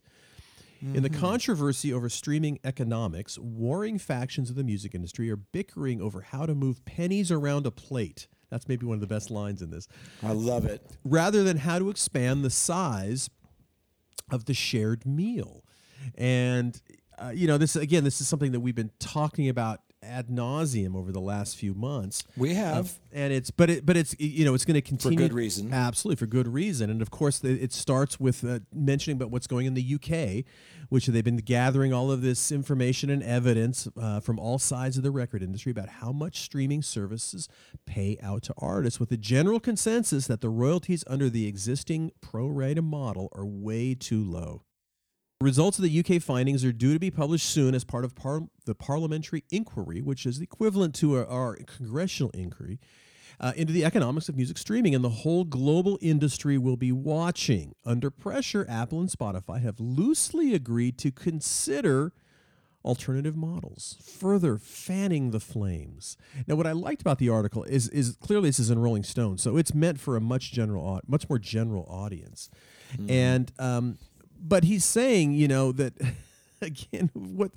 In 0.81 1.03
the 1.03 1.09
controversy 1.09 1.93
over 1.93 2.09
streaming 2.09 2.59
economics, 2.63 3.37
warring 3.39 3.97
factions 3.97 4.49
of 4.49 4.55
the 4.55 4.63
music 4.63 4.93
industry 4.93 5.29
are 5.31 5.35
bickering 5.35 6.01
over 6.01 6.21
how 6.21 6.45
to 6.45 6.53
move 6.53 6.83
pennies 6.85 7.31
around 7.31 7.65
a 7.65 7.71
plate. 7.71 8.27
That's 8.49 8.67
maybe 8.67 8.85
one 8.85 8.95
of 8.95 9.01
the 9.01 9.07
best 9.07 9.29
lines 9.29 9.61
in 9.61 9.71
this. 9.71 9.87
I 10.23 10.31
love 10.31 10.65
it. 10.65 10.81
rather 11.03 11.43
than 11.43 11.57
how 11.57 11.79
to 11.79 11.89
expand 11.89 12.45
the 12.45 12.49
size 12.49 13.29
of 14.31 14.45
the 14.45 14.53
shared 14.53 15.05
meal. 15.05 15.63
And 16.15 16.79
uh, 17.17 17.31
you 17.33 17.47
know, 17.47 17.57
this 17.57 17.75
again, 17.75 18.03
this 18.03 18.21
is 18.21 18.27
something 18.27 18.51
that 18.51 18.59
we've 18.59 18.75
been 18.75 18.91
talking 18.99 19.49
about 19.49 19.81
ad 20.07 20.27
nauseum 20.29 20.95
over 20.95 21.11
the 21.11 21.21
last 21.21 21.57
few 21.57 21.73
months. 21.73 22.23
We 22.35 22.53
have. 22.53 22.97
and 23.11 23.33
it's 23.33 23.51
but 23.51 23.69
it 23.69 23.85
but 23.85 23.97
it's 23.97 24.15
you 24.19 24.45
know 24.45 24.53
it's 24.53 24.65
going 24.65 24.75
to 24.75 24.81
continue 24.81 25.17
for 25.17 25.23
good 25.23 25.33
reason. 25.33 25.73
Absolutely 25.73 26.17
for 26.17 26.25
good 26.25 26.47
reason, 26.47 26.89
and 26.89 27.01
of 27.01 27.11
course 27.11 27.39
the, 27.39 27.49
it 27.61 27.73
starts 27.73 28.19
with 28.19 28.43
uh, 28.43 28.59
mentioning 28.73 29.17
about 29.17 29.31
what's 29.31 29.47
going 29.47 29.65
in 29.65 29.73
the 29.73 29.95
UK, 29.95 30.45
which 30.89 31.07
they've 31.07 31.23
been 31.23 31.37
gathering 31.37 31.93
all 31.93 32.11
of 32.11 32.21
this 32.21 32.51
information 32.51 33.09
and 33.09 33.23
evidence 33.23 33.87
uh, 33.99 34.19
from 34.19 34.39
all 34.39 34.59
sides 34.59 34.97
of 34.97 35.03
the 35.03 35.11
record 35.11 35.43
industry 35.43 35.71
about 35.71 35.89
how 35.89 36.11
much 36.11 36.41
streaming 36.41 36.81
services 36.81 37.47
pay 37.85 38.17
out 38.21 38.43
to 38.43 38.53
artists, 38.57 38.99
with 38.99 39.11
a 39.11 39.17
general 39.17 39.59
consensus 39.59 40.27
that 40.27 40.41
the 40.41 40.49
royalties 40.49 41.03
under 41.07 41.29
the 41.29 41.47
existing 41.47 42.11
pro 42.21 42.47
rata 42.47 42.81
model 42.81 43.29
are 43.33 43.45
way 43.45 43.93
too 43.93 44.23
low. 44.23 44.63
Results 45.39 45.77
of 45.77 45.83
the 45.83 45.99
UK 45.99 46.19
findings 46.19 46.65
are 46.65 46.71
due 46.71 46.93
to 46.93 46.99
be 46.99 47.11
published 47.11 47.47
soon 47.47 47.75
as 47.75 47.83
part 47.83 48.03
of 48.03 48.15
par- 48.15 48.47
the 48.65 48.73
parliamentary 48.73 49.43
inquiry, 49.51 50.01
which 50.01 50.25
is 50.25 50.41
equivalent 50.41 50.95
to 50.95 51.15
our, 51.15 51.27
our 51.27 51.55
congressional 51.67 52.31
inquiry 52.31 52.79
uh, 53.39 53.53
into 53.55 53.71
the 53.71 53.85
economics 53.85 54.29
of 54.29 54.35
music 54.35 54.57
streaming. 54.57 54.95
And 54.95 55.03
the 55.03 55.09
whole 55.09 55.43
global 55.43 55.99
industry 56.01 56.57
will 56.57 56.75
be 56.75 56.91
watching. 56.91 57.75
Under 57.85 58.09
pressure, 58.09 58.65
Apple 58.67 58.99
and 58.99 59.09
Spotify 59.09 59.61
have 59.61 59.79
loosely 59.79 60.55
agreed 60.55 60.97
to 60.99 61.11
consider 61.11 62.13
alternative 62.83 63.35
models, 63.35 63.97
further 64.01 64.57
fanning 64.57 65.29
the 65.29 65.39
flames. 65.39 66.17
Now, 66.47 66.55
what 66.55 66.65
I 66.65 66.71
liked 66.71 67.01
about 67.01 67.19
the 67.19 67.29
article 67.29 67.63
is 67.65 67.89
is 67.89 68.15
clearly 68.19 68.49
this 68.49 68.59
is 68.59 68.71
in 68.71 68.79
Rolling 68.79 69.03
Stone, 69.03 69.37
so 69.37 69.57
it's 69.57 69.73
meant 69.73 69.99
for 69.99 70.15
a 70.15 70.21
much 70.21 70.51
general, 70.51 70.99
much 71.05 71.29
more 71.29 71.37
general 71.37 71.85
audience, 71.89 72.49
and 73.09 73.51
um, 73.59 73.97
but 74.41 74.63
he's 74.63 74.85
saying, 74.85 75.33
you 75.33 75.47
know, 75.47 75.71
that 75.73 75.93
again, 76.61 77.09
what, 77.13 77.51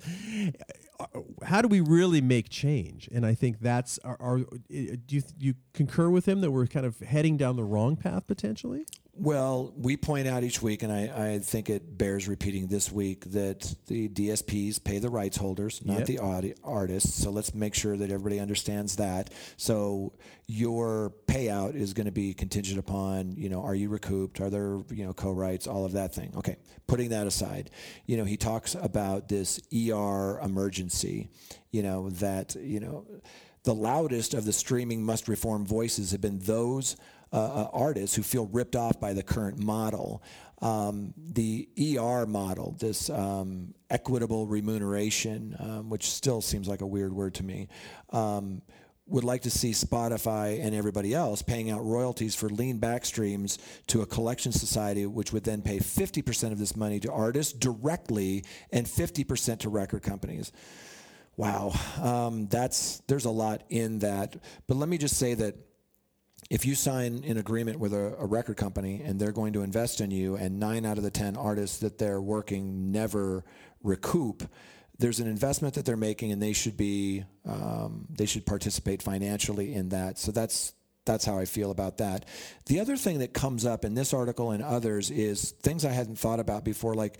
how 1.43 1.61
do 1.61 1.67
we 1.67 1.79
really 1.79 2.21
make 2.21 2.49
change? 2.49 3.09
And 3.11 3.25
I 3.25 3.33
think 3.33 3.59
that's 3.59 3.99
our. 3.99 4.17
our 4.21 4.39
eh, 4.71 4.95
do 5.05 5.15
you 5.15 5.23
you 5.39 5.53
concur 5.73 6.09
with 6.09 6.27
him 6.27 6.41
that 6.41 6.51
we're 6.51 6.67
kind 6.67 6.85
of 6.85 6.99
heading 6.99 7.37
down 7.37 7.55
the 7.55 7.63
wrong 7.63 7.95
path 7.95 8.27
potentially? 8.27 8.85
Well, 9.21 9.71
we 9.77 9.97
point 9.97 10.27
out 10.27 10.43
each 10.43 10.63
week, 10.63 10.81
and 10.81 10.91
I, 10.91 11.33
I 11.35 11.39
think 11.39 11.69
it 11.69 11.95
bears 11.95 12.27
repeating 12.27 12.65
this 12.65 12.91
week, 12.91 13.23
that 13.33 13.71
the 13.85 14.09
DSPs 14.09 14.83
pay 14.83 14.97
the 14.97 15.11
rights 15.11 15.37
holders, 15.37 15.79
not 15.85 15.99
Yep. 15.99 16.07
the 16.07 16.19
audi- 16.19 16.53
artists. 16.63 17.21
So 17.21 17.29
let's 17.29 17.53
make 17.53 17.75
sure 17.75 17.95
that 17.95 18.09
everybody 18.09 18.39
understands 18.39 18.95
that. 18.95 19.29
So 19.57 20.13
your 20.47 21.13
payout 21.27 21.75
is 21.75 21.93
going 21.93 22.07
to 22.07 22.11
be 22.11 22.33
contingent 22.33 22.79
upon, 22.79 23.35
you 23.37 23.47
know, 23.47 23.61
are 23.61 23.75
you 23.75 23.89
recouped? 23.89 24.41
Are 24.41 24.49
there, 24.49 24.79
you 24.91 25.05
know, 25.05 25.13
co-rights? 25.13 25.67
All 25.67 25.85
of 25.85 25.91
that 25.91 26.15
thing. 26.15 26.33
Okay, 26.37 26.55
putting 26.87 27.09
that 27.09 27.27
aside, 27.27 27.69
you 28.07 28.17
know, 28.17 28.25
he 28.25 28.37
talks 28.37 28.73
about 28.73 29.27
this 29.29 29.59
ER 29.71 30.39
emergency, 30.41 31.29
you 31.69 31.83
know, 31.83 32.09
that, 32.09 32.55
you 32.55 32.79
know, 32.79 33.05
the 33.65 33.75
loudest 33.75 34.33
of 34.33 34.45
the 34.45 34.53
streaming 34.53 35.03
must 35.03 35.27
reform 35.27 35.63
voices 35.63 36.09
have 36.09 36.21
been 36.21 36.39
those 36.39 36.95
uh, 37.33 37.37
uh, 37.37 37.69
artists 37.71 38.15
who 38.15 38.23
feel 38.23 38.47
ripped 38.47 38.75
off 38.75 38.99
by 38.99 39.13
the 39.13 39.23
current 39.23 39.57
model. 39.57 40.21
Um, 40.61 41.13
the 41.17 41.67
ER 41.79 42.25
model, 42.25 42.75
this 42.79 43.09
um, 43.09 43.73
equitable 43.89 44.45
remuneration, 44.45 45.55
um, 45.59 45.89
which 45.89 46.11
still 46.11 46.41
seems 46.41 46.67
like 46.67 46.81
a 46.81 46.85
weird 46.85 47.13
word 47.13 47.33
to 47.35 47.43
me, 47.43 47.67
um, 48.11 48.61
would 49.07 49.23
like 49.23 49.41
to 49.41 49.49
see 49.49 49.71
Spotify 49.71 50.63
and 50.63 50.75
everybody 50.75 51.13
else 51.13 51.41
paying 51.41 51.71
out 51.71 51.83
royalties 51.83 52.35
for 52.35 52.49
lean 52.49 52.77
back 52.77 53.05
streams 53.05 53.59
to 53.87 54.01
a 54.01 54.05
collection 54.05 54.51
society, 54.51 55.05
which 55.05 55.33
would 55.33 55.43
then 55.43 55.61
pay 55.61 55.79
50% 55.79 56.51
of 56.51 56.59
this 56.59 56.75
money 56.75 56.99
to 56.99 57.11
artists 57.11 57.53
directly 57.53 58.45
and 58.71 58.85
50% 58.85 59.59
to 59.59 59.69
record 59.69 60.03
companies. 60.03 60.51
Wow, 61.37 61.71
um, 62.01 62.47
that's 62.47 63.01
there's 63.07 63.25
a 63.25 63.31
lot 63.31 63.63
in 63.69 63.99
that. 63.99 64.35
But 64.67 64.77
let 64.77 64.89
me 64.89 64.97
just 64.97 65.17
say 65.17 65.33
that 65.35 65.55
if 66.51 66.65
you 66.65 66.75
sign 66.75 67.23
an 67.25 67.37
agreement 67.37 67.79
with 67.79 67.93
a, 67.93 68.13
a 68.19 68.25
record 68.25 68.57
company 68.57 69.01
and 69.05 69.17
they're 69.17 69.31
going 69.31 69.53
to 69.53 69.61
invest 69.61 70.01
in 70.01 70.11
you, 70.11 70.35
and 70.35 70.59
nine 70.59 70.85
out 70.85 70.97
of 70.97 71.03
the 71.03 71.09
ten 71.09 71.37
artists 71.37 71.77
that 71.77 71.97
they're 71.97 72.19
working 72.21 72.91
never 72.91 73.45
recoup, 73.81 74.43
there's 74.99 75.21
an 75.21 75.27
investment 75.27 75.75
that 75.75 75.85
they're 75.85 75.95
making, 75.95 76.33
and 76.33 76.41
they 76.41 76.51
should 76.51 76.75
be 76.75 77.23
um, 77.45 78.05
they 78.09 78.25
should 78.25 78.45
participate 78.45 79.01
financially 79.01 79.73
in 79.73 79.89
that. 79.89 80.19
So 80.19 80.33
that's 80.33 80.73
that's 81.05 81.23
how 81.23 81.37
I 81.37 81.45
feel 81.45 81.71
about 81.71 81.99
that. 81.99 82.25
The 82.65 82.81
other 82.81 82.97
thing 82.97 83.19
that 83.19 83.33
comes 83.33 83.65
up 83.65 83.85
in 83.85 83.93
this 83.93 84.13
article 84.13 84.51
and 84.51 84.61
others 84.61 85.09
is 85.09 85.51
things 85.63 85.85
I 85.85 85.93
hadn't 85.93 86.19
thought 86.19 86.41
about 86.41 86.65
before, 86.65 86.95
like 86.95 87.17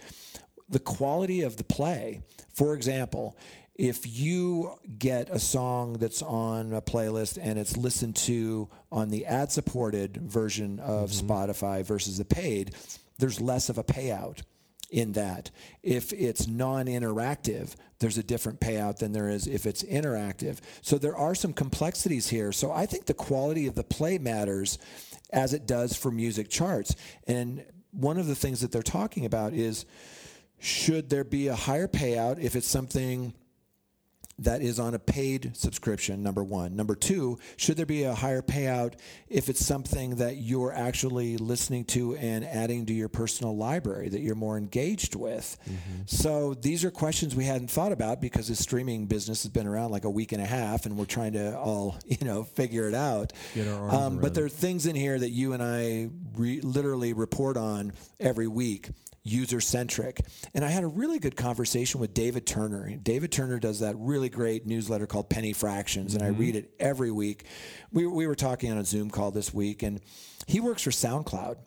the 0.68 0.80
quality 0.80 1.44
of 1.44 1.56
the 1.56 1.64
play. 1.64 2.22
For 2.54 2.76
example, 2.76 3.38
if 3.76 4.20
you 4.20 4.76
get 5.00 5.30
a 5.30 5.40
song 5.40 5.94
that's 5.94 6.22
on 6.22 6.74
a 6.74 6.82
playlist 6.82 7.40
and 7.42 7.58
it's 7.58 7.78
listened 7.78 8.16
to 8.16 8.70
on 8.92 9.10
the 9.10 9.26
ad 9.26 9.52
supported 9.52 10.18
version 10.18 10.80
of 10.80 11.10
mm-hmm. 11.10 11.28
Spotify 11.28 11.84
versus 11.84 12.18
the 12.18 12.26
paid, 12.26 12.76
there's 13.18 13.40
less 13.40 13.70
of 13.70 13.78
a 13.78 13.84
payout 13.84 14.42
in 14.90 15.14
that. 15.14 15.50
If 15.82 16.12
it's 16.12 16.48
non 16.48 16.86
interactive, 16.86 17.76
there's 18.00 18.18
a 18.18 18.24
different 18.24 18.60
payout 18.60 18.98
than 18.98 19.14
there 19.14 19.30
is 19.30 19.48
if 19.48 19.66
it's 19.66 19.84
interactive. 19.84 20.60
So 20.82 20.98
there 20.98 21.16
are 21.16 21.34
some 21.34 21.54
complexities 21.54 22.28
here. 22.28 22.52
So 22.52 22.72
I 22.72 22.86
think 22.86 23.06
the 23.06 23.14
quality 23.14 23.68
of 23.68 23.76
the 23.76 23.84
play 23.84 24.18
matters 24.18 24.78
as 25.32 25.54
it 25.54 25.66
does 25.66 25.96
for 25.96 26.12
music 26.12 26.50
charts. 26.50 26.96
And 27.26 27.64
one 27.92 28.18
of 28.18 28.28
the 28.28 28.36
things 28.36 28.62
that 28.62 28.72
they're 28.72 28.82
talking 28.82 29.26
about 29.26 29.54
is 29.54 29.86
should 30.60 31.10
there 31.10 31.24
be 31.24 31.48
a 31.48 31.56
higher 31.56 31.88
payout 31.88 32.40
if 32.40 32.56
it's 32.56 32.68
something 32.68 33.34
that 34.42 34.62
is 34.62 34.80
on 34.80 34.94
a 34.94 35.00
paid 35.00 35.56
subscription, 35.56 36.24
number 36.24 36.44
one. 36.44 36.76
Number 36.76 36.96
two, 36.96 37.38
should 37.58 37.78
there 37.78 37.86
be 37.86 38.04
a 38.04 38.14
higher 38.14 38.42
payout 38.42 38.94
if 39.30 39.50
it's 39.50 39.66
something 39.66 40.16
that 40.16 40.38
you're 40.38 40.74
actually 40.74 41.38
listening 41.38 41.86
to 41.86 42.16
and 42.16 42.44
adding 42.44 42.86
to 42.88 42.94
your 42.94 43.08
personal 43.08 43.56
library 43.56 44.10
that 44.10 44.20
you're 44.22 44.36
more 44.36 44.58
engaged 44.58 45.16
with? 45.16 45.58
So 46.08 46.54
these 46.56 46.84
are 46.84 46.92
questions 46.92 47.36
we 47.36 47.46
hadn't 47.46 47.70
thought 47.70 47.92
about 47.92 48.20
because 48.20 48.48
the 48.48 48.56
streaming 48.56 49.06
business 49.06 49.44
has 49.44 49.52
been 49.52 49.68
around 49.68 49.92
like 49.92 50.06
a 50.06 50.10
week 50.10 50.32
and 50.32 50.42
a 50.42 50.46
half 50.46 50.86
and 50.86 50.98
we're 50.98 51.06
trying 51.06 51.34
to 51.34 51.58
all, 51.58 51.98
you 52.06 52.26
know, 52.26 52.44
figure 52.44 52.88
it 52.88 52.96
out. 52.96 53.34
Get 53.54 53.68
our 53.68 53.80
arms 53.80 53.94
Um, 53.94 54.18
but 54.20 54.34
there 54.34 54.46
are 54.46 54.50
things 54.50 54.86
in 54.88 54.96
here 54.96 55.18
that 55.20 55.30
you 55.30 55.54
and 55.54 55.62
I 55.62 56.10
re- 56.36 56.62
literally 56.62 57.14
report 57.14 57.58
on 57.58 57.94
every 58.20 58.48
week 58.48 58.90
user 59.24 59.62
centric. 59.62 60.22
And 60.54 60.66
I 60.66 60.70
had 60.70 60.84
a 60.84 60.88
really 60.88 61.20
good 61.20 61.36
conversation 61.36 62.00
with 62.00 62.14
David 62.14 62.48
Turner. 62.48 62.96
David 62.96 63.32
Turner 63.32 63.60
does 63.60 63.80
that 63.80 63.96
really 63.98 64.30
great 64.30 64.66
newsletter 64.66 65.08
called 65.08 65.30
Penny 65.30 65.54
Fractions, 65.54 66.16
and 66.16 66.24
I 66.24 66.30
mm-hmm. 66.30 66.40
read 66.40 66.56
it 66.56 66.74
every 66.80 67.12
week. 67.12 67.46
We, 67.92 68.08
we 68.08 68.28
were 68.28 68.36
talking 68.36 68.72
on 68.72 68.78
a 68.78 68.86
Zoom 68.86 69.10
call 69.10 69.32
this 69.32 69.54
week, 69.54 69.84
and 69.84 70.02
he 70.48 70.60
works 70.60 70.82
for 70.82 70.92
SoundCloud. 70.92 71.58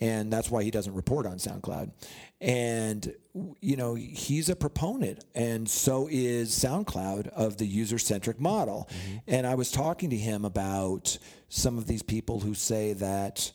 And 0.00 0.32
that's 0.32 0.50
why 0.50 0.64
he 0.64 0.72
doesn't 0.72 0.94
report 0.94 1.26
on 1.26 1.36
SoundCloud. 1.36 1.92
And, 2.40 3.14
you 3.60 3.76
know, 3.76 3.94
he's 3.94 4.48
a 4.48 4.56
proponent, 4.56 5.24
and 5.32 5.68
so 5.68 6.08
is 6.10 6.50
SoundCloud 6.50 7.28
of 7.28 7.56
the 7.56 7.66
user 7.66 8.00
centric 8.00 8.40
model. 8.40 8.88
Mm-hmm. 8.90 9.18
And 9.28 9.46
I 9.46 9.54
was 9.54 9.70
talking 9.70 10.10
to 10.10 10.16
him 10.16 10.44
about 10.44 11.16
some 11.48 11.78
of 11.78 11.86
these 11.86 12.02
people 12.02 12.40
who 12.40 12.52
say 12.52 12.94
that 12.94 13.52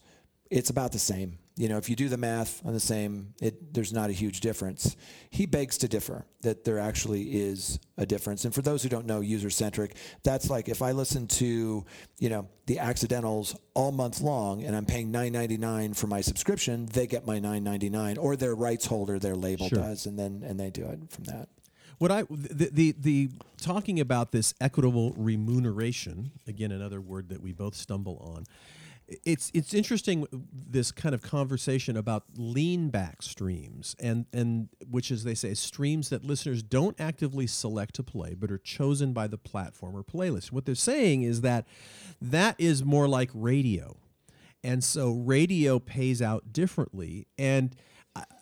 it's 0.49 0.69
about 0.69 0.93
the 0.93 0.99
same. 0.99 1.37
You 1.59 1.67
know, 1.69 1.77
if 1.77 1.89
you 1.89 1.95
do 1.95 2.07
the 2.07 2.17
math 2.17 2.63
on 2.65 2.73
the 2.73 2.79
same, 2.79 3.33
it, 3.41 3.73
there's 3.73 3.91
not 3.91 4.11
a 4.11 4.13
huge 4.13 4.41
difference. 4.41 4.95
He 5.31 5.47
begs 5.47 5.79
to 5.79 5.87
differ 5.87 6.23
that 6.41 6.63
there 6.63 6.77
actually 6.77 7.23
is 7.23 7.79
a 7.97 8.05
difference. 8.05 8.45
And 8.45 8.53
for 8.53 8.61
those 8.61 8.83
who 8.83 8.89
don't 8.89 9.07
know 9.07 9.21
user 9.21 9.49
centric, 9.49 9.95
that's 10.23 10.51
like 10.51 10.69
if 10.69 10.83
I 10.83 10.91
listen 10.91 11.25
to, 11.27 11.83
you 12.19 12.29
know, 12.29 12.47
the 12.67 12.77
accidentals 12.77 13.55
all 13.73 13.91
month 13.91 14.21
long 14.21 14.63
and 14.63 14.75
I'm 14.75 14.85
paying 14.85 15.11
$9.99 15.11 15.95
for 15.95 16.05
my 16.05 16.21
subscription, 16.21 16.85
they 16.93 17.07
get 17.07 17.25
my 17.25 17.39
$9.99 17.39 18.19
or 18.19 18.35
their 18.35 18.53
rights 18.53 18.85
holder, 18.85 19.17
their 19.17 19.35
label 19.35 19.67
Sure. 19.67 19.79
does, 19.79 20.05
and 20.05 20.17
then 20.17 20.43
and 20.45 20.59
they 20.59 20.69
do 20.69 20.85
it 20.85 20.99
from 21.09 21.23
that. 21.25 21.49
What 21.97 22.11
I 22.11 22.21
the, 22.29 22.69
the 22.71 22.91
the 22.99 23.29
talking 23.59 23.99
about 23.99 24.31
this 24.31 24.53
equitable 24.61 25.13
remuneration 25.17 26.31
again 26.45 26.71
another 26.71 27.01
word 27.01 27.29
that 27.29 27.41
we 27.41 27.51
both 27.53 27.73
stumble 27.75 28.17
on. 28.35 28.45
It's 29.07 29.51
it's 29.53 29.73
interesting 29.73 30.25
this 30.51 30.91
kind 30.91 31.15
of 31.15 31.21
conversation 31.21 31.95
about 31.95 32.23
lean 32.35 32.89
back 32.89 33.21
streams 33.21 33.95
and 33.99 34.25
and 34.33 34.67
which 34.89 35.11
as 35.11 35.23
they 35.23 35.33
say 35.33 35.53
streams 35.53 36.09
that 36.09 36.25
listeners 36.25 36.61
don't 36.61 36.99
actively 36.99 37.47
select 37.47 37.95
to 37.95 38.03
play 38.03 38.33
but 38.33 38.51
are 38.51 38.57
chosen 38.57 39.13
by 39.13 39.27
the 39.27 39.37
platform 39.37 39.95
or 39.95 40.03
playlist. 40.03 40.51
What 40.51 40.65
they're 40.65 40.75
saying 40.75 41.23
is 41.23 41.41
that 41.41 41.65
that 42.21 42.55
is 42.57 42.83
more 42.83 43.07
like 43.07 43.29
radio. 43.33 43.97
And 44.63 44.83
so 44.83 45.13
radio 45.13 45.79
pays 45.79 46.21
out 46.21 46.51
differently 46.51 47.27
and 47.37 47.75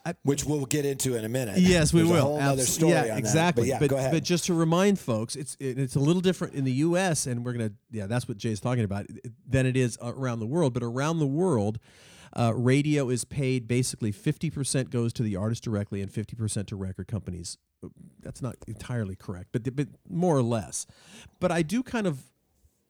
I, 0.06 0.14
Which 0.24 0.44
we'll 0.46 0.66
get 0.66 0.86
into 0.86 1.16
in 1.16 1.26
a 1.26 1.30
minute. 1.30 1.58
Yes, 1.58 1.94
we 1.94 2.02
There's 2.02 2.12
will. 2.12 2.18
A 2.18 2.22
whole 2.22 2.40
other 2.40 2.62
story 2.64 2.94
yeah, 2.94 3.02
on 3.02 3.08
that. 3.08 3.18
exactly. 3.18 3.70
But 3.72 3.82
yeah, 3.82 3.88
go 3.88 3.98
ahead. 3.98 4.24
just 4.24 4.46
to 4.46 4.54
remind 4.54 5.00
folks, 5.00 5.36
it's 5.36 5.56
it, 5.60 5.80
it's 5.80 5.96
a 5.96 6.00
little 6.00 6.22
different 6.22 6.54
in 6.54 6.64
the 6.64 6.72
U.S. 6.72 7.26
and 7.26 7.44
we're 7.44 7.54
gonna 7.54 7.72
yeah, 7.92 8.06
that's 8.08 8.28
what 8.28 8.38
Jay's 8.38 8.60
talking 8.60 8.84
about 8.84 9.08
than 9.48 9.66
it 9.66 9.76
is 9.76 9.98
around 10.02 10.40
the 10.40 10.46
world. 10.46 10.74
But 10.74 10.84
around 10.84 11.20
the 11.20 11.28
world, 11.28 11.80
uh, 12.34 12.54
radio 12.56 13.10
is 13.10 13.26
paid 13.26 13.68
basically 13.68 14.12
fifty 14.12 14.50
percent 14.50 14.90
goes 14.92 15.12
to 15.14 15.24
the 15.24 15.36
artist 15.36 15.64
directly 15.64 16.02
and 16.02 16.12
fifty 16.12 16.36
percent 16.36 16.68
to 16.68 16.76
record 16.76 17.08
companies. 17.08 17.58
That's 18.22 18.42
not 18.42 18.56
entirely 18.68 19.16
correct, 19.16 19.50
but 19.52 19.76
but 19.76 19.88
more 20.10 20.36
or 20.38 20.44
less. 20.44 20.86
But 21.40 21.52
I 21.52 21.62
do 21.62 21.84
kind 21.84 22.08
of, 22.08 22.20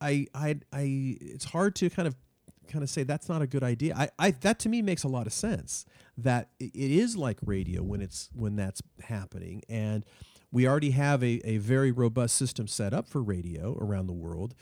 I 0.02 0.28
I 0.34 0.60
I 0.72 1.18
it's 1.22 1.46
hard 1.46 1.76
to 1.76 1.90
kind 1.90 2.08
of 2.08 2.16
kind 2.68 2.84
of 2.84 2.90
say 2.90 3.04
that's 3.04 3.30
not 3.30 3.42
a 3.42 3.48
good 3.48 3.64
idea. 3.64 3.96
I, 3.96 4.10
I 4.20 4.32
that 4.32 4.60
to 4.60 4.70
me 4.70 4.82
makes 4.82 5.04
a 5.04 5.08
lot 5.08 5.28
of 5.28 5.34
sense 5.34 5.86
that 6.18 6.50
it 6.60 6.72
is 6.74 7.16
like 7.16 7.38
radio 7.46 7.84
when 7.84 8.02
it's 8.02 8.30
when 8.34 8.56
that's 8.56 8.82
happening 9.04 9.62
and 9.70 10.06
we 10.52 10.68
already 10.68 10.92
have 10.92 11.22
a, 11.24 11.42
a 11.44 11.58
very 11.58 11.92
robust 11.92 12.36
system 12.36 12.68
set 12.68 12.94
up 12.94 13.10
for 13.10 13.22
radio 13.22 13.78
around 13.80 14.08
the 14.08 14.14
world. 14.14 14.56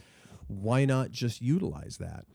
Why 0.48 0.86
not 0.86 1.12
just 1.12 1.42
utilize 1.42 1.98
that? 1.98 2.26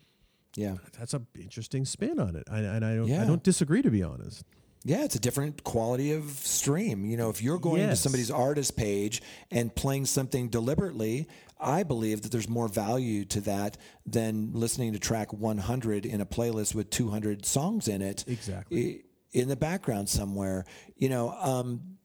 yeah. 0.54 0.76
That's 0.98 1.14
an 1.14 1.26
interesting 1.38 1.84
spin 1.84 2.18
on 2.18 2.34
it, 2.36 2.44
I, 2.50 2.60
and 2.60 2.84
I 2.84 2.96
don't 2.96 3.08
I 3.12 3.24
don't 3.24 3.42
disagree 3.42 3.82
to 3.82 3.90
be 3.90 4.02
honest. 4.02 4.44
Yeah, 4.84 5.04
it's 5.04 5.16
a 5.16 5.20
different 5.20 5.64
quality 5.64 6.12
of 6.12 6.24
stream. 6.30 7.04
You 7.04 7.16
know, 7.16 7.30
if 7.30 7.42
you're 7.42 7.58
going 7.58 7.86
to 7.88 7.96
somebody's 7.96 8.30
artist 8.30 8.76
page 8.76 9.22
and 9.50 9.74
playing 9.74 10.06
something 10.06 10.48
deliberately, 10.48 11.28
I 11.60 11.82
believe 11.82 12.22
that 12.22 12.32
there's 12.32 12.48
more 12.48 12.68
value 12.68 13.24
to 13.26 13.40
that 13.42 13.76
than 14.06 14.52
listening 14.52 14.92
to 14.92 14.98
track 14.98 15.32
100 15.32 16.06
in 16.06 16.20
a 16.20 16.26
playlist 16.26 16.74
with 16.74 16.90
200 16.90 17.44
songs 17.44 17.88
in 17.88 18.02
it. 18.02 18.24
Exactly. 18.26 19.04
In 19.32 19.48
the 19.48 19.56
background 19.56 20.08
somewhere. 20.08 20.64
You 20.96 21.08
know, 21.08 21.30
um, 21.32 21.98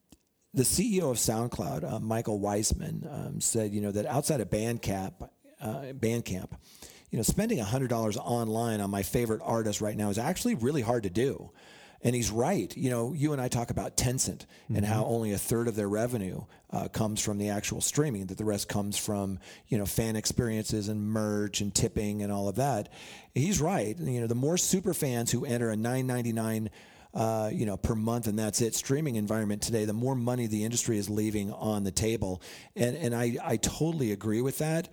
the 0.52 0.62
CEO 0.64 1.10
of 1.10 1.16
SoundCloud, 1.16 1.90
uh, 1.90 2.00
Michael 2.00 2.38
Weissman, 2.38 3.08
um, 3.10 3.40
said, 3.40 3.72
you 3.72 3.80
know, 3.80 3.90
that 3.92 4.06
outside 4.06 4.40
of 4.40 4.50
Bandcamp, 4.50 5.28
uh, 5.60 5.80
Bandcamp, 5.92 6.50
you 7.10 7.18
know, 7.18 7.22
spending 7.22 7.58
$100 7.58 8.16
online 8.16 8.80
on 8.80 8.90
my 8.90 9.02
favorite 9.02 9.40
artist 9.44 9.80
right 9.80 9.96
now 9.96 10.10
is 10.10 10.18
actually 10.18 10.54
really 10.54 10.82
hard 10.82 11.04
to 11.04 11.10
do. 11.10 11.50
And 12.04 12.14
he's 12.14 12.30
right. 12.30 12.76
You 12.76 12.90
know, 12.90 13.14
you 13.14 13.32
and 13.32 13.40
I 13.40 13.48
talk 13.48 13.70
about 13.70 13.96
Tencent 13.96 14.44
and 14.68 14.84
how 14.84 15.06
only 15.06 15.32
a 15.32 15.38
third 15.38 15.68
of 15.68 15.74
their 15.74 15.88
revenue 15.88 16.42
uh, 16.70 16.88
comes 16.88 17.20
from 17.20 17.38
the 17.38 17.48
actual 17.48 17.80
streaming, 17.80 18.26
that 18.26 18.36
the 18.36 18.44
rest 18.44 18.68
comes 18.68 18.98
from, 18.98 19.38
you 19.68 19.78
know, 19.78 19.86
fan 19.86 20.14
experiences 20.14 20.88
and 20.88 21.00
merch 21.00 21.62
and 21.62 21.74
tipping 21.74 22.22
and 22.22 22.30
all 22.30 22.48
of 22.48 22.56
that. 22.56 22.90
He's 23.34 23.60
right. 23.60 23.98
You 23.98 24.20
know, 24.20 24.26
the 24.26 24.34
more 24.34 24.58
super 24.58 24.92
fans 24.92 25.32
who 25.32 25.46
enter 25.46 25.70
a 25.70 25.76
9.99 25.76 26.68
uh, 27.14 27.48
you 27.52 27.64
know, 27.64 27.76
per 27.76 27.94
month, 27.94 28.26
and 28.26 28.36
that's 28.38 28.60
it. 28.60 28.74
Streaming 28.74 29.14
environment 29.14 29.62
today, 29.62 29.84
the 29.84 29.92
more 29.92 30.16
money 30.16 30.48
the 30.48 30.64
industry 30.64 30.98
is 30.98 31.08
leaving 31.08 31.52
on 31.52 31.84
the 31.84 31.92
table, 31.92 32.42
and 32.74 32.96
and 32.96 33.14
I 33.14 33.36
I 33.42 33.56
totally 33.56 34.10
agree 34.10 34.42
with 34.42 34.58
that. 34.58 34.88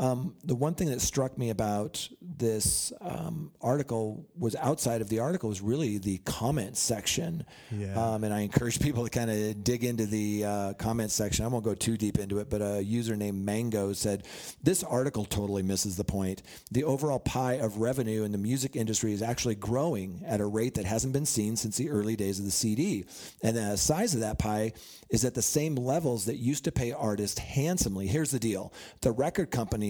Um, 0.00 0.34
the 0.44 0.54
one 0.54 0.74
thing 0.74 0.88
that 0.88 1.02
struck 1.02 1.36
me 1.36 1.50
about 1.50 2.08
this 2.22 2.90
um, 3.02 3.52
article 3.60 4.26
was 4.34 4.56
outside 4.56 5.02
of 5.02 5.10
the 5.10 5.18
article 5.18 5.50
was 5.50 5.60
really 5.60 5.98
the 5.98 6.16
comment 6.24 6.78
section. 6.78 7.44
Yeah. 7.70 7.92
Um, 8.02 8.24
and 8.24 8.32
I 8.32 8.40
encourage 8.40 8.80
people 8.80 9.04
to 9.04 9.10
kind 9.10 9.30
of 9.30 9.62
dig 9.62 9.84
into 9.84 10.06
the 10.06 10.44
uh, 10.46 10.72
comment 10.74 11.10
section. 11.10 11.44
I 11.44 11.48
won't 11.48 11.66
go 11.66 11.74
too 11.74 11.98
deep 11.98 12.18
into 12.18 12.38
it, 12.38 12.48
but 12.48 12.62
a 12.62 12.82
user 12.82 13.14
named 13.14 13.44
Mango 13.44 13.92
said, 13.92 14.26
This 14.62 14.82
article 14.82 15.26
totally 15.26 15.62
misses 15.62 15.98
the 15.98 16.04
point. 16.04 16.42
The 16.70 16.84
overall 16.84 17.20
pie 17.20 17.58
of 17.58 17.76
revenue 17.76 18.24
in 18.24 18.32
the 18.32 18.38
music 18.38 18.76
industry 18.76 19.12
is 19.12 19.20
actually 19.20 19.56
growing 19.56 20.22
at 20.26 20.40
a 20.40 20.46
rate 20.46 20.76
that 20.76 20.86
hasn't 20.86 21.12
been 21.12 21.26
seen 21.26 21.56
since 21.56 21.76
the 21.76 21.90
early 21.90 22.16
days 22.16 22.38
of 22.38 22.46
the 22.46 22.50
CD. 22.50 23.04
And 23.42 23.54
the 23.54 23.76
size 23.76 24.14
of 24.14 24.20
that 24.20 24.38
pie 24.38 24.72
is 25.10 25.26
at 25.26 25.34
the 25.34 25.42
same 25.42 25.74
levels 25.74 26.24
that 26.24 26.36
used 26.36 26.64
to 26.64 26.72
pay 26.72 26.92
artists 26.92 27.38
handsomely. 27.38 28.06
Here's 28.06 28.30
the 28.30 28.38
deal 28.38 28.72
the 29.02 29.12
record 29.12 29.50
company 29.50 29.89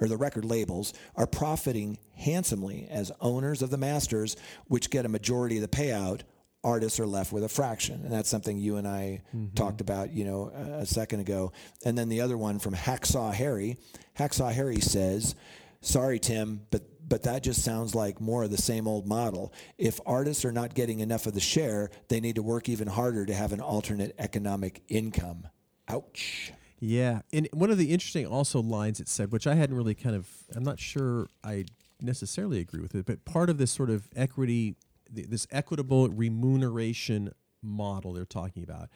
or 0.00 0.08
the 0.08 0.16
record 0.16 0.44
labels 0.44 0.92
are 1.14 1.26
profiting 1.26 1.98
handsomely 2.16 2.86
as 2.90 3.12
owners 3.20 3.62
of 3.62 3.70
the 3.70 3.78
masters, 3.78 4.36
which 4.66 4.90
get 4.90 5.06
a 5.06 5.08
majority 5.08 5.56
of 5.56 5.62
the 5.62 5.76
payout. 5.76 6.22
Artists 6.64 6.98
are 6.98 7.06
left 7.06 7.32
with 7.32 7.44
a 7.44 7.48
fraction, 7.48 8.02
and 8.02 8.12
that's 8.12 8.28
something 8.28 8.58
you 8.58 8.76
and 8.76 8.88
I 8.88 9.22
mm-hmm. 9.34 9.54
talked 9.54 9.80
about, 9.80 10.12
you 10.12 10.24
know, 10.24 10.50
a 10.54 10.80
a 10.80 10.86
second 10.86 11.20
ago. 11.20 11.52
And 11.84 11.96
then 11.96 12.08
the 12.08 12.20
other 12.20 12.36
one 12.36 12.58
from 12.58 12.74
Hacksaw 12.74 13.32
Harry, 13.32 13.76
Hacksaw 14.18 14.52
Harry 14.52 14.80
says, 14.80 15.36
"Sorry, 15.80 16.18
Tim, 16.18 16.66
but 16.70 16.82
but 17.08 17.22
that 17.22 17.44
just 17.44 17.62
sounds 17.62 17.94
like 17.94 18.20
more 18.20 18.42
of 18.42 18.50
the 18.50 18.56
same 18.70 18.88
old 18.88 19.06
model. 19.06 19.52
If 19.78 20.00
artists 20.04 20.44
are 20.44 20.50
not 20.50 20.74
getting 20.74 20.98
enough 20.98 21.26
of 21.26 21.34
the 21.34 21.40
share, 21.40 21.90
they 22.08 22.18
need 22.18 22.34
to 22.34 22.42
work 22.42 22.68
even 22.68 22.88
harder 22.88 23.24
to 23.26 23.34
have 23.34 23.52
an 23.52 23.60
alternate 23.60 24.14
economic 24.18 24.82
income." 24.88 25.46
Ouch. 25.88 26.52
Yeah, 26.78 27.20
and 27.32 27.48
one 27.52 27.70
of 27.70 27.78
the 27.78 27.90
interesting 27.92 28.26
also 28.26 28.60
lines 28.60 29.00
it 29.00 29.08
said, 29.08 29.32
which 29.32 29.46
I 29.46 29.54
hadn't 29.54 29.76
really 29.76 29.94
kind 29.94 30.14
of, 30.14 30.28
I'm 30.54 30.62
not 30.64 30.78
sure 30.78 31.28
I 31.42 31.64
necessarily 32.02 32.60
agree 32.60 32.80
with 32.82 32.94
it, 32.94 33.06
but 33.06 33.24
part 33.24 33.48
of 33.48 33.56
this 33.58 33.70
sort 33.70 33.88
of 33.88 34.08
equity, 34.14 34.76
th- 35.14 35.28
this 35.28 35.46
equitable 35.50 36.08
remuneration 36.10 37.32
model 37.62 38.12
they're 38.12 38.26
talking 38.26 38.62
about, 38.62 38.90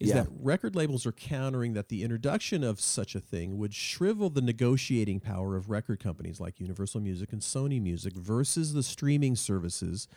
is 0.00 0.08
Yeah. 0.08 0.22
that 0.22 0.28
record 0.40 0.74
labels 0.74 1.04
are 1.06 1.12
countering 1.12 1.74
that 1.74 1.88
the 1.88 2.02
introduction 2.02 2.64
of 2.64 2.80
such 2.80 3.14
a 3.14 3.20
thing 3.20 3.58
would 3.58 3.74
shrivel 3.74 4.30
the 4.30 4.40
negotiating 4.42 5.20
power 5.20 5.56
of 5.56 5.68
record 5.68 6.00
companies 6.00 6.40
like 6.40 6.58
Universal 6.58 7.00
Music 7.02 7.32
and 7.32 7.42
Sony 7.42 7.80
Music 7.82 8.14
versus 8.14 8.72
the 8.72 8.82
streaming 8.82 9.36
services 9.36 10.08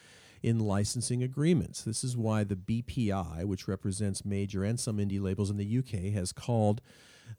in 0.42 0.60
licensing 0.60 1.22
agreements. 1.22 1.82
This 1.84 2.02
is 2.04 2.16
why 2.16 2.46
the 2.46 2.56
BPI, 2.56 3.44
which 3.44 3.68
represents 3.68 4.24
major 4.24 4.64
and 4.64 4.80
some 4.80 4.98
indie 4.98 5.20
labels 5.22 5.50
in 5.50 5.58
the 5.58 5.66
UK, 5.80 6.14
has 6.14 6.32
called 6.32 6.82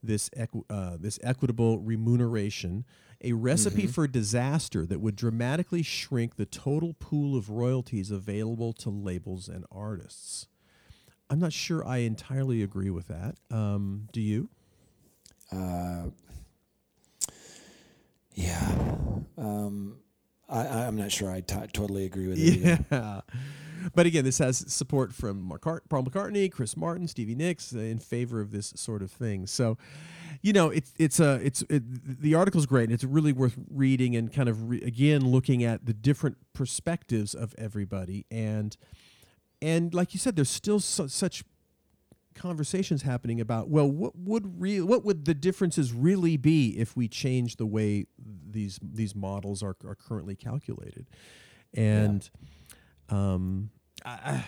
this 0.03 0.29
equ- 0.31 0.65
uh, 0.71 0.97
this 0.99 1.19
equitable 1.23 1.79
remuneration 1.79 2.85
a 3.23 3.33
recipe 3.35 3.87
for 3.87 4.07
disaster 4.07 4.87
that 4.87 5.01
would 5.01 5.15
dramatically 5.17 5.83
shrink 5.83 6.37
the 6.37 6.47
total 6.47 6.95
pool 6.95 7.37
of 7.37 7.51
royalties 7.51 8.11
available 8.11 8.73
to 8.73 8.89
labels 8.91 9.49
and 9.49 9.65
artists. 9.71 10.49
I'm 11.29 11.39
not 11.39 11.53
sure 11.53 11.87
I 11.87 11.99
entirely 11.99 12.63
agree 12.63 12.91
with 12.91 13.09
that. 13.09 13.37
Um, 13.51 14.09
do 14.13 14.21
you? 14.21 14.49
Yeah. 18.35 18.97
Um, 19.37 19.97
I, 20.51 20.87
I'm 20.87 20.97
not 20.97 21.13
sure 21.13 21.31
I 21.31 21.41
t- 21.41 21.55
totally 21.73 22.05
agree 22.05 22.27
with 22.29 22.39
it. 22.39 22.43
either. 22.43 22.85
Yeah. 22.91 23.21
But 23.95 24.05
again, 24.05 24.25
this 24.25 24.37
has 24.37 24.59
support 24.71 25.15
from 25.15 25.51
McCart- 25.51 25.89
Paul 25.89 26.03
McCartney, 26.05 26.53
Chris 26.53 26.77
Martin, 26.77 27.09
Stevie 27.09 27.35
Nicks 27.35 27.75
uh, 27.75 27.79
in 27.79 27.99
favor 27.99 28.43
of 28.43 28.51
this 28.51 28.75
sort 28.77 29.01
of 29.01 29.11
thing. 29.11 29.47
So, 29.47 29.79
you 30.43 30.53
know, 30.53 30.69
it's 30.69 30.93
it's 30.99 31.19
a 31.19 31.41
it's 31.43 31.63
it, 31.71 31.83
the 32.21 32.35
article's 32.35 32.67
great. 32.67 32.85
And 32.85 32.93
it's 32.93 33.05
really 33.05 33.33
worth 33.33 33.57
reading 33.71 34.15
and 34.17 34.31
kind 34.31 34.51
of 34.51 34.69
re- 34.69 34.83
again 34.83 35.25
looking 35.31 35.65
at 35.65 35.87
the 35.87 35.95
different 35.95 36.37
perspectives 36.53 37.35
of 37.35 37.55
everybody. 37.57 38.27
And 38.31 38.77
and 39.63 39.95
like 39.95 40.13
you 40.13 40.21
said, 40.21 40.37
there's 40.37 40.51
still 40.51 40.81
su- 40.81 41.09
such 41.09 41.43
conversations 42.35 43.03
happening 43.03 43.41
about 43.41 43.69
well 43.69 43.91
what 43.91 44.17
would 44.17 44.61
re- 44.61 44.81
what 44.81 45.05
would 45.05 45.25
the 45.25 45.35
differences 45.35 45.93
really 45.93 46.37
be 46.37 46.79
if 46.79 46.97
we 46.97 47.09
change 47.09 47.57
the 47.57 47.67
way 47.67 48.07
these 48.49 48.79
these 48.83 49.15
models 49.15 49.63
are, 49.63 49.77
are 49.85 49.97
currently 49.97 50.37
calculated 50.37 51.07
and 51.75 52.31
um 53.09 53.71
I, 54.05 54.45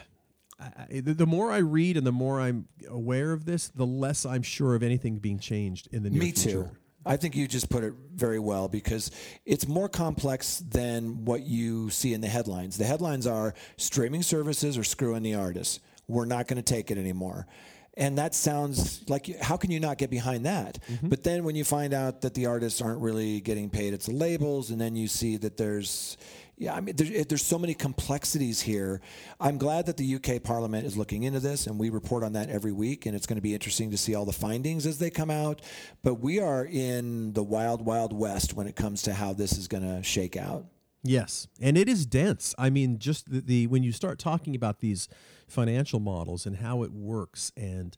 I, 0.60 0.64
I, 0.64 1.00
the 1.00 1.26
more 1.26 1.50
I 1.50 1.58
read 1.58 1.96
and 1.96 2.06
the 2.06 2.12
more 2.12 2.40
I'm 2.40 2.68
aware 2.88 3.32
of 3.32 3.44
this 3.44 3.68
the 3.68 3.86
less 3.86 4.24
I'm 4.24 4.42
sure 4.42 4.74
of 4.74 4.82
anything 4.82 5.18
being 5.18 5.38
changed 5.40 5.88
in 5.92 6.02
the 6.04 6.10
near 6.10 6.22
future. 6.22 6.48
Me 6.48 6.52
future. 6.52 6.68
too. 6.68 6.76
I 7.04 7.16
think 7.16 7.34
you 7.34 7.48
just 7.48 7.68
put 7.68 7.82
it 7.82 7.94
very 8.14 8.38
well 8.38 8.68
because 8.68 9.10
it's 9.44 9.66
more 9.66 9.88
complex 9.88 10.58
than 10.60 11.24
what 11.24 11.42
you 11.42 11.90
see 11.90 12.14
in 12.14 12.20
the 12.20 12.28
headlines. 12.28 12.78
The 12.78 12.84
headlines 12.84 13.26
are 13.26 13.54
streaming 13.76 14.22
services 14.22 14.78
are 14.78 14.84
screwing 14.84 15.24
the 15.24 15.34
artists. 15.34 15.80
We're 16.06 16.26
not 16.26 16.46
going 16.46 16.62
to 16.62 16.74
take 16.74 16.92
it 16.92 16.98
anymore. 16.98 17.48
And 17.94 18.16
that 18.16 18.34
sounds 18.34 19.08
like 19.08 19.38
how 19.40 19.58
can 19.58 19.70
you 19.70 19.78
not 19.78 19.98
get 19.98 20.08
behind 20.08 20.46
that? 20.46 20.78
Mm-hmm. 20.90 21.08
But 21.08 21.24
then 21.24 21.44
when 21.44 21.56
you 21.56 21.64
find 21.64 21.92
out 21.92 22.22
that 22.22 22.32
the 22.32 22.46
artists 22.46 22.80
aren't 22.80 23.00
really 23.00 23.40
getting 23.40 23.68
paid, 23.68 23.92
it's 23.92 24.06
the 24.06 24.14
labels, 24.14 24.70
and 24.70 24.80
then 24.80 24.96
you 24.96 25.08
see 25.08 25.36
that 25.36 25.58
there's 25.58 26.16
yeah, 26.62 26.74
I 26.74 26.80
mean, 26.80 26.94
there's, 26.94 27.26
there's 27.26 27.44
so 27.44 27.58
many 27.58 27.74
complexities 27.74 28.60
here. 28.60 29.00
I'm 29.40 29.58
glad 29.58 29.86
that 29.86 29.96
the 29.96 30.14
UK 30.14 30.42
Parliament 30.42 30.86
is 30.86 30.96
looking 30.96 31.24
into 31.24 31.40
this, 31.40 31.66
and 31.66 31.76
we 31.76 31.90
report 31.90 32.22
on 32.22 32.34
that 32.34 32.50
every 32.50 32.70
week. 32.70 33.04
And 33.04 33.16
it's 33.16 33.26
going 33.26 33.36
to 33.36 33.42
be 33.42 33.52
interesting 33.52 33.90
to 33.90 33.98
see 33.98 34.14
all 34.14 34.24
the 34.24 34.32
findings 34.32 34.86
as 34.86 34.98
they 34.98 35.10
come 35.10 35.30
out. 35.30 35.60
But 36.04 36.20
we 36.20 36.38
are 36.38 36.64
in 36.64 37.32
the 37.32 37.42
wild, 37.42 37.84
wild 37.84 38.12
west 38.12 38.54
when 38.54 38.68
it 38.68 38.76
comes 38.76 39.02
to 39.02 39.14
how 39.14 39.32
this 39.32 39.58
is 39.58 39.66
going 39.66 39.82
to 39.82 40.04
shake 40.04 40.36
out. 40.36 40.66
Yes, 41.04 41.48
and 41.60 41.76
it 41.76 41.88
is 41.88 42.06
dense. 42.06 42.54
I 42.58 42.70
mean, 42.70 42.98
just 42.98 43.30
the, 43.30 43.40
the 43.40 43.66
when 43.66 43.82
you 43.82 43.90
start 43.92 44.18
talking 44.18 44.54
about 44.54 44.78
these 44.80 45.08
financial 45.48 45.98
models 46.00 46.46
and 46.46 46.56
how 46.56 46.82
it 46.84 46.92
works, 46.92 47.50
and 47.56 47.96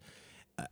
uh, 0.59 0.65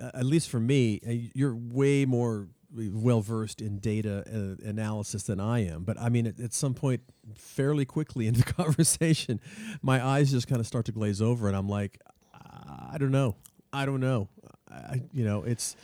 at 0.00 0.24
least 0.24 0.48
for 0.48 0.60
me, 0.60 1.00
uh, 1.06 1.10
you're 1.34 1.54
way 1.56 2.04
more 2.04 2.48
well 2.74 3.20
versed 3.20 3.60
in 3.60 3.78
data 3.80 4.24
uh, 4.26 4.66
analysis 4.68 5.24
than 5.24 5.40
I 5.40 5.66
am. 5.66 5.82
But 5.84 6.00
I 6.00 6.08
mean, 6.08 6.26
at, 6.28 6.38
at 6.40 6.52
some 6.54 6.72
point, 6.72 7.00
fairly 7.34 7.84
quickly 7.84 8.26
in 8.28 8.34
the 8.34 8.44
conversation, 8.44 9.40
my 9.82 10.04
eyes 10.04 10.30
just 10.30 10.46
kind 10.46 10.60
of 10.60 10.66
start 10.68 10.84
to 10.86 10.92
glaze 10.92 11.20
over, 11.20 11.48
and 11.48 11.56
I'm 11.56 11.68
like, 11.68 11.98
I 12.32 12.96
don't 12.98 13.10
know, 13.10 13.34
I 13.72 13.86
don't 13.86 14.00
know. 14.00 14.28
I, 14.70 15.02
you 15.12 15.24
know, 15.24 15.42
it's 15.42 15.74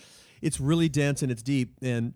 it's 0.40 0.60
really 0.60 0.88
dense 0.88 1.22
and 1.22 1.32
it's 1.32 1.42
deep, 1.42 1.74
and 1.82 2.12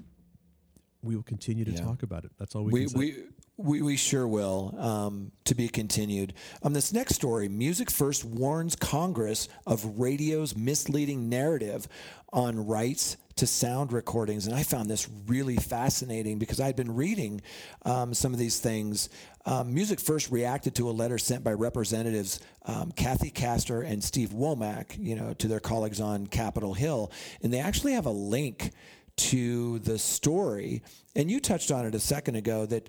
we 1.03 1.17
will 1.17 1.25
continue 1.25 1.65
to 1.65 1.73
Yeah. 1.73 1.81
talk 1.83 2.05
about 2.05 2.25
it. 2.25 2.31
That's 2.39 2.55
all 2.55 2.63
we, 2.63 2.73
We, 2.73 2.81
can 2.83 2.89
say. 2.91 2.99
we, 2.99 3.15
we, 3.63 3.83
we 3.83 3.97
sure 3.97 4.27
will. 4.27 4.75
Um, 4.79 5.33
to 5.45 5.55
be 5.55 5.69
continued. 5.69 6.33
On 6.63 6.73
this 6.73 6.93
next 6.93 7.15
story, 7.15 7.49
Music 7.49 7.91
First 7.91 8.25
warns 8.25 8.75
Congress 8.75 9.49
of 9.67 9.99
radio's 9.99 10.57
misleading 10.57 11.29
narrative 11.29 11.89
on 12.33 12.67
rights 12.67 13.19
to 13.37 13.47
sound 13.47 13.93
recordings. 13.93 14.47
And 14.47 14.55
I 14.55 14.63
found 14.63 14.89
this 14.89 15.09
really 15.27 15.57
fascinating 15.57 16.39
because 16.39 16.61
I'd 16.61 16.77
been 16.77 16.95
reading 16.95 17.43
um, 17.85 18.15
some 18.15 18.33
of 18.33 18.39
these 18.39 18.61
things. 18.61 19.09
Um, 19.45 19.75
Music 19.75 20.01
First 20.01 20.31
reacted 20.31 20.75
to 20.77 20.89
a 20.89 20.93
letter 20.93 21.19
sent 21.19 21.45
by 21.45 21.53
Representatives 21.53 22.41
um, 22.65 22.93
Kathy 22.93 23.31
Castor 23.31 23.83
and 23.83 24.03
Steve 24.03 24.31
Womack, 24.31 24.97
you 24.99 25.17
know, 25.17 25.35
to 25.35 25.49
their 25.49 25.61
colleagues 25.61 26.01
on 26.01 26.27
Capitol 26.27 26.75
Hill, 26.75 27.11
and 27.43 27.53
they 27.53 27.61
actually 27.61 27.93
have 27.93 28.07
a 28.07 28.11
link 28.11 28.73
to 29.17 29.79
the 29.81 29.99
story. 29.99 30.83
And 31.15 31.31
you 31.31 31.41
touched 31.41 31.71
on 31.71 31.85
it 31.85 31.95
a 31.95 32.01
second 32.01 32.37
ago 32.37 32.65
that 32.67 32.89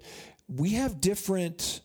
we 0.55 0.71
have 0.73 1.01
different 1.01 1.81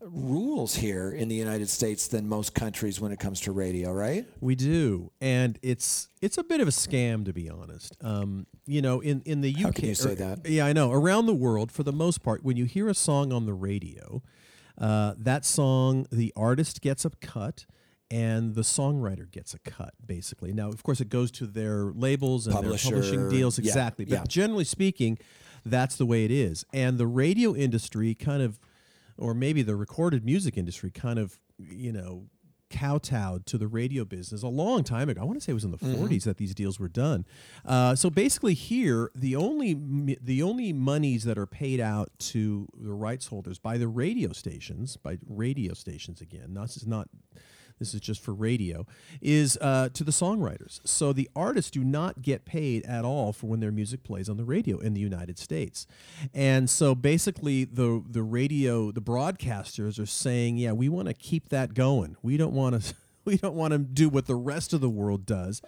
rules 0.00 0.74
here 0.74 1.10
in 1.10 1.28
the 1.28 1.34
United 1.34 1.68
States 1.68 2.08
than 2.08 2.26
most 2.26 2.54
countries 2.54 3.00
when 3.00 3.12
it 3.12 3.18
comes 3.18 3.40
to 3.42 3.52
radio, 3.52 3.92
right? 3.92 4.26
We 4.40 4.54
do, 4.54 5.12
and 5.20 5.58
it's 5.62 6.08
it's 6.22 6.38
a 6.38 6.44
bit 6.44 6.60
of 6.60 6.68
a 6.68 6.70
scam 6.70 7.24
to 7.26 7.32
be 7.32 7.50
honest. 7.50 7.96
Um, 8.02 8.46
you 8.66 8.80
know, 8.82 9.00
in 9.00 9.20
in 9.26 9.42
the 9.42 9.50
UK, 9.54 9.60
How 9.62 9.70
can 9.72 9.84
you 9.86 9.94
say 9.94 10.12
or- 10.12 10.14
that? 10.16 10.48
Yeah, 10.48 10.66
I 10.66 10.72
know. 10.72 10.90
Around 10.90 11.26
the 11.26 11.34
world, 11.34 11.70
for 11.70 11.82
the 11.82 11.92
most 11.92 12.22
part, 12.22 12.42
when 12.42 12.56
you 12.56 12.64
hear 12.64 12.88
a 12.88 12.94
song 12.94 13.32
on 13.32 13.44
the 13.46 13.52
radio, 13.54 14.22
uh, 14.78 15.14
that 15.18 15.44
song, 15.44 16.06
the 16.10 16.32
artist 16.36 16.80
gets 16.80 17.04
a 17.04 17.10
cut. 17.10 17.66
And 18.12 18.56
the 18.56 18.62
songwriter 18.62 19.30
gets 19.30 19.54
a 19.54 19.60
cut, 19.60 19.94
basically. 20.04 20.52
Now, 20.52 20.68
of 20.68 20.82
course, 20.82 21.00
it 21.00 21.10
goes 21.10 21.30
to 21.30 21.46
their 21.46 21.92
labels 21.92 22.48
and 22.48 22.56
their 22.56 22.62
publishing 22.62 22.90
Publisher, 22.90 23.30
deals, 23.30 23.56
yeah, 23.56 23.66
exactly. 23.66 24.04
But 24.04 24.12
yeah. 24.12 24.24
generally 24.26 24.64
speaking, 24.64 25.16
that's 25.64 25.96
the 25.96 26.06
way 26.06 26.24
it 26.24 26.30
is. 26.30 26.64
And 26.72 26.98
the 26.98 27.06
radio 27.06 27.54
industry 27.54 28.14
kind 28.14 28.42
of 28.42 28.60
or 29.20 29.34
maybe 29.34 29.62
the 29.62 29.76
recorded 29.76 30.24
music 30.24 30.56
industry 30.56 30.90
kind 30.90 31.18
of, 31.18 31.38
you 31.58 31.92
know, 31.92 32.24
kowtowed 32.70 33.44
to 33.46 33.58
the 33.58 33.66
radio 33.66 34.04
business 34.04 34.42
a 34.42 34.48
long 34.48 34.84
time 34.84 35.08
ago. 35.08 35.20
I 35.20 35.24
want 35.24 35.38
to 35.38 35.44
say 35.44 35.50
it 35.50 35.54
was 35.54 35.64
in 35.64 35.72
the 35.72 35.78
40s 35.78 36.22
that 36.22 36.36
these 36.38 36.54
deals 36.54 36.78
were 36.78 36.88
done. 36.88 37.26
Uh, 37.66 37.94
so 37.94 38.10
basically, 38.10 38.54
here 38.54 39.10
the 39.14 39.36
only 39.36 39.74
the 40.22 40.42
only 40.42 40.72
monies 40.72 41.24
that 41.24 41.36
are 41.36 41.46
paid 41.46 41.80
out 41.80 42.10
to 42.18 42.68
the 42.74 42.92
rights 42.92 43.26
holders 43.26 43.58
by 43.58 43.76
the 43.76 43.88
radio 43.88 44.32
stations, 44.32 44.96
by 44.96 45.18
radio 45.28 45.74
stations 45.74 46.20
again, 46.20 46.54
not 46.54 46.62
this 46.68 46.76
is 46.78 46.86
not 46.86 47.08
this 47.80 47.92
is 47.94 48.00
just 48.00 48.20
for 48.22 48.32
radio, 48.32 48.86
is 49.20 49.58
uh, 49.60 49.88
to 49.94 50.04
the 50.04 50.12
songwriters. 50.12 50.80
So 50.86 51.12
the 51.12 51.28
artists 51.34 51.72
do 51.72 51.82
not 51.82 52.22
get 52.22 52.44
paid 52.44 52.84
at 52.84 53.04
all 53.04 53.32
for 53.32 53.48
when 53.48 53.58
their 53.58 53.72
music 53.72 54.04
plays 54.04 54.28
on 54.28 54.36
the 54.36 54.44
radio 54.44 54.78
in 54.78 54.94
the 54.94 55.00
United 55.00 55.36
States. 55.38 55.86
And 56.32 56.70
so 56.70 56.94
basically 56.94 57.64
the 57.64 58.04
the 58.08 58.22
radio, 58.22 58.92
the 58.92 59.00
broadcasters 59.02 59.98
are 60.00 60.06
saying, 60.06 60.58
yeah, 60.58 60.70
we 60.72 60.88
want 60.88 61.08
to 61.08 61.14
keep 61.14 61.48
that 61.48 61.74
going. 61.74 62.16
We 62.22 62.36
don't 62.36 62.54
want 62.54 62.80
to 62.80 62.94
we 63.24 63.36
don't 63.38 63.54
want 63.56 63.72
to 63.72 63.78
do 63.78 64.08
what 64.08 64.26
the 64.26 64.36
rest 64.36 64.72
of 64.72 64.80
the 64.80 64.88
world 64.90 65.26
does 65.26 65.60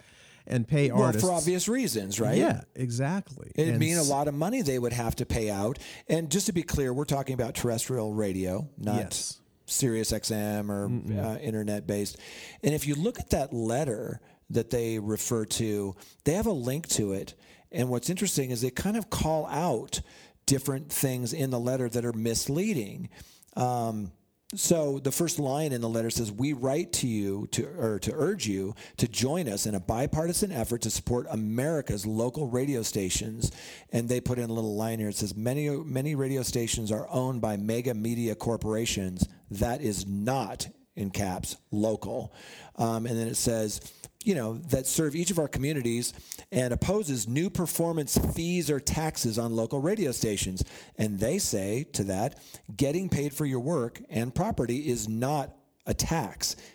and 0.45 0.67
pay 0.67 0.91
Well, 0.91 1.03
artists. 1.03 1.25
for 1.27 1.33
obvious 1.33 1.67
reasons, 1.69 2.19
right? 2.19 2.37
Yeah, 2.37 2.61
exactly. 2.75 3.51
It'd 3.55 3.69
And 3.69 3.79
mean 3.79 3.97
a 3.97 4.03
lot 4.03 4.27
of 4.27 4.33
money 4.33 4.61
they 4.61 4.77
would 4.77 4.91
have 4.93 5.15
to 5.17 5.25
pay 5.25 5.49
out. 5.49 5.79
And 6.09 6.29
just 6.29 6.45
to 6.47 6.51
be 6.53 6.63
clear, 6.63 6.93
we're 6.93 7.05
talking 7.05 7.33
about 7.33 7.55
terrestrial 7.55 8.13
radio, 8.13 8.67
not 8.77 8.97
Yes. 8.97 9.39
Sirius 9.65 10.11
XM 10.11 10.69
or 10.69 10.85
uh, 11.19 11.37
internet 11.37 11.87
based. 11.87 12.17
And 12.63 12.73
if 12.73 12.87
you 12.87 12.95
look 12.95 13.19
at 13.19 13.29
that 13.31 13.53
letter 13.53 14.19
that 14.49 14.69
they 14.69 14.99
refer 14.99 15.45
to, 15.45 15.95
they 16.25 16.33
have 16.33 16.45
a 16.45 16.51
link 16.51 16.87
to 16.89 17.13
it. 17.13 17.33
And 17.71 17.89
what's 17.89 18.09
interesting 18.09 18.51
is 18.51 18.61
they 18.61 18.69
kind 18.69 18.97
of 18.97 19.09
call 19.09 19.47
out 19.47 20.01
different 20.45 20.91
things 20.91 21.33
in 21.33 21.49
the 21.49 21.59
letter 21.59 21.89
that 21.89 22.05
are 22.05 22.13
misleading. 22.13 23.09
Um, 23.55 24.11
so 24.55 24.99
the 24.99 25.11
first 25.11 25.39
line 25.39 25.71
in 25.71 25.81
the 25.81 25.89
letter 25.89 26.09
says, 26.09 26.31
"We 26.31 26.53
write 26.53 26.91
to 26.93 27.07
you 27.07 27.47
to 27.51 27.67
or 27.77 27.99
to 27.99 28.11
urge 28.13 28.47
you 28.47 28.75
to 28.97 29.07
join 29.07 29.47
us 29.47 29.65
in 29.65 29.75
a 29.75 29.79
bipartisan 29.79 30.51
effort 30.51 30.81
to 30.81 30.89
support 30.89 31.27
America's 31.29 32.05
local 32.05 32.47
radio 32.47 32.81
stations." 32.81 33.51
And 33.91 34.09
they 34.09 34.21
put 34.21 34.39
in 34.39 34.49
a 34.49 34.53
little 34.53 34.75
line 34.75 34.99
here. 34.99 35.09
It 35.09 35.15
says, 35.15 35.35
"Many 35.35 35.69
many 35.69 36.15
radio 36.15 36.43
stations 36.43 36.91
are 36.91 37.07
owned 37.09 37.41
by 37.41 37.57
mega 37.57 37.93
media 37.93 38.35
corporations. 38.35 39.27
That 39.51 39.81
is 39.81 40.07
not 40.07 40.67
in 40.95 41.09
caps 41.09 41.57
local." 41.71 42.33
Um, 42.75 43.05
and 43.05 43.17
then 43.17 43.27
it 43.27 43.37
says, 43.37 43.81
you 44.25 44.35
know, 44.35 44.57
that 44.69 44.87
serve 44.87 45.15
each 45.15 45.31
of 45.31 45.39
our 45.39 45.47
communities 45.47 46.13
and 46.51 46.73
opposes 46.73 47.27
new 47.27 47.49
performance 47.49 48.17
fees 48.17 48.69
or 48.69 48.79
taxes 48.79 49.37
on 49.37 49.55
local 49.55 49.81
radio 49.81 50.11
stations. 50.11 50.63
And 50.97 51.19
they 51.19 51.37
say 51.39 51.85
to 51.93 52.03
that, 52.05 52.39
getting 52.75 53.09
paid 53.09 53.33
for 53.33 53.45
your 53.45 53.59
work 53.59 54.01
and 54.09 54.33
property 54.33 54.89
is 54.89 55.07
not 55.07 55.55
a 55.85 55.93
tax. 55.93 56.55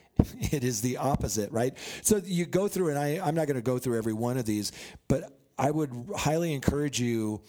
It 0.41 0.65
is 0.65 0.81
the 0.81 0.97
opposite, 0.97 1.53
right? 1.53 1.77
So 2.03 2.21
you 2.25 2.45
go 2.45 2.67
through, 2.67 2.89
and 2.89 2.99
I, 2.99 3.21
I'm 3.25 3.37
not 3.37 3.47
going 3.47 3.55
to 3.55 3.63
go 3.63 3.79
through 3.79 3.99
every 3.99 4.13
one 4.13 4.37
of 4.37 4.47
these, 4.47 4.73
but 5.07 5.31
I 5.57 5.71
would 5.71 5.93
highly 6.17 6.55
encourage 6.55 7.01
you 7.01 7.41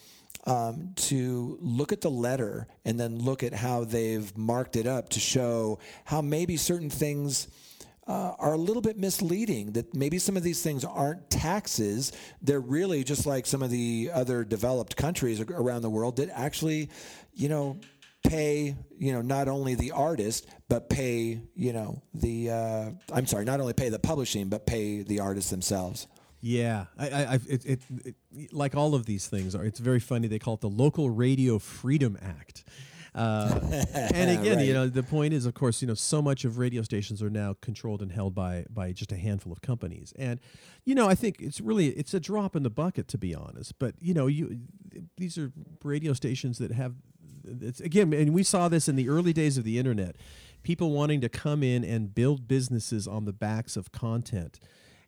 um, 0.45 0.93
to 0.95 1.57
look 1.61 1.91
at 1.91 2.01
the 2.01 2.09
letter 2.11 2.67
and 2.85 2.99
then 2.99 3.17
look 3.17 3.43
at 3.43 3.53
how 3.53 3.83
they've 3.83 4.35
marked 4.37 4.75
it 4.75 4.87
up 4.87 5.09
to 5.09 5.19
show 5.19 5.79
how 6.05 6.21
maybe 6.21 6.57
certain 6.57 6.89
things 6.89 7.47
uh, 8.09 8.33
are 8.39 8.53
a 8.53 8.57
little 8.57 8.81
bit 8.81 8.97
misleading. 8.97 9.73
That 9.73 9.93
maybe 9.93 10.17
some 10.17 10.35
of 10.35 10.43
these 10.43 10.61
things 10.61 10.83
aren't 10.83 11.29
taxes; 11.29 12.11
they're 12.41 12.59
really 12.59 13.03
just 13.03 13.25
like 13.25 13.45
some 13.45 13.61
of 13.61 13.69
the 13.69 14.09
other 14.13 14.43
developed 14.43 14.97
countries 14.97 15.39
around 15.39 15.83
the 15.83 15.89
world 15.89 16.17
that 16.17 16.29
actually, 16.33 16.89
you 17.33 17.47
know, 17.47 17.79
pay 18.23 18.75
you 18.97 19.13
know 19.13 19.21
not 19.21 19.47
only 19.47 19.75
the 19.75 19.91
artist 19.91 20.45
but 20.67 20.89
pay 20.89 21.39
you 21.55 21.71
know 21.71 22.01
the 22.13 22.49
uh, 22.49 22.89
I'm 23.13 23.27
sorry, 23.27 23.45
not 23.45 23.59
only 23.59 23.73
pay 23.73 23.89
the 23.89 23.99
publishing 23.99 24.49
but 24.49 24.65
pay 24.65 25.03
the 25.03 25.19
artists 25.19 25.51
themselves. 25.51 26.07
Yeah, 26.41 26.85
I, 26.97 27.09
I, 27.09 27.33
it, 27.49 27.65
it, 27.65 27.79
it, 28.05 28.53
like 28.53 28.73
all 28.73 28.95
of 28.95 29.05
these 29.05 29.27
things 29.27 29.55
are. 29.55 29.65
It's 29.65 29.79
very 29.79 29.99
funny. 29.99 30.29
They 30.29 30.39
call 30.39 30.53
it 30.53 30.61
the 30.61 30.69
Local 30.69 31.09
Radio 31.09 31.59
Freedom 31.59 32.17
Act. 32.21 32.63
Uh, 33.15 33.59
and 33.93 34.39
again, 34.39 34.59
you 34.59 34.73
know, 34.73 34.87
the 34.87 35.03
point 35.03 35.33
is, 35.33 35.45
of 35.45 35.53
course, 35.53 35.81
you 35.81 35.87
know, 35.87 35.93
so 35.93 36.21
much 36.21 36.45
of 36.45 36.57
radio 36.57 36.81
stations 36.81 37.21
are 37.21 37.29
now 37.29 37.55
controlled 37.61 38.01
and 38.01 38.11
held 38.11 38.35
by 38.35 38.65
by 38.69 38.91
just 38.91 39.11
a 39.11 39.17
handful 39.17 39.51
of 39.51 39.61
companies. 39.61 40.13
And 40.17 40.39
you 40.85 40.95
know, 40.95 41.07
I 41.07 41.15
think 41.15 41.37
it's 41.39 41.61
really 41.61 41.87
it's 41.89 42.13
a 42.13 42.19
drop 42.19 42.55
in 42.55 42.63
the 42.63 42.69
bucket, 42.69 43.07
to 43.09 43.17
be 43.17 43.35
honest. 43.35 43.77
But 43.79 43.95
you 43.99 44.13
know, 44.13 44.27
you 44.27 44.59
these 45.17 45.37
are 45.37 45.51
radio 45.83 46.13
stations 46.13 46.57
that 46.59 46.71
have 46.71 46.95
it's 47.43 47.79
again, 47.79 48.13
and 48.13 48.33
we 48.33 48.43
saw 48.43 48.67
this 48.67 48.87
in 48.87 48.95
the 48.95 49.09
early 49.09 49.33
days 49.33 49.57
of 49.57 49.63
the 49.63 49.77
internet. 49.77 50.15
People 50.61 50.91
wanting 50.91 51.21
to 51.21 51.29
come 51.29 51.63
in 51.63 51.85
and 51.85 52.13
build 52.13 52.47
businesses 52.47 53.07
on 53.07 53.23
the 53.23 53.31
backs 53.31 53.77
of 53.77 53.91
content 53.93 54.59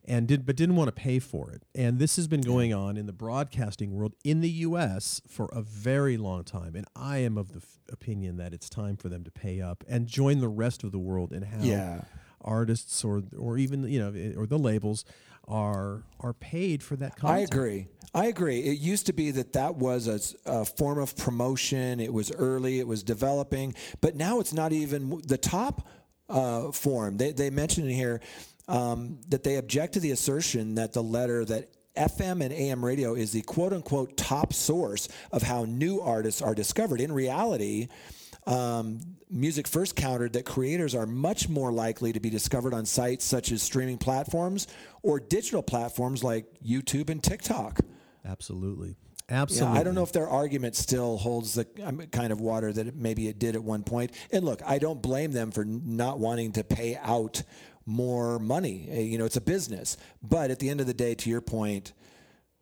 and 0.06 0.28
did 0.28 0.46
but 0.46 0.56
didn't 0.56 0.76
want 0.76 0.88
to 0.88 0.92
pay 0.92 1.20
for 1.20 1.52
it. 1.52 1.64
And 1.76 2.00
this 2.00 2.16
has 2.16 2.28
been 2.28 2.42
going 2.42 2.74
on 2.74 2.98
in 2.98 3.06
the 3.06 3.14
broadcasting 3.14 3.92
world 3.94 4.14
in 4.24 4.42
the 4.42 4.50
US 4.50 5.22
for 5.28 5.50
a 5.54 5.62
very 5.62 6.18
long 6.18 6.44
time. 6.44 6.76
And 6.76 6.86
I 6.96 7.20
am 7.20 7.38
of 7.38 7.50
the 7.54 7.60
f- 7.60 7.80
opinion 7.92 8.38
that 8.38 8.54
it's 8.54 8.70
time 8.70 8.98
for 8.98 9.10
them 9.10 9.24
to 9.24 9.32
pay 9.32 9.62
up 9.62 9.84
and 9.88 10.08
join 10.08 10.40
the 10.40 10.48
rest 10.50 10.84
of 10.84 10.92
the 10.92 11.00
world 11.00 11.32
in 11.32 11.44
how 11.44 11.62
Yeah. 11.64 12.02
artists 12.44 13.04
or 13.04 13.22
or 13.38 13.58
even 13.58 13.84
you 13.84 14.00
know 14.00 14.40
or 14.40 14.48
the 14.48 14.58
labels 14.58 15.06
are 15.48 16.04
are 16.20 16.34
paid 16.34 16.82
for 16.84 16.96
that 16.96 17.14
I 17.24 17.40
agree. 17.40 17.88
I 18.14 18.26
agree. 18.26 18.60
It 18.60 18.80
used 18.80 19.06
to 19.08 19.14
be 19.14 19.32
that 19.32 19.54
that 19.54 19.76
was 19.76 20.36
a 20.46 20.66
form 20.66 20.98
of 21.00 21.16
promotion. 21.16 22.00
It 22.00 22.12
was 22.14 22.32
early. 22.32 22.80
It 22.80 22.88
was 22.88 23.04
developing. 23.04 23.74
But 24.02 24.16
now 24.16 24.40
it's 24.40 24.54
not 24.54 24.72
even 24.74 25.22
the 25.26 25.38
top 25.38 25.88
uh, 26.30 26.72
form. 26.72 27.18
They 27.18 27.32
they 27.32 27.50
mentioned 27.50 27.88
in 27.88 27.94
here 27.96 28.22
um, 28.72 29.20
that 29.30 29.44
they 29.44 29.58
object 29.58 29.94
to 29.94 30.00
the 30.00 30.12
assertion 30.12 30.76
that 30.76 30.94
the 30.94 31.04
letter 31.04 31.46
that. 31.46 31.70
FM 31.94 32.42
and 32.42 32.54
AM 32.54 32.86
radio 32.86 33.16
is 33.16 33.34
the 33.34 33.42
quote 33.42 33.74
unquote 33.74 34.16
top 34.16 34.54
source 34.54 35.10
of 35.34 35.42
how 35.42 35.66
new 35.66 36.00
artists 36.00 36.42
are 36.42 36.56
discovered. 36.56 37.02
In 37.02 37.12
reality, 37.12 37.90
um, 38.48 39.00
Music 39.30 39.68
First 39.68 39.96
countered 39.96 40.34
that 40.34 40.46
creators 40.46 40.96
are 40.96 41.06
much 41.06 41.48
more 41.48 41.72
likely 41.72 42.12
to 42.14 42.20
be 42.20 42.30
discovered 42.30 42.74
on 42.74 42.86
sites 42.86 43.24
such 43.24 43.52
as 43.52 43.62
streaming 43.62 43.98
platforms 43.98 44.68
or 45.04 45.20
digital 45.20 45.62
platforms 45.62 46.24
like 46.24 46.46
YouTube 46.66 47.10
and 47.10 47.24
TikTok. 47.24 47.80
Absolutely. 48.26 48.96
Yeah, 49.30 49.42
Absolutely. 49.44 49.80
I 49.80 49.84
don't 49.84 49.96
know 49.96 50.04
if 50.04 50.12
their 50.12 50.28
argument 50.28 50.76
still 50.76 51.18
holds 51.18 51.54
the 51.54 51.66
um, 51.84 52.00
kind 52.12 52.34
of 52.34 52.42
water 52.42 52.74
that 52.74 52.88
it, 52.88 52.96
maybe 52.96 53.30
it 53.30 53.40
did 53.40 53.56
at 53.56 53.64
one 53.64 53.84
point. 53.84 54.12
And 54.32 54.44
look, 54.44 54.62
I 54.66 54.78
don't 54.78 55.02
blame 55.02 55.32
them 55.32 55.52
for 55.52 55.64
not 55.64 56.20
wanting 56.20 56.52
to 56.54 56.66
pay 56.66 56.98
out 57.02 57.42
more 57.86 58.40
money. 58.40 58.88
Uh, 58.92 59.00
You 59.00 59.18
know, 59.18 59.26
it's 59.26 59.38
a 59.38 59.42
business. 59.42 59.98
But 60.22 60.52
at 60.52 60.60
the 60.60 60.70
end 60.70 60.82
of 60.82 60.88
the 60.88 60.94
day, 60.94 61.16
to 61.16 61.30
your 61.30 61.42
point, 61.42 61.94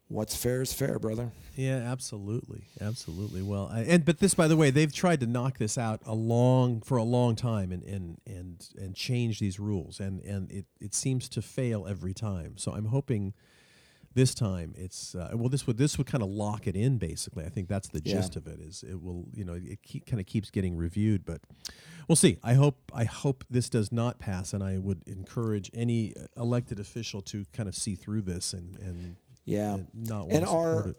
what's 0.07 0.35
fair 0.35 0.61
is 0.61 0.73
fair, 0.73 0.99
brother. 0.99 1.31
Yeah, 1.55 1.77
absolutely, 1.77 2.63
absolutely. 2.79 3.41
Well, 3.41 3.69
I, 3.71 3.81
and 3.81 4.05
but 4.05 4.19
this, 4.19 4.33
by 4.33 4.47
the 4.47 4.55
way, 4.55 4.69
they've 4.71 4.93
tried 4.93 5.19
to 5.19 5.27
knock 5.27 5.57
this 5.57 5.77
out 5.77 6.01
a 6.05 6.15
long 6.15 6.81
for 6.81 6.97
a 6.97 7.03
long 7.03 7.35
time 7.35 7.71
and 7.71 7.83
and 7.83 8.17
and 8.25 8.67
and 8.79 8.95
change 8.95 9.39
these 9.39 9.59
rules, 9.59 9.99
and 9.99 10.21
and 10.21 10.51
it 10.51 10.65
it 10.79 10.93
seems 10.93 11.27
to 11.29 11.41
fail 11.41 11.85
every 11.87 12.13
time. 12.13 12.57
So 12.57 12.71
I'm 12.73 12.85
hoping 12.85 13.33
this 14.15 14.33
time 14.33 14.73
it's 14.77 15.13
uh, 15.15 15.29
well 15.33 15.49
this 15.49 15.67
would 15.67 15.77
this 15.77 15.97
would 15.97 16.07
kind 16.07 16.23
of 16.23 16.29
lock 16.29 16.67
it 16.67 16.75
in 16.75 16.97
basically. 16.97 17.45
I 17.45 17.49
think 17.49 17.67
that's 17.67 17.87
the 17.89 18.01
Yeah. 18.03 18.15
gist 18.15 18.35
of 18.35 18.47
it. 18.47 18.59
Is 18.59 18.83
it 18.83 19.01
will 19.01 19.25
you 19.33 19.45
know 19.45 19.53
it 19.53 19.81
keep, 19.83 20.05
kind 20.05 20.19
of 20.19 20.25
keeps 20.25 20.49
getting 20.49 20.75
reviewed, 20.75 21.25
but 21.25 21.41
we'll 22.07 22.15
see. 22.15 22.37
I 22.43 22.53
hope 22.55 22.91
I 22.93 23.03
hope 23.05 23.43
this 23.49 23.69
does 23.69 23.91
not 23.91 24.19
pass, 24.19 24.53
and 24.53 24.63
I 24.63 24.77
would 24.77 25.01
encourage 25.07 25.69
any 25.73 26.13
uh, 26.15 26.25
elected 26.41 26.79
official 26.79 27.21
to 27.23 27.45
kind 27.53 27.69
of 27.69 27.75
see 27.75 27.95
through 27.95 28.21
this 28.23 28.53
and 28.53 28.77
and 28.79 29.15
Yeah. 29.45 29.75
and 29.75 29.87
not 29.93 30.21
want 30.21 30.31
And 30.33 30.41
to 30.41 30.47
support 30.47 30.85
our 30.85 30.89
it. 30.89 30.97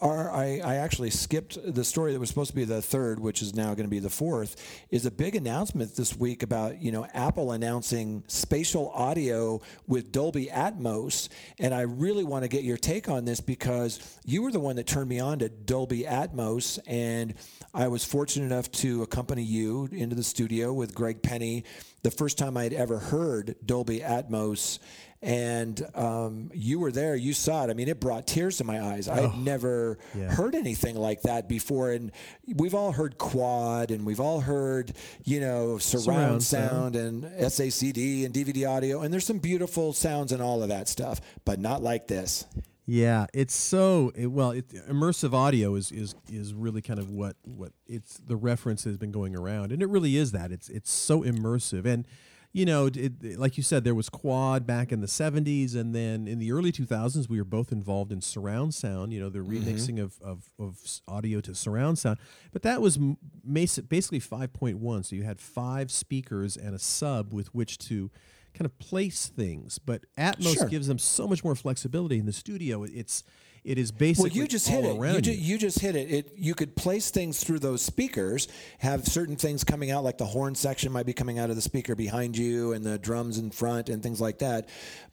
Our, 0.00 0.30
I, 0.30 0.60
I 0.64 0.76
actually 0.76 1.10
skipped 1.10 1.58
the 1.62 1.84
story 1.84 2.12
that 2.12 2.20
was 2.20 2.30
supposed 2.30 2.50
to 2.50 2.56
be 2.56 2.64
the 2.64 2.80
third, 2.80 3.20
which 3.20 3.42
is 3.42 3.54
now 3.54 3.74
going 3.74 3.84
to 3.84 3.90
be 3.90 3.98
the 3.98 4.08
fourth, 4.08 4.56
is 4.90 5.04
a 5.04 5.10
big 5.10 5.36
announcement 5.36 5.94
this 5.94 6.16
week 6.16 6.42
about, 6.42 6.80
you 6.80 6.90
know, 6.90 7.06
Apple 7.12 7.52
announcing 7.52 8.24
spatial 8.26 8.90
audio 8.94 9.60
with 9.86 10.10
Dolby 10.10 10.46
Atmos. 10.46 11.28
And 11.58 11.74
I 11.74 11.82
really 11.82 12.24
want 12.24 12.44
to 12.44 12.48
get 12.48 12.64
your 12.64 12.78
take 12.78 13.10
on 13.10 13.26
this 13.26 13.42
because 13.42 14.00
you 14.24 14.42
were 14.42 14.50
the 14.50 14.60
one 14.60 14.76
that 14.76 14.86
turned 14.86 15.10
me 15.10 15.20
on 15.20 15.40
to 15.40 15.50
Dolby 15.50 16.04
Atmos. 16.04 16.78
And 16.86 17.34
I 17.74 17.88
was 17.88 18.02
fortunate 18.02 18.46
enough 18.46 18.72
to 18.72 19.02
accompany 19.02 19.42
you 19.42 19.88
into 19.92 20.16
the 20.16 20.24
studio 20.24 20.72
with 20.72 20.94
Greg 20.94 21.22
Penny 21.22 21.64
the 22.02 22.10
first 22.10 22.38
time 22.38 22.56
I'd 22.56 22.72
ever 22.72 22.98
heard 22.98 23.56
Dolby 23.64 24.00
Atmos 24.00 24.78
and 25.22 25.84
um, 25.94 26.50
you 26.54 26.78
were 26.80 26.90
there. 26.90 27.14
You 27.14 27.34
saw 27.34 27.64
it. 27.64 27.70
I 27.70 27.74
mean, 27.74 27.88
it 27.88 28.00
brought 28.00 28.26
tears 28.26 28.56
to 28.58 28.64
my 28.64 28.80
eyes. 28.80 29.08
I 29.08 29.20
had 29.20 29.38
never 29.38 29.98
yeah. 30.14 30.30
heard 30.30 30.54
anything 30.54 30.96
like 30.96 31.22
that 31.22 31.48
before, 31.48 31.92
and 31.92 32.10
we've 32.54 32.74
all 32.74 32.92
heard 32.92 33.18
quad, 33.18 33.90
and 33.90 34.06
we've 34.06 34.20
all 34.20 34.40
heard 34.40 34.92
you 35.24 35.40
know 35.40 35.78
surround, 35.78 36.04
Surround 36.04 36.42
sound. 36.42 36.70
sound, 36.70 36.96
and 36.96 37.24
SACD 37.24 38.24
and 38.24 38.34
DVD 38.34 38.68
audio, 38.68 39.02
and 39.02 39.12
there's 39.12 39.26
some 39.26 39.38
beautiful 39.38 39.92
sounds 39.92 40.32
and 40.32 40.40
all 40.40 40.62
of 40.62 40.70
that 40.70 40.88
stuff, 40.88 41.20
but 41.44 41.58
not 41.58 41.82
like 41.82 42.06
this. 42.06 42.46
Yeah, 42.86 43.26
it's 43.32 43.54
so 43.54 44.10
it, 44.16 44.26
well. 44.26 44.50
It, 44.50 44.68
immersive 44.88 45.32
audio 45.32 45.76
is 45.76 45.92
is 45.92 46.14
is 46.28 46.54
really 46.54 46.82
kind 46.82 46.98
of 46.98 47.10
what 47.10 47.36
what 47.44 47.72
it's 47.86 48.16
the 48.16 48.36
reference 48.36 48.82
has 48.84 48.96
been 48.96 49.12
going 49.12 49.36
around, 49.36 49.70
and 49.70 49.82
it 49.82 49.88
really 49.88 50.16
is 50.16 50.32
that. 50.32 50.50
It's 50.50 50.68
it's 50.68 50.90
so 50.90 51.22
immersive, 51.22 51.84
and 51.84 52.04
you 52.52 52.64
know, 52.64 52.86
it, 52.86 53.38
like 53.38 53.56
you 53.56 53.62
said, 53.62 53.84
there 53.84 53.94
was 53.94 54.08
quad 54.08 54.66
back 54.66 54.90
in 54.90 55.00
the 55.00 55.06
'70s, 55.06 55.76
and 55.76 55.94
then 55.94 56.26
in 56.26 56.38
the 56.38 56.50
early 56.50 56.72
2000s, 56.72 57.28
we 57.28 57.38
were 57.38 57.44
both 57.44 57.70
involved 57.70 58.10
in 58.10 58.20
surround 58.20 58.74
sound. 58.74 59.12
You 59.12 59.20
know, 59.20 59.28
the 59.28 59.38
mm-hmm. 59.38 59.68
remixing 59.68 60.02
of, 60.02 60.20
of 60.20 60.50
of 60.58 60.78
audio 61.06 61.40
to 61.42 61.54
surround 61.54 61.98
sound, 61.98 62.18
but 62.52 62.62
that 62.62 62.80
was 62.80 62.96
m- 62.96 63.16
basically 63.52 64.20
5.1. 64.20 65.04
So 65.04 65.14
you 65.14 65.22
had 65.22 65.40
five 65.40 65.90
speakers 65.90 66.56
and 66.56 66.74
a 66.74 66.78
sub 66.78 67.32
with 67.32 67.54
which 67.54 67.78
to 67.78 68.10
kind 68.54 68.66
of 68.66 68.76
place 68.78 69.28
things. 69.28 69.78
But 69.78 70.04
Atmos 70.18 70.54
Sure. 70.54 70.68
gives 70.68 70.88
them 70.88 70.98
so 70.98 71.28
much 71.28 71.44
more 71.44 71.54
flexibility 71.54 72.18
in 72.18 72.26
the 72.26 72.32
studio. 72.32 72.82
It's 72.82 73.22
it 73.64 73.78
is 73.78 73.92
basically 73.92 74.30
Well, 74.30 74.36
you 74.38 74.46
just 74.48 74.70
all 74.70 74.82
hit 74.82 74.84
it. 74.90 74.98
around 74.98 75.14
You, 75.14 75.20
ju- 75.20 75.32
you. 75.32 75.38
you 75.38 75.58
just 75.58 75.78
hit 75.80 75.94
it. 75.96 76.10
It 76.10 76.32
you 76.36 76.54
could 76.54 76.74
place 76.76 77.10
things 77.10 77.42
through 77.44 77.58
those 77.60 77.82
speakers, 77.82 78.48
have 78.78 79.06
certain 79.06 79.36
things 79.36 79.64
coming 79.64 79.90
out, 79.90 80.02
like 80.04 80.18
the 80.18 80.24
horn 80.26 80.54
section 80.54 80.90
might 80.92 81.06
be 81.06 81.12
coming 81.12 81.38
out 81.38 81.50
of 81.50 81.56
the 81.56 81.62
speaker 81.62 81.94
behind 81.94 82.36
you, 82.38 82.72
and 82.72 82.84
the 82.84 82.98
drums 82.98 83.38
in 83.38 83.50
front, 83.50 83.88
and 83.88 84.02
things 84.02 84.20
like 84.20 84.38
that. 84.38 84.68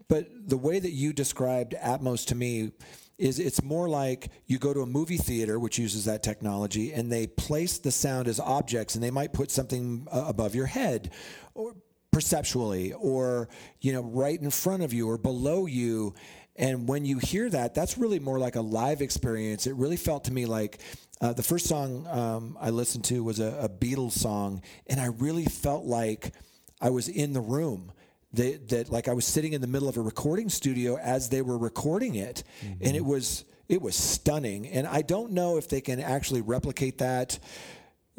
But 0.08 0.28
the 0.48 0.58
way 0.58 0.80
that 0.80 0.92
you 0.92 1.12
described 1.12 1.76
Atmos 1.84 2.26
to 2.28 2.36
me 2.36 2.72
is 3.18 3.40
it's 3.40 3.64
more 3.64 3.90
like 3.90 4.30
you 4.46 4.60
go 4.60 4.74
to 4.74 4.82
a 4.82 4.86
movie 4.86 5.18
theater 5.18 5.60
which 5.60 5.80
uses 5.80 6.06
that 6.06 6.22
technology 6.22 6.94
and 6.94 7.12
they 7.12 7.26
place 7.26 7.80
the 7.80 7.92
sound 7.92 8.28
as 8.28 8.40
objects 8.40 8.94
and 8.94 9.04
they 9.04 9.10
might 9.10 9.34
put 9.34 9.50
something 9.50 10.08
uh, 10.12 10.26
above 10.28 10.54
your 10.54 10.68
head 10.68 11.12
or 11.56 11.74
perceptually 12.12 12.94
or 12.94 13.50
you 13.82 13.92
know 13.92 14.02
right 14.04 14.40
in 14.40 14.50
front 14.52 14.84
of 14.84 14.94
you 14.94 15.10
or 15.10 15.18
below 15.18 15.66
you 15.66 16.14
and 16.58 16.88
when 16.88 17.06
you 17.06 17.20
hear 17.20 17.50
that 17.50 17.74
that's 17.74 17.98
really 17.98 18.20
more 18.20 18.40
like 18.40 18.56
a 18.56 18.62
live 18.62 19.02
experience 19.02 19.68
it 19.68 19.76
really 19.76 19.98
felt 19.98 20.26
to 20.26 20.34
me 20.34 20.46
like 20.46 20.80
uh, 21.22 21.34
the 21.34 21.44
first 21.44 21.68
song 21.68 22.06
um, 22.08 22.58
i 22.60 22.70
listened 22.70 23.04
to 23.04 23.24
was 23.24 23.40
a, 23.40 23.58
a 23.62 23.70
beatles 23.70 24.14
song 24.14 24.62
and 24.88 25.00
i 25.00 25.06
really 25.06 25.46
felt 25.46 25.86
like 25.86 26.34
i 26.82 26.90
was 26.90 27.08
in 27.08 27.34
the 27.34 27.42
room 27.42 27.92
that, 28.34 28.70
that 28.70 28.90
like 28.90 29.08
i 29.08 29.14
was 29.14 29.26
sitting 29.26 29.54
in 29.54 29.62
the 29.62 29.68
middle 29.68 29.88
of 29.88 29.98
a 29.98 30.02
recording 30.02 30.50
studio 30.50 30.98
as 30.98 31.30
they 31.30 31.42
were 31.42 31.58
recording 31.58 32.16
it 32.16 32.44
and 32.82 32.96
it 32.96 33.06
was 33.06 33.46
it 33.70 33.82
was 33.82 33.96
stunning 33.96 34.68
and 34.68 34.88
i 34.88 35.02
don't 35.02 35.32
know 35.32 35.58
if 35.58 35.68
they 35.68 35.82
can 35.82 36.00
actually 36.00 36.42
replicate 36.42 36.98
that 37.00 37.40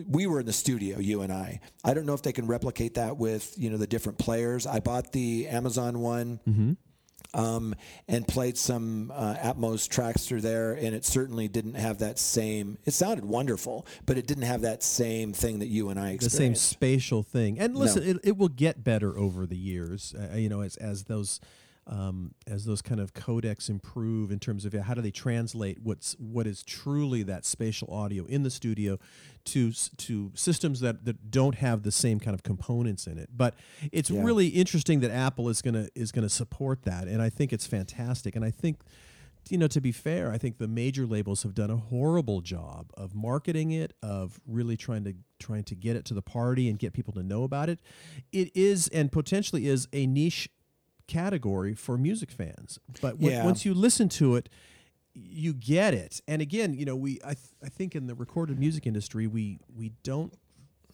we 0.06 0.26
were 0.26 0.40
in 0.40 0.46
the 0.46 0.52
studio, 0.52 0.98
you 0.98 1.22
and 1.22 1.32
I. 1.32 1.60
I 1.84 1.92
don't 1.92 2.06
know 2.06 2.14
if 2.14 2.22
they 2.22 2.32
can 2.32 2.46
replicate 2.46 2.94
that 2.94 3.16
with 3.16 3.54
you 3.58 3.70
know 3.70 3.76
the 3.78 3.86
different 3.86 4.18
players. 4.18 4.66
I 4.66 4.80
bought 4.80 5.12
the 5.12 5.48
Amazon 5.48 5.98
one. 5.98 6.38
Um, 7.38 7.74
and 8.08 8.26
played 8.26 8.58
some 8.58 9.12
uh, 9.14 9.34
Atmos 9.36 9.88
tracks 9.88 10.26
through 10.26 10.40
there, 10.40 10.72
and 10.72 10.94
it 10.94 11.04
certainly 11.04 11.46
didn't 11.46 11.74
have 11.74 11.98
that 11.98 12.18
same. 12.18 12.78
It 12.84 12.94
sounded 12.94 13.24
wonderful, 13.24 13.86
but 14.06 14.18
it 14.18 14.26
didn't 14.26 14.42
have 14.42 14.62
that 14.62 14.82
same 14.82 15.32
thing 15.32 15.60
that 15.60 15.68
you 15.68 15.88
and 15.88 16.00
I 16.00 16.16
the 16.16 16.30
same 16.30 16.56
spatial 16.56 17.22
thing. 17.22 17.58
And 17.60 17.76
listen, 17.76 18.02
No. 18.02 18.10
it, 18.10 18.16
it 18.24 18.36
will 18.36 18.48
get 18.48 18.82
better 18.82 19.16
over 19.16 19.46
the 19.46 19.56
years. 19.56 20.14
Uh, 20.18 20.36
you 20.36 20.48
know, 20.48 20.62
as 20.62 20.76
as 20.78 21.04
those 21.04 21.40
um, 21.88 22.32
as 22.46 22.64
those 22.66 22.82
kind 22.82 23.00
of 23.00 23.14
codecs 23.14 23.68
improve 23.70 24.30
in 24.30 24.38
terms 24.38 24.64
of 24.64 24.72
how 24.74 24.94
do 24.94 25.00
they 25.00 25.10
translate 25.10 25.78
what's 25.82 26.14
what 26.18 26.46
is 26.46 26.62
truly 26.62 27.22
that 27.22 27.44
spatial 27.46 27.92
audio 27.92 28.24
in 28.26 28.42
the 28.42 28.50
studio 28.50 28.98
to 29.46 29.72
to 29.96 30.30
systems 30.34 30.80
that, 30.80 31.04
that 31.06 31.30
don't 31.30 31.54
have 31.56 31.82
the 31.82 31.92
same 31.92 32.20
kind 32.20 32.34
of 32.34 32.42
components 32.42 33.06
in 33.06 33.16
it. 33.18 33.30
But 33.34 33.54
it's 33.90 34.10
Yeah. 34.10 34.22
really 34.22 34.48
interesting 34.48 35.00
that 35.00 35.10
Apple 35.10 35.48
is 35.48 35.62
gonna 35.62 35.88
is 35.94 36.12
gonna 36.12 36.28
support 36.28 36.82
that, 36.82 37.08
and 37.08 37.22
I 37.22 37.30
think 37.30 37.52
it's 37.52 37.66
fantastic. 37.66 38.36
And 38.36 38.44
I 38.44 38.50
think 38.50 38.80
you 39.50 39.56
know, 39.56 39.68
to 39.68 39.80
be 39.80 39.92
fair, 39.92 40.30
I 40.30 40.36
think 40.36 40.58
the 40.58 40.68
major 40.68 41.06
labels 41.06 41.42
have 41.42 41.54
done 41.54 41.70
a 41.70 41.76
horrible 41.78 42.42
job 42.42 42.90
of 42.98 43.14
marketing 43.14 43.70
it, 43.70 43.94
of 44.02 44.40
really 44.46 44.76
trying 44.76 45.04
to 45.04 45.14
trying 45.38 45.64
to 45.64 45.74
get 45.74 45.96
it 45.96 46.04
to 46.06 46.12
the 46.12 46.20
party 46.20 46.68
and 46.68 46.78
get 46.78 46.92
people 46.92 47.14
to 47.14 47.22
know 47.22 47.44
about 47.44 47.70
it. 47.70 47.78
It 48.30 48.54
is 48.54 48.88
and 48.88 49.10
potentially 49.10 49.66
is 49.66 49.88
a 49.94 50.06
niche 50.06 50.50
category 51.08 51.74
for 51.74 51.98
music 51.98 52.30
fans. 52.30 52.78
But 53.00 53.18
when, 53.18 53.32
Yeah. 53.32 53.44
once 53.44 53.64
you 53.64 53.74
listen 53.74 54.08
to 54.10 54.36
it, 54.36 54.48
you 55.14 55.52
get 55.52 55.94
it. 55.94 56.20
And 56.28 56.40
again, 56.40 56.74
you 56.74 56.84
know, 56.84 56.94
we 56.94 57.18
I, 57.24 57.34
th- 57.34 57.48
I 57.64 57.68
think 57.68 57.96
in 57.96 58.06
the 58.06 58.14
recorded 58.14 58.58
music 58.60 58.86
industry, 58.86 59.26
we 59.26 59.58
we 59.74 59.90
don't 60.04 60.32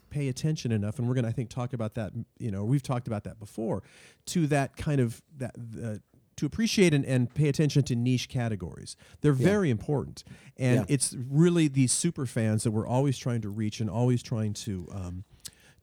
pay 0.09 0.29
attention 0.29 0.73
enough 0.73 0.99
and 0.99 1.07
we're 1.09 1.15
going 1.15 1.25
to 1.25 1.29
I 1.29 1.33
think 1.33 1.51
talk 1.51 1.73
about 1.75 1.95
that, 1.95 2.13
you 2.39 2.51
know, 2.51 2.65
we've 2.65 2.83
talked 2.83 3.07
about 3.09 3.25
that 3.25 3.39
before 3.39 3.83
to 4.27 4.47
that 4.47 4.77
kind 4.77 5.01
of 5.01 5.21
that 5.37 5.53
the 5.57 6.01
to 6.37 6.47
appreciate 6.47 6.93
and, 6.95 7.05
and 7.05 7.33
pay 7.33 7.49
attention 7.49 7.83
to 7.85 7.95
niche 7.95 8.29
categories. 8.29 8.97
They're 9.21 9.33
very 9.33 9.71
important. 9.71 10.25
And 10.57 10.81
Yeah. 10.81 10.85
it's 10.95 11.15
really 11.31 11.69
these 11.69 11.93
super 11.93 12.27
fans 12.27 12.65
that 12.65 12.71
we're 12.73 12.89
always 12.89 13.17
trying 13.19 13.41
to 13.43 13.49
reach 13.51 13.81
and 13.81 13.89
always 13.91 14.21
trying 14.23 14.53
to 14.55 14.89
um, 14.93 15.25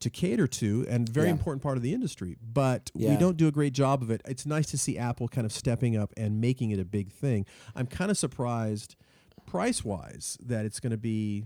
to 0.02 0.10
cater 0.10 0.48
to 0.48 0.86
and 0.90 1.08
very 1.08 1.28
Yeah. 1.28 1.34
important 1.34 1.64
part 1.64 1.78
of 1.78 1.84
the 1.84 1.94
industry. 1.94 2.38
But 2.42 2.92
we 2.94 3.16
don't 3.18 3.38
do 3.38 3.48
a 3.48 3.52
great 3.52 3.74
job 3.74 4.02
of 4.02 4.12
it. 4.12 4.22
It's 4.28 4.46
nice 4.46 4.68
to 4.72 4.78
see 4.78 4.98
Apple 4.98 5.28
kind 5.28 5.46
of 5.46 5.52
stepping 5.54 5.96
up 5.96 6.14
and 6.18 6.40
making 6.42 6.72
it 6.72 6.80
a 6.80 6.86
big 6.86 7.12
thing. 7.12 7.46
I'm 7.76 7.88
kind 7.88 8.12
of 8.12 8.18
surprised 8.18 8.96
price 9.46 9.84
wise 9.84 10.38
that 10.46 10.66
it's 10.66 10.80
going 10.80 10.92
to 10.92 10.98
be 10.98 11.46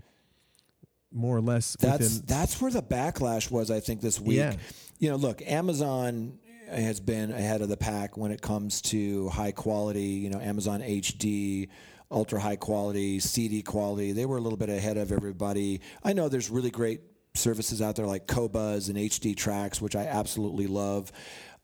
more 1.12 1.36
or 1.36 1.40
less 1.40 1.76
That's 1.80 2.02
within 2.02 2.26
that's 2.26 2.60
where 2.60 2.70
the 2.70 2.82
backlash 2.82 3.50
was, 3.50 3.70
I 3.70 3.80
think, 3.80 4.00
this 4.00 4.20
week. 4.20 4.36
Yeah. 4.36 4.56
You 4.98 5.10
know, 5.10 5.16
look, 5.16 5.40
Amazon 5.46 6.38
has 6.68 7.00
been 7.00 7.30
ahead 7.30 7.62
of 7.62 7.68
the 7.68 7.76
pack 7.76 8.16
when 8.16 8.32
it 8.32 8.42
comes 8.42 8.82
to 8.82 9.28
high 9.28 9.52
quality. 9.52 10.02
You 10.02 10.30
know, 10.30 10.40
Amazon 10.40 10.80
HD, 10.82 11.68
ultra 12.10 12.40
high 12.40 12.56
quality, 12.56 13.20
CD 13.20 13.62
quality. 13.62 14.12
They 14.12 14.26
were 14.26 14.36
a 14.36 14.40
little 14.40 14.58
bit 14.58 14.68
ahead 14.68 14.96
of 14.96 15.12
everybody. 15.12 15.80
I 16.02 16.12
know 16.12 16.28
there's 16.28 16.50
really 16.50 16.70
great 16.70 17.00
services 17.36 17.80
out 17.80 17.96
there 17.96 18.06
like 18.06 18.26
Qobuz 18.26 18.88
and 18.88 18.96
HD 18.98 19.36
Tracks, 19.36 19.80
which 19.80 19.96
I 19.96 20.04
absolutely 20.04 20.66
love. 20.66 21.12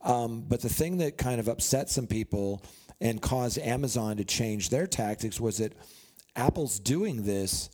Um, 0.02 0.44
but 0.48 0.60
the 0.60 0.68
thing 0.68 0.98
that 0.98 1.16
kind 1.16 1.40
of 1.40 1.48
upset 1.48 1.88
some 1.88 2.06
people 2.06 2.62
and 3.00 3.20
caused 3.20 3.58
Amazon 3.58 4.16
to 4.16 4.24
change 4.24 4.70
their 4.70 4.86
tactics 4.86 5.40
was 5.40 5.58
that 5.58 5.74
Apple's 6.36 6.78
doing 6.78 7.24
this 7.24 7.70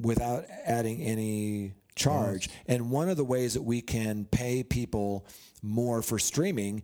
without 0.00 0.44
adding 0.64 1.02
any 1.02 1.74
charge. 1.94 2.48
And 2.66 2.90
one 2.90 3.08
of 3.08 3.16
the 3.16 3.24
ways 3.24 3.54
that 3.54 3.62
we 3.62 3.80
can 3.80 4.24
pay 4.24 4.62
people 4.62 5.26
more 5.62 6.02
for 6.02 6.18
streaming 6.18 6.82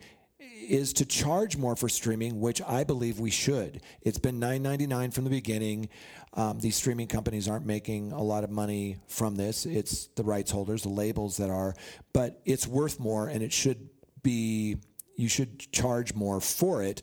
is 0.59 0.93
to 0.95 1.05
charge 1.05 1.57
more 1.57 1.77
for 1.77 1.89
streaming, 1.89 2.41
which 2.41 2.61
I 2.63 2.85
believe 2.85 3.21
we 3.21 3.31
should. 3.31 3.81
It's 4.03 4.19
been 4.19 4.41
$9.99 4.41 5.15
from 5.15 5.25
the 5.25 5.31
beginning. 5.31 5.89
Um, 6.35 6.59
these 6.59 6.77
streaming 6.77 7.07
companies 7.07 7.49
aren't 7.49 7.67
making 7.67 8.13
a 8.13 8.23
lot 8.23 8.45
of 8.45 8.51
money 8.51 8.97
from 9.07 9.37
this. 9.37 9.67
It's 9.67 10.09
the 10.17 10.25
rights 10.25 10.51
holders, 10.51 10.83
the 10.83 10.89
labels 10.89 11.37
that 11.39 11.51
are, 11.51 11.75
but 12.13 12.41
it's 12.45 12.67
worth 12.67 13.01
more, 13.01 13.29
and 13.29 13.43
it 13.43 13.53
should 13.53 13.89
be. 14.23 14.77
You 15.17 15.29
should 15.29 15.73
charge 15.73 16.15
more 16.15 16.41
for 16.41 16.83
it. 16.83 17.03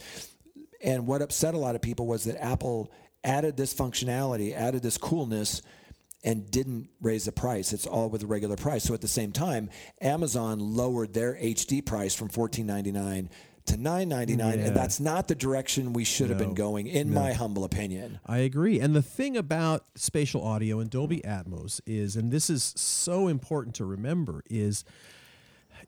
And 0.82 1.06
what 1.06 1.22
upset 1.22 1.54
a 1.54 1.58
lot 1.58 1.76
of 1.76 1.82
people 1.82 2.08
was 2.08 2.24
that 2.26 2.42
Apple 2.42 2.94
added 3.26 3.58
this 3.58 3.74
functionality, 3.74 4.54
added 4.54 4.84
this 4.84 4.98
coolness, 4.98 5.62
and 6.26 6.50
didn't 6.52 6.90
raise 7.02 7.26
the 7.26 7.32
price. 7.32 7.72
It's 7.72 7.86
all 7.86 8.10
with 8.10 8.22
the 8.22 8.28
regular 8.28 8.58
price. 8.58 8.84
So 8.84 8.94
at 8.94 9.02
the 9.02 9.08
same 9.08 9.32
time, 9.32 9.70
Amazon 10.02 10.60
lowered 10.60 11.14
their 11.14 11.36
HD 11.36 11.86
price 11.86 12.14
from 12.16 12.28
$14.99 12.30 13.30
to 13.68 13.78
$9.99, 13.78 14.38
Yeah. 14.38 14.66
and 14.68 14.76
that's 14.76 15.00
not 15.00 15.28
the 15.28 15.34
direction 15.36 15.94
we 15.94 16.04
should 16.04 16.30
have 16.30 16.38
been 16.38 16.54
going, 16.54 16.86
in 16.88 17.14
my 17.14 17.34
humble 17.34 17.64
opinion. 17.64 18.20
I 18.26 18.40
agree. 18.40 18.80
And 18.80 18.96
the 18.96 19.02
thing 19.02 19.38
about 19.38 19.86
spatial 19.96 20.44
audio 20.44 20.80
and 20.80 20.90
Dolby 20.90 21.22
Atmos 21.22 21.80
is, 21.86 22.16
and 22.16 22.32
this 22.32 22.50
is 22.50 22.74
so 22.76 23.28
important 23.28 23.76
to 23.76 23.86
remember, 23.86 24.44
is 24.50 24.84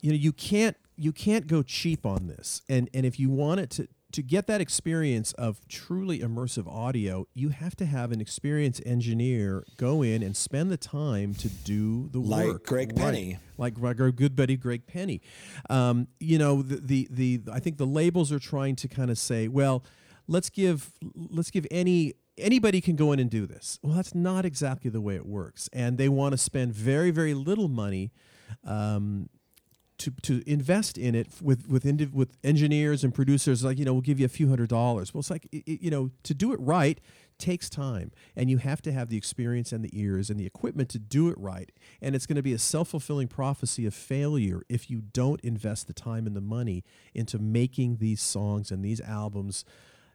you 0.01 0.11
know 0.11 0.17
you 0.17 0.31
can't 0.31 0.75
you 0.95 1.11
can't 1.11 1.45
go 1.47 1.61
cheap 1.63 2.03
on 2.05 2.27
this. 2.27 2.61
And 2.67 2.89
and 2.95 3.05
if 3.05 3.19
you 3.19 3.29
want 3.29 3.59
it 3.59 3.69
to 3.71 3.87
to 4.17 4.23
get 4.23 4.47
that 4.47 4.59
experience 4.59 5.31
of 5.33 5.61
truly 5.67 6.21
immersive 6.21 6.67
audio, 6.67 7.27
you 7.35 7.49
have 7.49 7.75
to 7.75 7.85
have 7.85 8.11
an 8.11 8.19
experienced 8.19 8.81
engineer 8.83 9.63
go 9.77 10.01
in 10.01 10.23
and 10.23 10.35
spend 10.35 10.71
the 10.71 10.77
time 10.77 11.35
to 11.35 11.47
do 11.47 12.09
the 12.09 12.19
work. 12.19 12.29
Like 12.31 12.47
work. 12.47 12.65
Greg 12.65 12.87
Right. 12.95 12.97
Penny. 12.97 13.37
like 13.59 13.77
like 13.77 14.01
our 14.01 14.11
good 14.11 14.35
buddy 14.35 14.57
Greg 14.57 14.87
Penny. 14.87 15.21
Um, 15.69 16.07
you 16.19 16.39
know, 16.39 16.63
the, 16.63 16.77
the 16.77 17.07
the 17.11 17.51
I 17.53 17.59
think 17.59 17.77
the 17.77 17.85
labels 17.85 18.31
are 18.31 18.39
trying 18.39 18.75
to 18.77 18.87
kind 18.87 19.11
of 19.11 19.19
say, 19.19 19.47
well, 19.47 19.83
let's 20.27 20.49
give 20.49 20.93
let's 21.29 21.51
give 21.51 21.67
any 21.69 22.13
anybody 22.39 22.81
can 22.81 22.95
go 22.95 23.11
in 23.11 23.19
and 23.19 23.29
do 23.29 23.45
this. 23.45 23.77
Well, 23.83 23.93
that's 23.93 24.15
not 24.15 24.45
exactly 24.45 24.89
the 24.89 24.99
way 25.01 25.15
it 25.15 25.27
works, 25.27 25.69
and 25.71 25.99
they 25.99 26.09
want 26.09 26.31
to 26.31 26.39
spend 26.39 26.73
very 26.73 27.11
very 27.11 27.35
little 27.35 27.67
money. 27.67 28.11
Um, 28.63 29.29
to, 29.99 30.11
to 30.21 30.43
invest 30.49 30.97
in 30.97 31.15
it 31.15 31.27
with 31.41 31.67
with 31.67 31.83
indiv- 31.83 32.13
with 32.13 32.37
engineers 32.43 33.03
and 33.03 33.13
producers 33.13 33.63
like 33.63 33.77
you 33.79 33.85
know 33.85 33.93
we'll 33.93 34.01
give 34.01 34.19
you 34.19 34.25
a 34.25 34.29
few 34.29 34.47
hundred 34.49 34.69
dollars. 34.69 35.13
Well 35.13 35.19
it's 35.19 35.29
like 35.29 35.47
i- 35.53 35.63
i- 35.67 35.79
you 35.81 35.89
know 35.89 36.11
to 36.23 36.33
do 36.33 36.53
it 36.53 36.59
right 36.59 36.99
takes 37.39 37.69
time 37.69 38.11
and 38.35 38.49
you 38.49 38.57
have 38.57 38.81
to 38.81 38.91
have 38.91 39.09
the 39.09 39.17
experience 39.17 39.71
and 39.71 39.83
the 39.83 39.91
ears 39.93 40.29
and 40.31 40.39
the 40.39 40.45
equipment 40.47 40.89
to 40.89 40.97
do 40.97 41.29
it 41.29 41.37
right 41.37 41.71
and 42.01 42.15
it's 42.15 42.25
going 42.25 42.35
to 42.35 42.41
be 42.41 42.53
a 42.53 42.57
self-fulfilling 42.57 43.27
prophecy 43.27 43.85
of 43.85 43.93
failure 43.93 44.63
if 44.69 44.89
you 44.89 45.01
don't 45.13 45.39
invest 45.41 45.85
the 45.85 45.93
time 45.93 46.25
and 46.25 46.35
the 46.35 46.41
money 46.41 46.83
into 47.13 47.37
making 47.37 47.97
these 47.97 48.21
songs 48.21 48.71
and 48.71 48.83
these 48.83 48.99
albums 49.01 49.63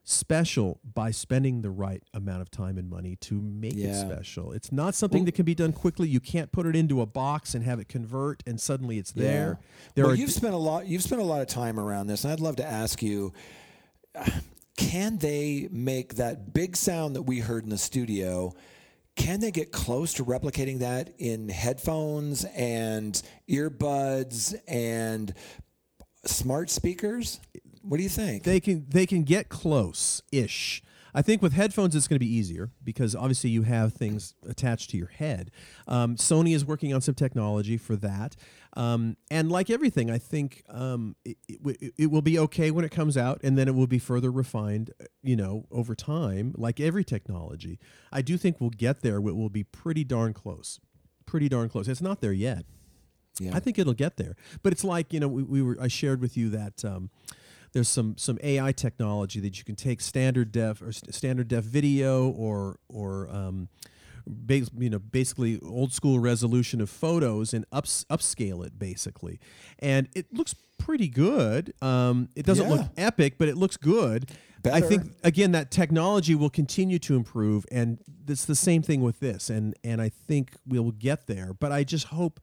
special 0.05 0.81
by 0.83 1.11
spending 1.13 1.63
the 1.63 1.71
right 1.71 2.03
amount 2.13 2.43
of 2.43 2.51
time 2.51 2.77
and 2.77 2.91
money 2.91 3.15
to 3.17 3.41
make 3.41 3.77
it 3.77 3.95
special 3.95 4.51
it's 4.53 4.73
not 4.73 4.95
something 4.97 5.25
that 5.25 5.33
can 5.33 5.45
be 5.45 5.55
done 5.55 5.73
quickly 5.73 6.09
you 6.09 6.19
can't 6.19 6.51
put 6.51 6.67
it 6.67 6.75
into 6.75 7.01
a 7.01 7.07
box 7.07 7.55
and 7.55 7.65
have 7.65 7.79
it 7.79 7.89
convert 7.89 8.43
and 8.47 8.61
suddenly 8.61 8.99
it's 8.99 9.13
there 9.13 9.59
Yeah. 9.61 9.67
there 9.95 10.05
well, 10.07 10.15
are 10.15 10.17
you've 10.17 10.33
spent 10.33 10.55
a 10.55 10.57
lot. 10.59 10.87
You've 10.87 11.03
spent 11.05 11.21
a 11.21 11.25
lot 11.25 11.41
of 11.41 11.47
time 11.47 11.79
around 11.79 12.09
this, 12.09 12.25
and 12.25 12.33
I'd 12.33 12.41
love 12.41 12.57
to 12.57 12.65
ask 12.65 13.01
you: 13.03 13.33
Can 14.77 15.19
they 15.19 15.69
make 15.71 16.15
that 16.17 16.53
big 16.53 16.77
sound 16.77 17.15
that 17.17 17.23
we 17.23 17.39
heard 17.41 17.63
in 17.65 17.71
the 17.71 17.79
studio? 17.79 18.53
Can 19.15 19.41
they 19.41 19.51
get 19.51 19.71
close 19.71 20.15
to 20.15 20.25
replicating 20.25 20.79
that 20.81 21.13
in 21.19 21.49
headphones 21.51 22.45
and 22.47 23.21
earbuds 23.49 24.55
and 24.67 25.35
smart 26.25 26.71
speakers? 26.71 27.39
What 27.83 27.97
do 27.97 28.03
you 28.03 28.09
think? 28.09 28.45
they 28.45 28.61
can 28.61 28.87
they 28.89 29.07
can 29.07 29.25
get 29.25 29.49
close 29.49 30.23
ish 30.31 30.83
I 31.15 31.23
think 31.23 31.43
with 31.43 31.53
headphones 31.53 31.95
it's 31.95 32.09
going 32.09 32.17
to 32.17 32.25
be 32.25 32.33
easier 32.33 32.71
because 32.83 33.15
obviously 33.15 33.51
you 33.51 33.63
have 33.63 33.93
things 33.93 34.35
attached 34.49 34.91
to 34.91 34.97
your 34.97 35.09
head. 35.09 35.51
Um, 35.87 36.17
Sony 36.17 36.55
is 36.55 36.65
working 36.65 36.95
on 36.95 37.01
some 37.01 37.15
technology 37.15 37.77
for 37.77 37.97
that, 37.97 38.37
um, 38.77 39.17
and 39.31 39.53
like 39.53 39.69
everything, 39.69 40.11
I 40.11 40.19
think 40.19 40.63
um, 40.71 41.17
it, 41.25 41.37
it, 41.49 41.93
it 41.99 42.11
will 42.11 42.23
be 42.23 42.39
okay 42.39 42.71
when 42.71 42.85
it 42.85 42.91
comes 42.91 43.17
out, 43.17 43.41
and 43.45 43.59
then 43.59 43.69
it 43.69 43.75
will 43.75 43.87
be 43.87 43.99
further 43.99 44.31
refined, 44.31 44.91
uh, 45.01 45.05
you 45.23 45.37
know, 45.37 45.67
over 45.71 45.95
time. 45.95 46.55
Like 46.57 46.81
every 46.81 47.05
technology, 47.05 47.79
I 48.11 48.23
do 48.23 48.39
think 48.39 48.61
we'll 48.61 48.71
get 48.71 49.03
there. 49.03 49.17
It 49.17 49.37
will 49.37 49.51
be 49.51 49.65
pretty 49.65 50.05
darn 50.05 50.33
close, 50.33 50.81
pretty 51.27 51.49
darn 51.49 51.69
close. 51.69 51.89
It's 51.89 52.01
not 52.01 52.21
there 52.23 52.33
yet. 52.33 52.65
Yeah. 53.39 53.55
I 53.55 53.61
think 53.61 53.79
it'll 53.79 53.95
get 53.95 54.17
there. 54.17 54.37
But 54.63 54.73
it's 54.73 54.85
like 54.85 55.13
you 55.13 55.21
know 55.21 55.29
we, 55.29 55.43
we 55.43 55.63
were 55.63 55.77
I 55.81 55.89
shared 55.89 56.23
with 56.23 56.39
you 56.39 56.49
that 56.51 56.85
um, 56.87 57.11
there's 57.73 57.89
some 57.89 58.17
some 58.19 58.39
AI 58.43 58.73
technology 58.73 59.41
that 59.41 59.59
you 59.59 59.65
can 59.65 59.77
take 59.77 60.01
standard 60.01 60.53
def 60.53 60.83
or 60.83 60.93
st- 60.93 61.15
standard 61.15 61.49
def 61.49 61.65
video 61.65 62.29
or 62.31 62.79
or 62.89 63.29
um, 63.31 63.69
bas- 64.27 64.71
you 64.77 64.91
know 64.91 64.99
basically 64.99 65.59
old 65.63 65.93
school 65.93 66.19
resolution 66.19 66.81
of 66.81 66.91
photos 66.91 67.55
and 67.55 67.65
ups, 67.73 68.05
upscale 68.11 68.65
it 68.65 68.79
basically, 68.79 69.41
and 69.79 70.09
it 70.15 70.33
looks 70.33 70.55
pretty 70.79 71.09
good. 71.09 71.73
Um, 71.81 72.29
it 72.35 72.45
doesn't 72.45 72.69
look 72.69 72.87
epic, 72.97 73.35
but 73.39 73.49
it 73.49 73.57
looks 73.57 73.77
good. 73.77 74.31
I 74.65 74.81
think 74.81 75.03
again 75.25 75.53
that 75.53 75.71
technology 75.71 76.35
will 76.35 76.51
continue 76.51 76.99
to 77.01 77.17
improve, 77.17 77.65
and 77.73 77.99
it's 78.29 78.45
the 78.45 78.55
same 78.55 78.83
thing 78.83 79.01
with 79.01 79.19
this, 79.21 79.51
and 79.51 79.75
and 79.83 80.01
I 80.01 80.09
think 80.09 80.53
we'll 80.67 80.93
get 80.93 81.27
there. 81.27 81.53
But 81.53 81.73
I 81.73 81.85
just 81.85 82.09
hope 82.09 82.39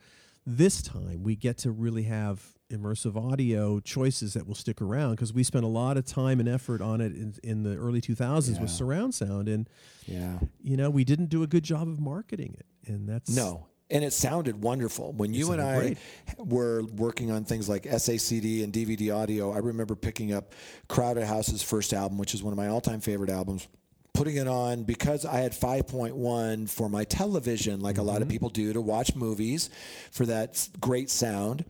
this 0.45 0.81
time 0.81 1.23
we 1.23 1.35
get 1.35 1.57
to 1.59 1.71
really 1.71 2.03
have 2.03 2.55
immersive 2.69 3.15
audio 3.15 3.79
choices 3.79 4.33
that 4.33 4.45
will 4.47 4.55
stick 4.55 4.81
around 4.81 5.11
because 5.11 5.33
we 5.33 5.43
spent 5.43 5.65
a 5.65 5.67
lot 5.67 5.97
of 5.97 6.05
time 6.05 6.39
and 6.39 6.47
effort 6.47 6.81
on 6.81 7.01
it 7.01 7.11
in, 7.13 7.33
in 7.43 7.63
the 7.63 7.75
early 7.75 7.99
2000s 8.01 8.61
with 8.61 8.69
surround 8.69 9.13
sound 9.15 9.47
and 9.47 9.67
yeah. 10.05 10.37
you 10.61 10.77
know 10.77 10.89
we 10.89 11.03
didn't 11.03 11.27
do 11.29 11.41
a 11.43 11.47
good 11.47 11.63
job 11.63 11.87
of 11.87 11.99
marketing 11.99 12.55
it 12.59 12.65
and 12.91 13.09
that's 13.09 13.29
No. 13.35 13.65
and 13.89 14.03
it 14.03 14.13
sounded 14.13 14.61
wonderful. 14.61 15.13
When 15.13 15.33
you 15.33 15.51
and 15.51 15.59
I 15.61 15.79
great. 15.79 15.97
were 16.37 16.83
working 16.95 17.31
on 17.31 17.43
things 17.43 17.67
like 17.67 17.83
SACD 17.83 18.63
and 18.63 18.71
DVD 18.71 19.15
audio, 19.15 19.51
I 19.51 19.57
remember 19.57 19.95
picking 19.95 20.31
up 20.31 20.53
Crowded 20.87 21.25
House's 21.25 21.63
first 21.63 21.91
album, 21.93 22.17
which 22.19 22.33
is 22.35 22.43
one 22.43 22.53
of 22.53 22.57
my 22.57 22.67
all-time 22.67 22.99
favorite 23.01 23.31
albums. 23.31 23.67
Putting 24.13 24.35
it 24.37 24.47
on 24.47 24.83
because 24.83 25.25
I 25.25 25.37
had 25.37 25.53
5.1 25.53 26.69
for 26.69 26.89
my 26.89 27.03
television, 27.03 27.79
like 27.79 27.97
a 27.97 28.03
lot 28.03 28.17
of 28.17 28.23
Mm-hmm. 28.23 28.31
people 28.31 28.49
do 28.49 28.73
to 28.73 28.81
watch 28.81 29.15
movies 29.15 29.69
for 30.11 30.25
that 30.27 30.67
great 30.79 31.09
sound. 31.09 31.65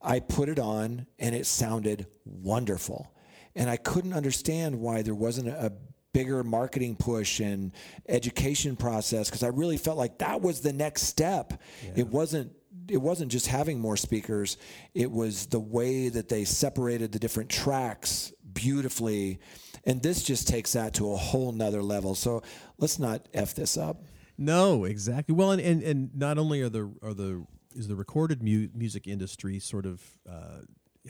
I 0.00 0.20
put 0.20 0.48
it 0.48 0.58
on 0.58 1.06
and 1.18 1.34
it 1.34 1.46
sounded 1.46 2.06
wonderful. 2.24 3.12
And 3.54 3.68
I 3.68 3.76
couldn't 3.76 4.12
understand 4.12 4.78
why 4.78 5.02
there 5.02 5.14
wasn't 5.14 5.48
a 5.48 5.72
bigger 6.12 6.42
marketing 6.42 6.96
push 6.96 7.40
and 7.40 7.72
education 8.08 8.76
process 8.76 9.28
because 9.28 9.42
I 9.42 9.48
really 9.48 9.76
felt 9.76 9.98
like 9.98 10.18
that 10.18 10.40
was 10.40 10.60
the 10.60 10.72
next 10.72 11.02
step. 11.02 11.60
It 11.96 12.08
wasn't 12.08 12.52
it 12.88 12.96
wasn't 12.96 13.30
just 13.30 13.46
having 13.46 13.78
more 13.78 13.96
speakers, 13.96 14.56
it 14.94 15.10
was 15.10 15.46
the 15.46 15.60
way 15.60 16.08
that 16.08 16.28
they 16.28 16.44
separated 16.44 17.12
the 17.12 17.18
different 17.18 17.50
tracks 17.50 18.32
beautifully. 18.52 19.40
And 19.84 20.02
this 20.02 20.22
just 20.22 20.48
takes 20.48 20.72
that 20.72 20.94
to 20.94 21.12
a 21.12 21.16
whole 21.16 21.52
nother 21.52 21.82
level. 21.82 22.14
So 22.14 22.42
let's 22.78 22.98
not 22.98 23.28
F 23.34 23.54
this 23.54 23.76
up. 23.76 24.02
No, 24.36 24.84
exactly. 24.84 25.34
Well, 25.34 25.52
and, 25.52 25.60
and, 25.60 25.82
and 25.82 26.14
not 26.14 26.38
only 26.38 26.62
are 26.62 26.68
the 26.68 26.90
are 27.02 27.14
the 27.14 27.44
is 27.74 27.88
the 27.88 27.96
recorded 27.96 28.42
mu- 28.42 28.68
music 28.74 29.06
industry 29.06 29.58
sort 29.58 29.86
of 29.86 30.02
uh, 30.28 30.60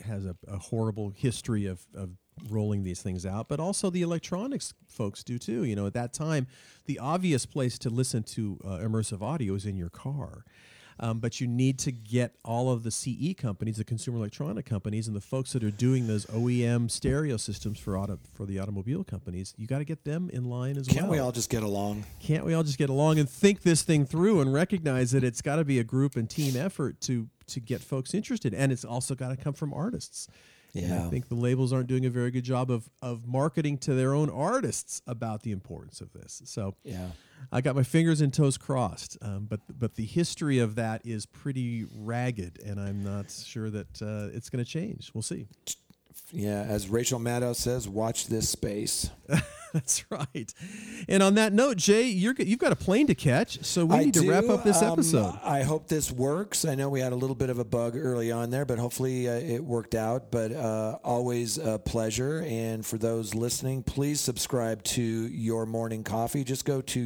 has 0.05 0.25
a, 0.25 0.35
a 0.47 0.57
horrible 0.57 1.09
history 1.09 1.65
of, 1.65 1.85
of 1.95 2.11
rolling 2.49 2.83
these 2.83 3.01
things 3.01 3.25
out, 3.25 3.49
but 3.49 3.59
also 3.59 3.89
the 3.89 4.01
electronics 4.01 4.73
folks 4.87 5.23
do 5.23 5.37
too. 5.37 5.63
You 5.63 5.75
know, 5.75 5.85
at 5.85 5.93
that 5.93 6.13
time, 6.13 6.47
the 6.85 6.99
obvious 6.99 7.45
place 7.45 7.77
to 7.79 7.89
listen 7.89 8.23
to 8.23 8.59
uh, 8.63 8.67
immersive 8.77 9.21
audio 9.21 9.53
is 9.55 9.65
in 9.65 9.75
your 9.75 9.89
car. 9.89 10.45
Um, 11.01 11.19
but 11.19 11.39
you 11.39 11.47
need 11.47 11.79
to 11.79 11.91
get 11.91 12.35
all 12.43 12.71
of 12.71 12.83
the 12.83 12.91
CE 12.91 13.33
companies, 13.37 13.77
the 13.77 13.83
consumer 13.83 14.17
electronic 14.17 14.65
companies, 14.65 15.07
and 15.07 15.15
the 15.15 15.21
folks 15.21 15.53
that 15.53 15.63
are 15.63 15.71
doing 15.71 16.07
those 16.07 16.25
OEM 16.27 16.91
stereo 16.91 17.37
systems 17.37 17.79
for 17.79 17.97
auto 17.97 18.19
for 18.33 18.45
the 18.45 18.59
automobile 18.59 19.03
companies. 19.03 19.53
You 19.57 19.65
got 19.65 19.79
to 19.79 19.85
get 19.85 20.03
them 20.03 20.29
in 20.33 20.45
line 20.45 20.77
as 20.77 20.87
well. 20.87 20.95
Can't 20.95 21.09
we 21.09 21.19
all 21.19 21.31
just 21.31 21.49
get 21.49 21.63
along? 21.63 22.05
Can't 22.19 22.45
we 22.45 22.53
all 22.53 22.63
just 22.63 22.77
get 22.77 22.89
along 22.89 23.17
and 23.19 23.29
think 23.29 23.61
this 23.61 23.81
thing 23.81 24.05
through 24.05 24.41
and 24.41 24.53
recognize 24.53 25.11
that 25.11 25.23
it's 25.23 25.41
got 25.41 25.55
to 25.55 25.63
be 25.63 25.79
a 25.79 25.83
group 25.83 26.15
and 26.15 26.29
team 26.29 26.55
effort 26.57 26.99
to 27.01 27.27
to 27.47 27.59
get 27.59 27.81
folks 27.81 28.13
interested, 28.13 28.53
and 28.53 28.71
it's 28.71 28.85
also 28.85 29.15
got 29.15 29.29
to 29.29 29.37
come 29.37 29.53
from 29.53 29.73
artists. 29.73 30.27
And 30.75 30.93
I 30.93 31.09
think 31.09 31.27
the 31.29 31.35
labels 31.35 31.73
aren't 31.73 31.87
doing 31.87 32.05
a 32.05 32.09
very 32.09 32.31
good 32.31 32.43
job 32.43 32.69
of 32.71 32.89
of 33.01 33.27
marketing 33.27 33.77
to 33.79 33.93
their 33.93 34.13
own 34.13 34.29
artists 34.29 35.01
about 35.07 35.43
the 35.43 35.51
importance 35.51 36.01
of 36.01 36.13
this. 36.13 36.41
So 36.45 36.75
Yeah. 36.83 37.09
I 37.51 37.61
got 37.61 37.75
my 37.75 37.83
fingers 37.83 38.21
and 38.21 38.33
toes 38.33 38.57
crossed, 38.57 39.17
um, 39.21 39.47
but 39.49 39.61
but 39.77 39.95
the 39.95 40.05
history 40.05 40.59
of 40.59 40.75
that 40.75 41.05
is 41.05 41.25
pretty 41.25 41.85
ragged, 41.95 42.59
and 42.63 42.79
I'm 42.79 43.03
not 43.03 43.31
sure 43.31 43.69
that 43.69 44.01
uh, 44.01 44.35
it's 44.35 44.49
going 44.49 44.63
to 44.63 44.69
change. 44.69 45.11
We'll 45.13 45.21
see. 45.21 45.47
Yeah, 46.31 46.61
as 46.67 46.89
Rachel 46.89 47.19
Maddow 47.19 47.55
says, 47.55 47.87
watch 47.87 48.27
this 48.27 48.49
space. 48.49 49.09
That's 49.73 50.03
right. 50.09 50.51
And 51.07 51.21
on 51.21 51.35
that 51.35 51.53
note, 51.53 51.77
Jay, 51.77 52.03
you're 52.07 52.33
you've 52.37 52.59
got 52.59 52.71
a 52.71 52.75
plane 52.75 53.07
to 53.07 53.15
catch, 53.15 53.63
so 53.63 53.85
we 53.85 53.95
I 53.97 54.03
need 54.05 54.13
to 54.15 54.27
wrap 54.29 54.49
up 54.49 54.63
this 54.63 54.81
Um, 54.81 54.93
episode. 54.93 55.39
I 55.43 55.61
hope 55.63 55.87
this 55.87 56.11
works. 56.11 56.65
I 56.65 56.75
know 56.75 56.89
we 56.89 57.01
had 57.01 57.13
a 57.13 57.15
little 57.15 57.35
bit 57.35 57.49
of 57.49 57.59
a 57.59 57.63
bug 57.65 57.95
early 57.95 58.31
on 58.31 58.49
there, 58.49 58.65
but 58.65 58.79
hopefully 58.79 59.27
uh, 59.29 59.33
it 59.33 59.63
worked 59.63 59.93
out. 59.95 60.31
But 60.31 60.51
uh, 60.53 60.97
always 61.03 61.57
a 61.57 61.77
pleasure. 61.79 62.43
And 62.47 62.85
for 62.85 62.97
those 62.97 63.35
listening, 63.35 63.83
please 63.83 64.19
subscribe 64.21 64.83
to 64.83 65.01
Your 65.01 65.65
Morning 65.65 66.03
Coffee. 66.03 66.43
Just 66.43 66.65
go 66.65 66.81
to 66.81 66.99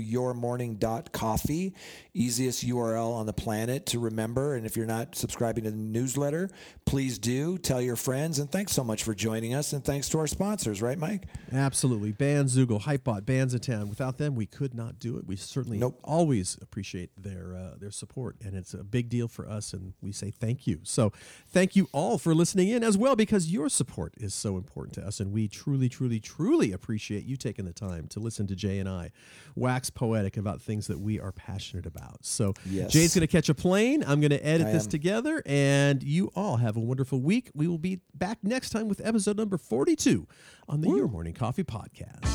yourmorning.coffee, 0.74 1.74
easiest 2.14 2.66
URL 2.66 3.14
on 3.14 3.26
the 3.26 3.34
planet 3.34 3.86
to 3.88 4.00
remember. 4.00 4.56
And 4.56 4.66
if 4.66 4.76
you're 4.78 4.86
not 4.86 5.16
subscribing 5.16 5.64
to 5.66 5.72
the 5.72 5.78
newsletter, 5.78 6.50
please 6.86 7.18
do. 7.20 7.58
Tell 7.58 7.82
your 7.82 7.96
friends. 7.96 8.40
And 8.40 8.52
thanks 8.52 8.72
so 8.74 8.84
much 8.84 9.04
for 9.04 9.14
joining 9.14 9.54
us. 9.54 9.74
And 9.74 9.84
thanks 9.84 10.10
to 10.10 10.20
our 10.20 10.28
sponsors, 10.28 10.82
right, 10.82 10.98
Mike? 10.98 11.26
Absolutely. 11.52 12.12
Bandzoogle, 12.54 12.82
Hypebot, 12.84 13.22
Bandsintown. 13.22 13.90
Without 13.90 14.18
them, 14.18 14.36
we 14.36 14.46
could 14.46 14.74
not 14.74 15.00
do 15.00 15.18
it. 15.18 15.26
We 15.26 15.36
certainly 15.36 15.78
Nope. 15.80 16.00
always 16.04 16.58
appreciate 16.62 17.10
their 17.18 17.56
uh, 17.56 17.76
their 17.80 17.92
support, 17.92 18.36
and 18.44 18.56
it's 18.56 18.74
a 18.74 18.84
big 18.84 19.10
deal 19.10 19.28
for 19.28 19.48
us, 19.50 19.74
and 19.74 19.94
we 20.02 20.12
say 20.12 20.32
thank 20.32 20.68
you. 20.68 20.80
So 20.84 21.12
thank 21.50 21.76
you 21.76 21.88
all 21.92 22.18
for 22.18 22.34
listening 22.36 22.70
in 22.70 22.84
as 22.84 22.98
well, 22.98 23.16
because 23.16 23.52
your 23.52 23.70
support 23.70 24.14
is 24.18 24.34
so 24.34 24.58
important 24.58 24.94
to 24.96 25.06
us, 25.06 25.20
and 25.20 25.32
we 25.32 25.48
truly, 25.48 25.90
truly, 25.90 26.20
truly 26.20 26.72
appreciate 26.72 27.26
you 27.26 27.36
taking 27.38 27.66
the 27.66 27.74
time 27.74 28.08
to 28.10 28.20
listen 28.20 28.48
to 28.48 28.56
Jay 28.56 28.80
and 28.80 28.88
I 28.90 29.12
wax 29.56 29.90
poetic 29.90 30.38
about 30.38 30.62
things 30.62 30.88
that 30.88 31.00
we 31.00 31.20
are 31.20 31.32
passionate 31.32 31.86
about. 31.86 32.26
So 32.26 32.54
Yes. 32.66 32.92
Jay's 32.92 33.14
going 33.14 33.22
to 33.22 33.28
catch 33.32 33.50
a 33.50 33.54
plane. 33.54 34.04
I'm 34.06 34.20
going 34.20 34.32
to 34.32 34.46
edit 34.46 34.68
I 34.68 34.72
this 34.72 34.86
am. 34.86 34.90
together, 34.90 35.42
and 35.46 36.02
you 36.04 36.32
all 36.36 36.58
have 36.58 36.76
a 36.78 36.80
wonderful 36.80 37.22
week. 37.22 37.50
We 37.54 37.68
will 37.68 37.78
be 37.78 38.00
back 38.14 38.40
next 38.44 38.70
time 38.72 38.88
with 38.88 39.02
episode 39.04 39.38
number 39.38 39.58
42 39.58 40.28
on 40.68 40.82
the 40.82 40.90
Your 40.90 41.08
Morning 41.08 41.34
Coffee 41.34 41.64
podcast. 41.64 42.30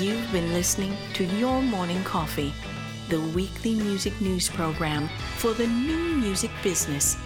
You've 0.00 0.32
been 0.32 0.52
listening 0.52 0.96
to 1.14 1.24
Your 1.24 1.62
Morning 1.62 2.02
Coffee, 2.02 2.52
the 3.08 3.20
weekly 3.20 3.74
music 3.74 4.18
news 4.20 4.48
program 4.48 5.08
for 5.36 5.52
the 5.52 5.66
new 5.66 6.16
music 6.16 6.50
business. 6.62 7.16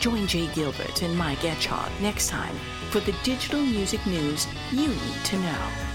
Join 0.00 0.26
Jay 0.26 0.48
Gilbert 0.48 1.02
and 1.02 1.16
Mike 1.16 1.38
Etchart 1.40 1.90
next 2.00 2.28
time 2.28 2.56
for 2.90 3.00
the 3.00 3.14
digital 3.22 3.60
music 3.60 4.04
news 4.06 4.46
you 4.72 4.88
need 4.88 5.24
to 5.24 5.38
know. 5.38 5.93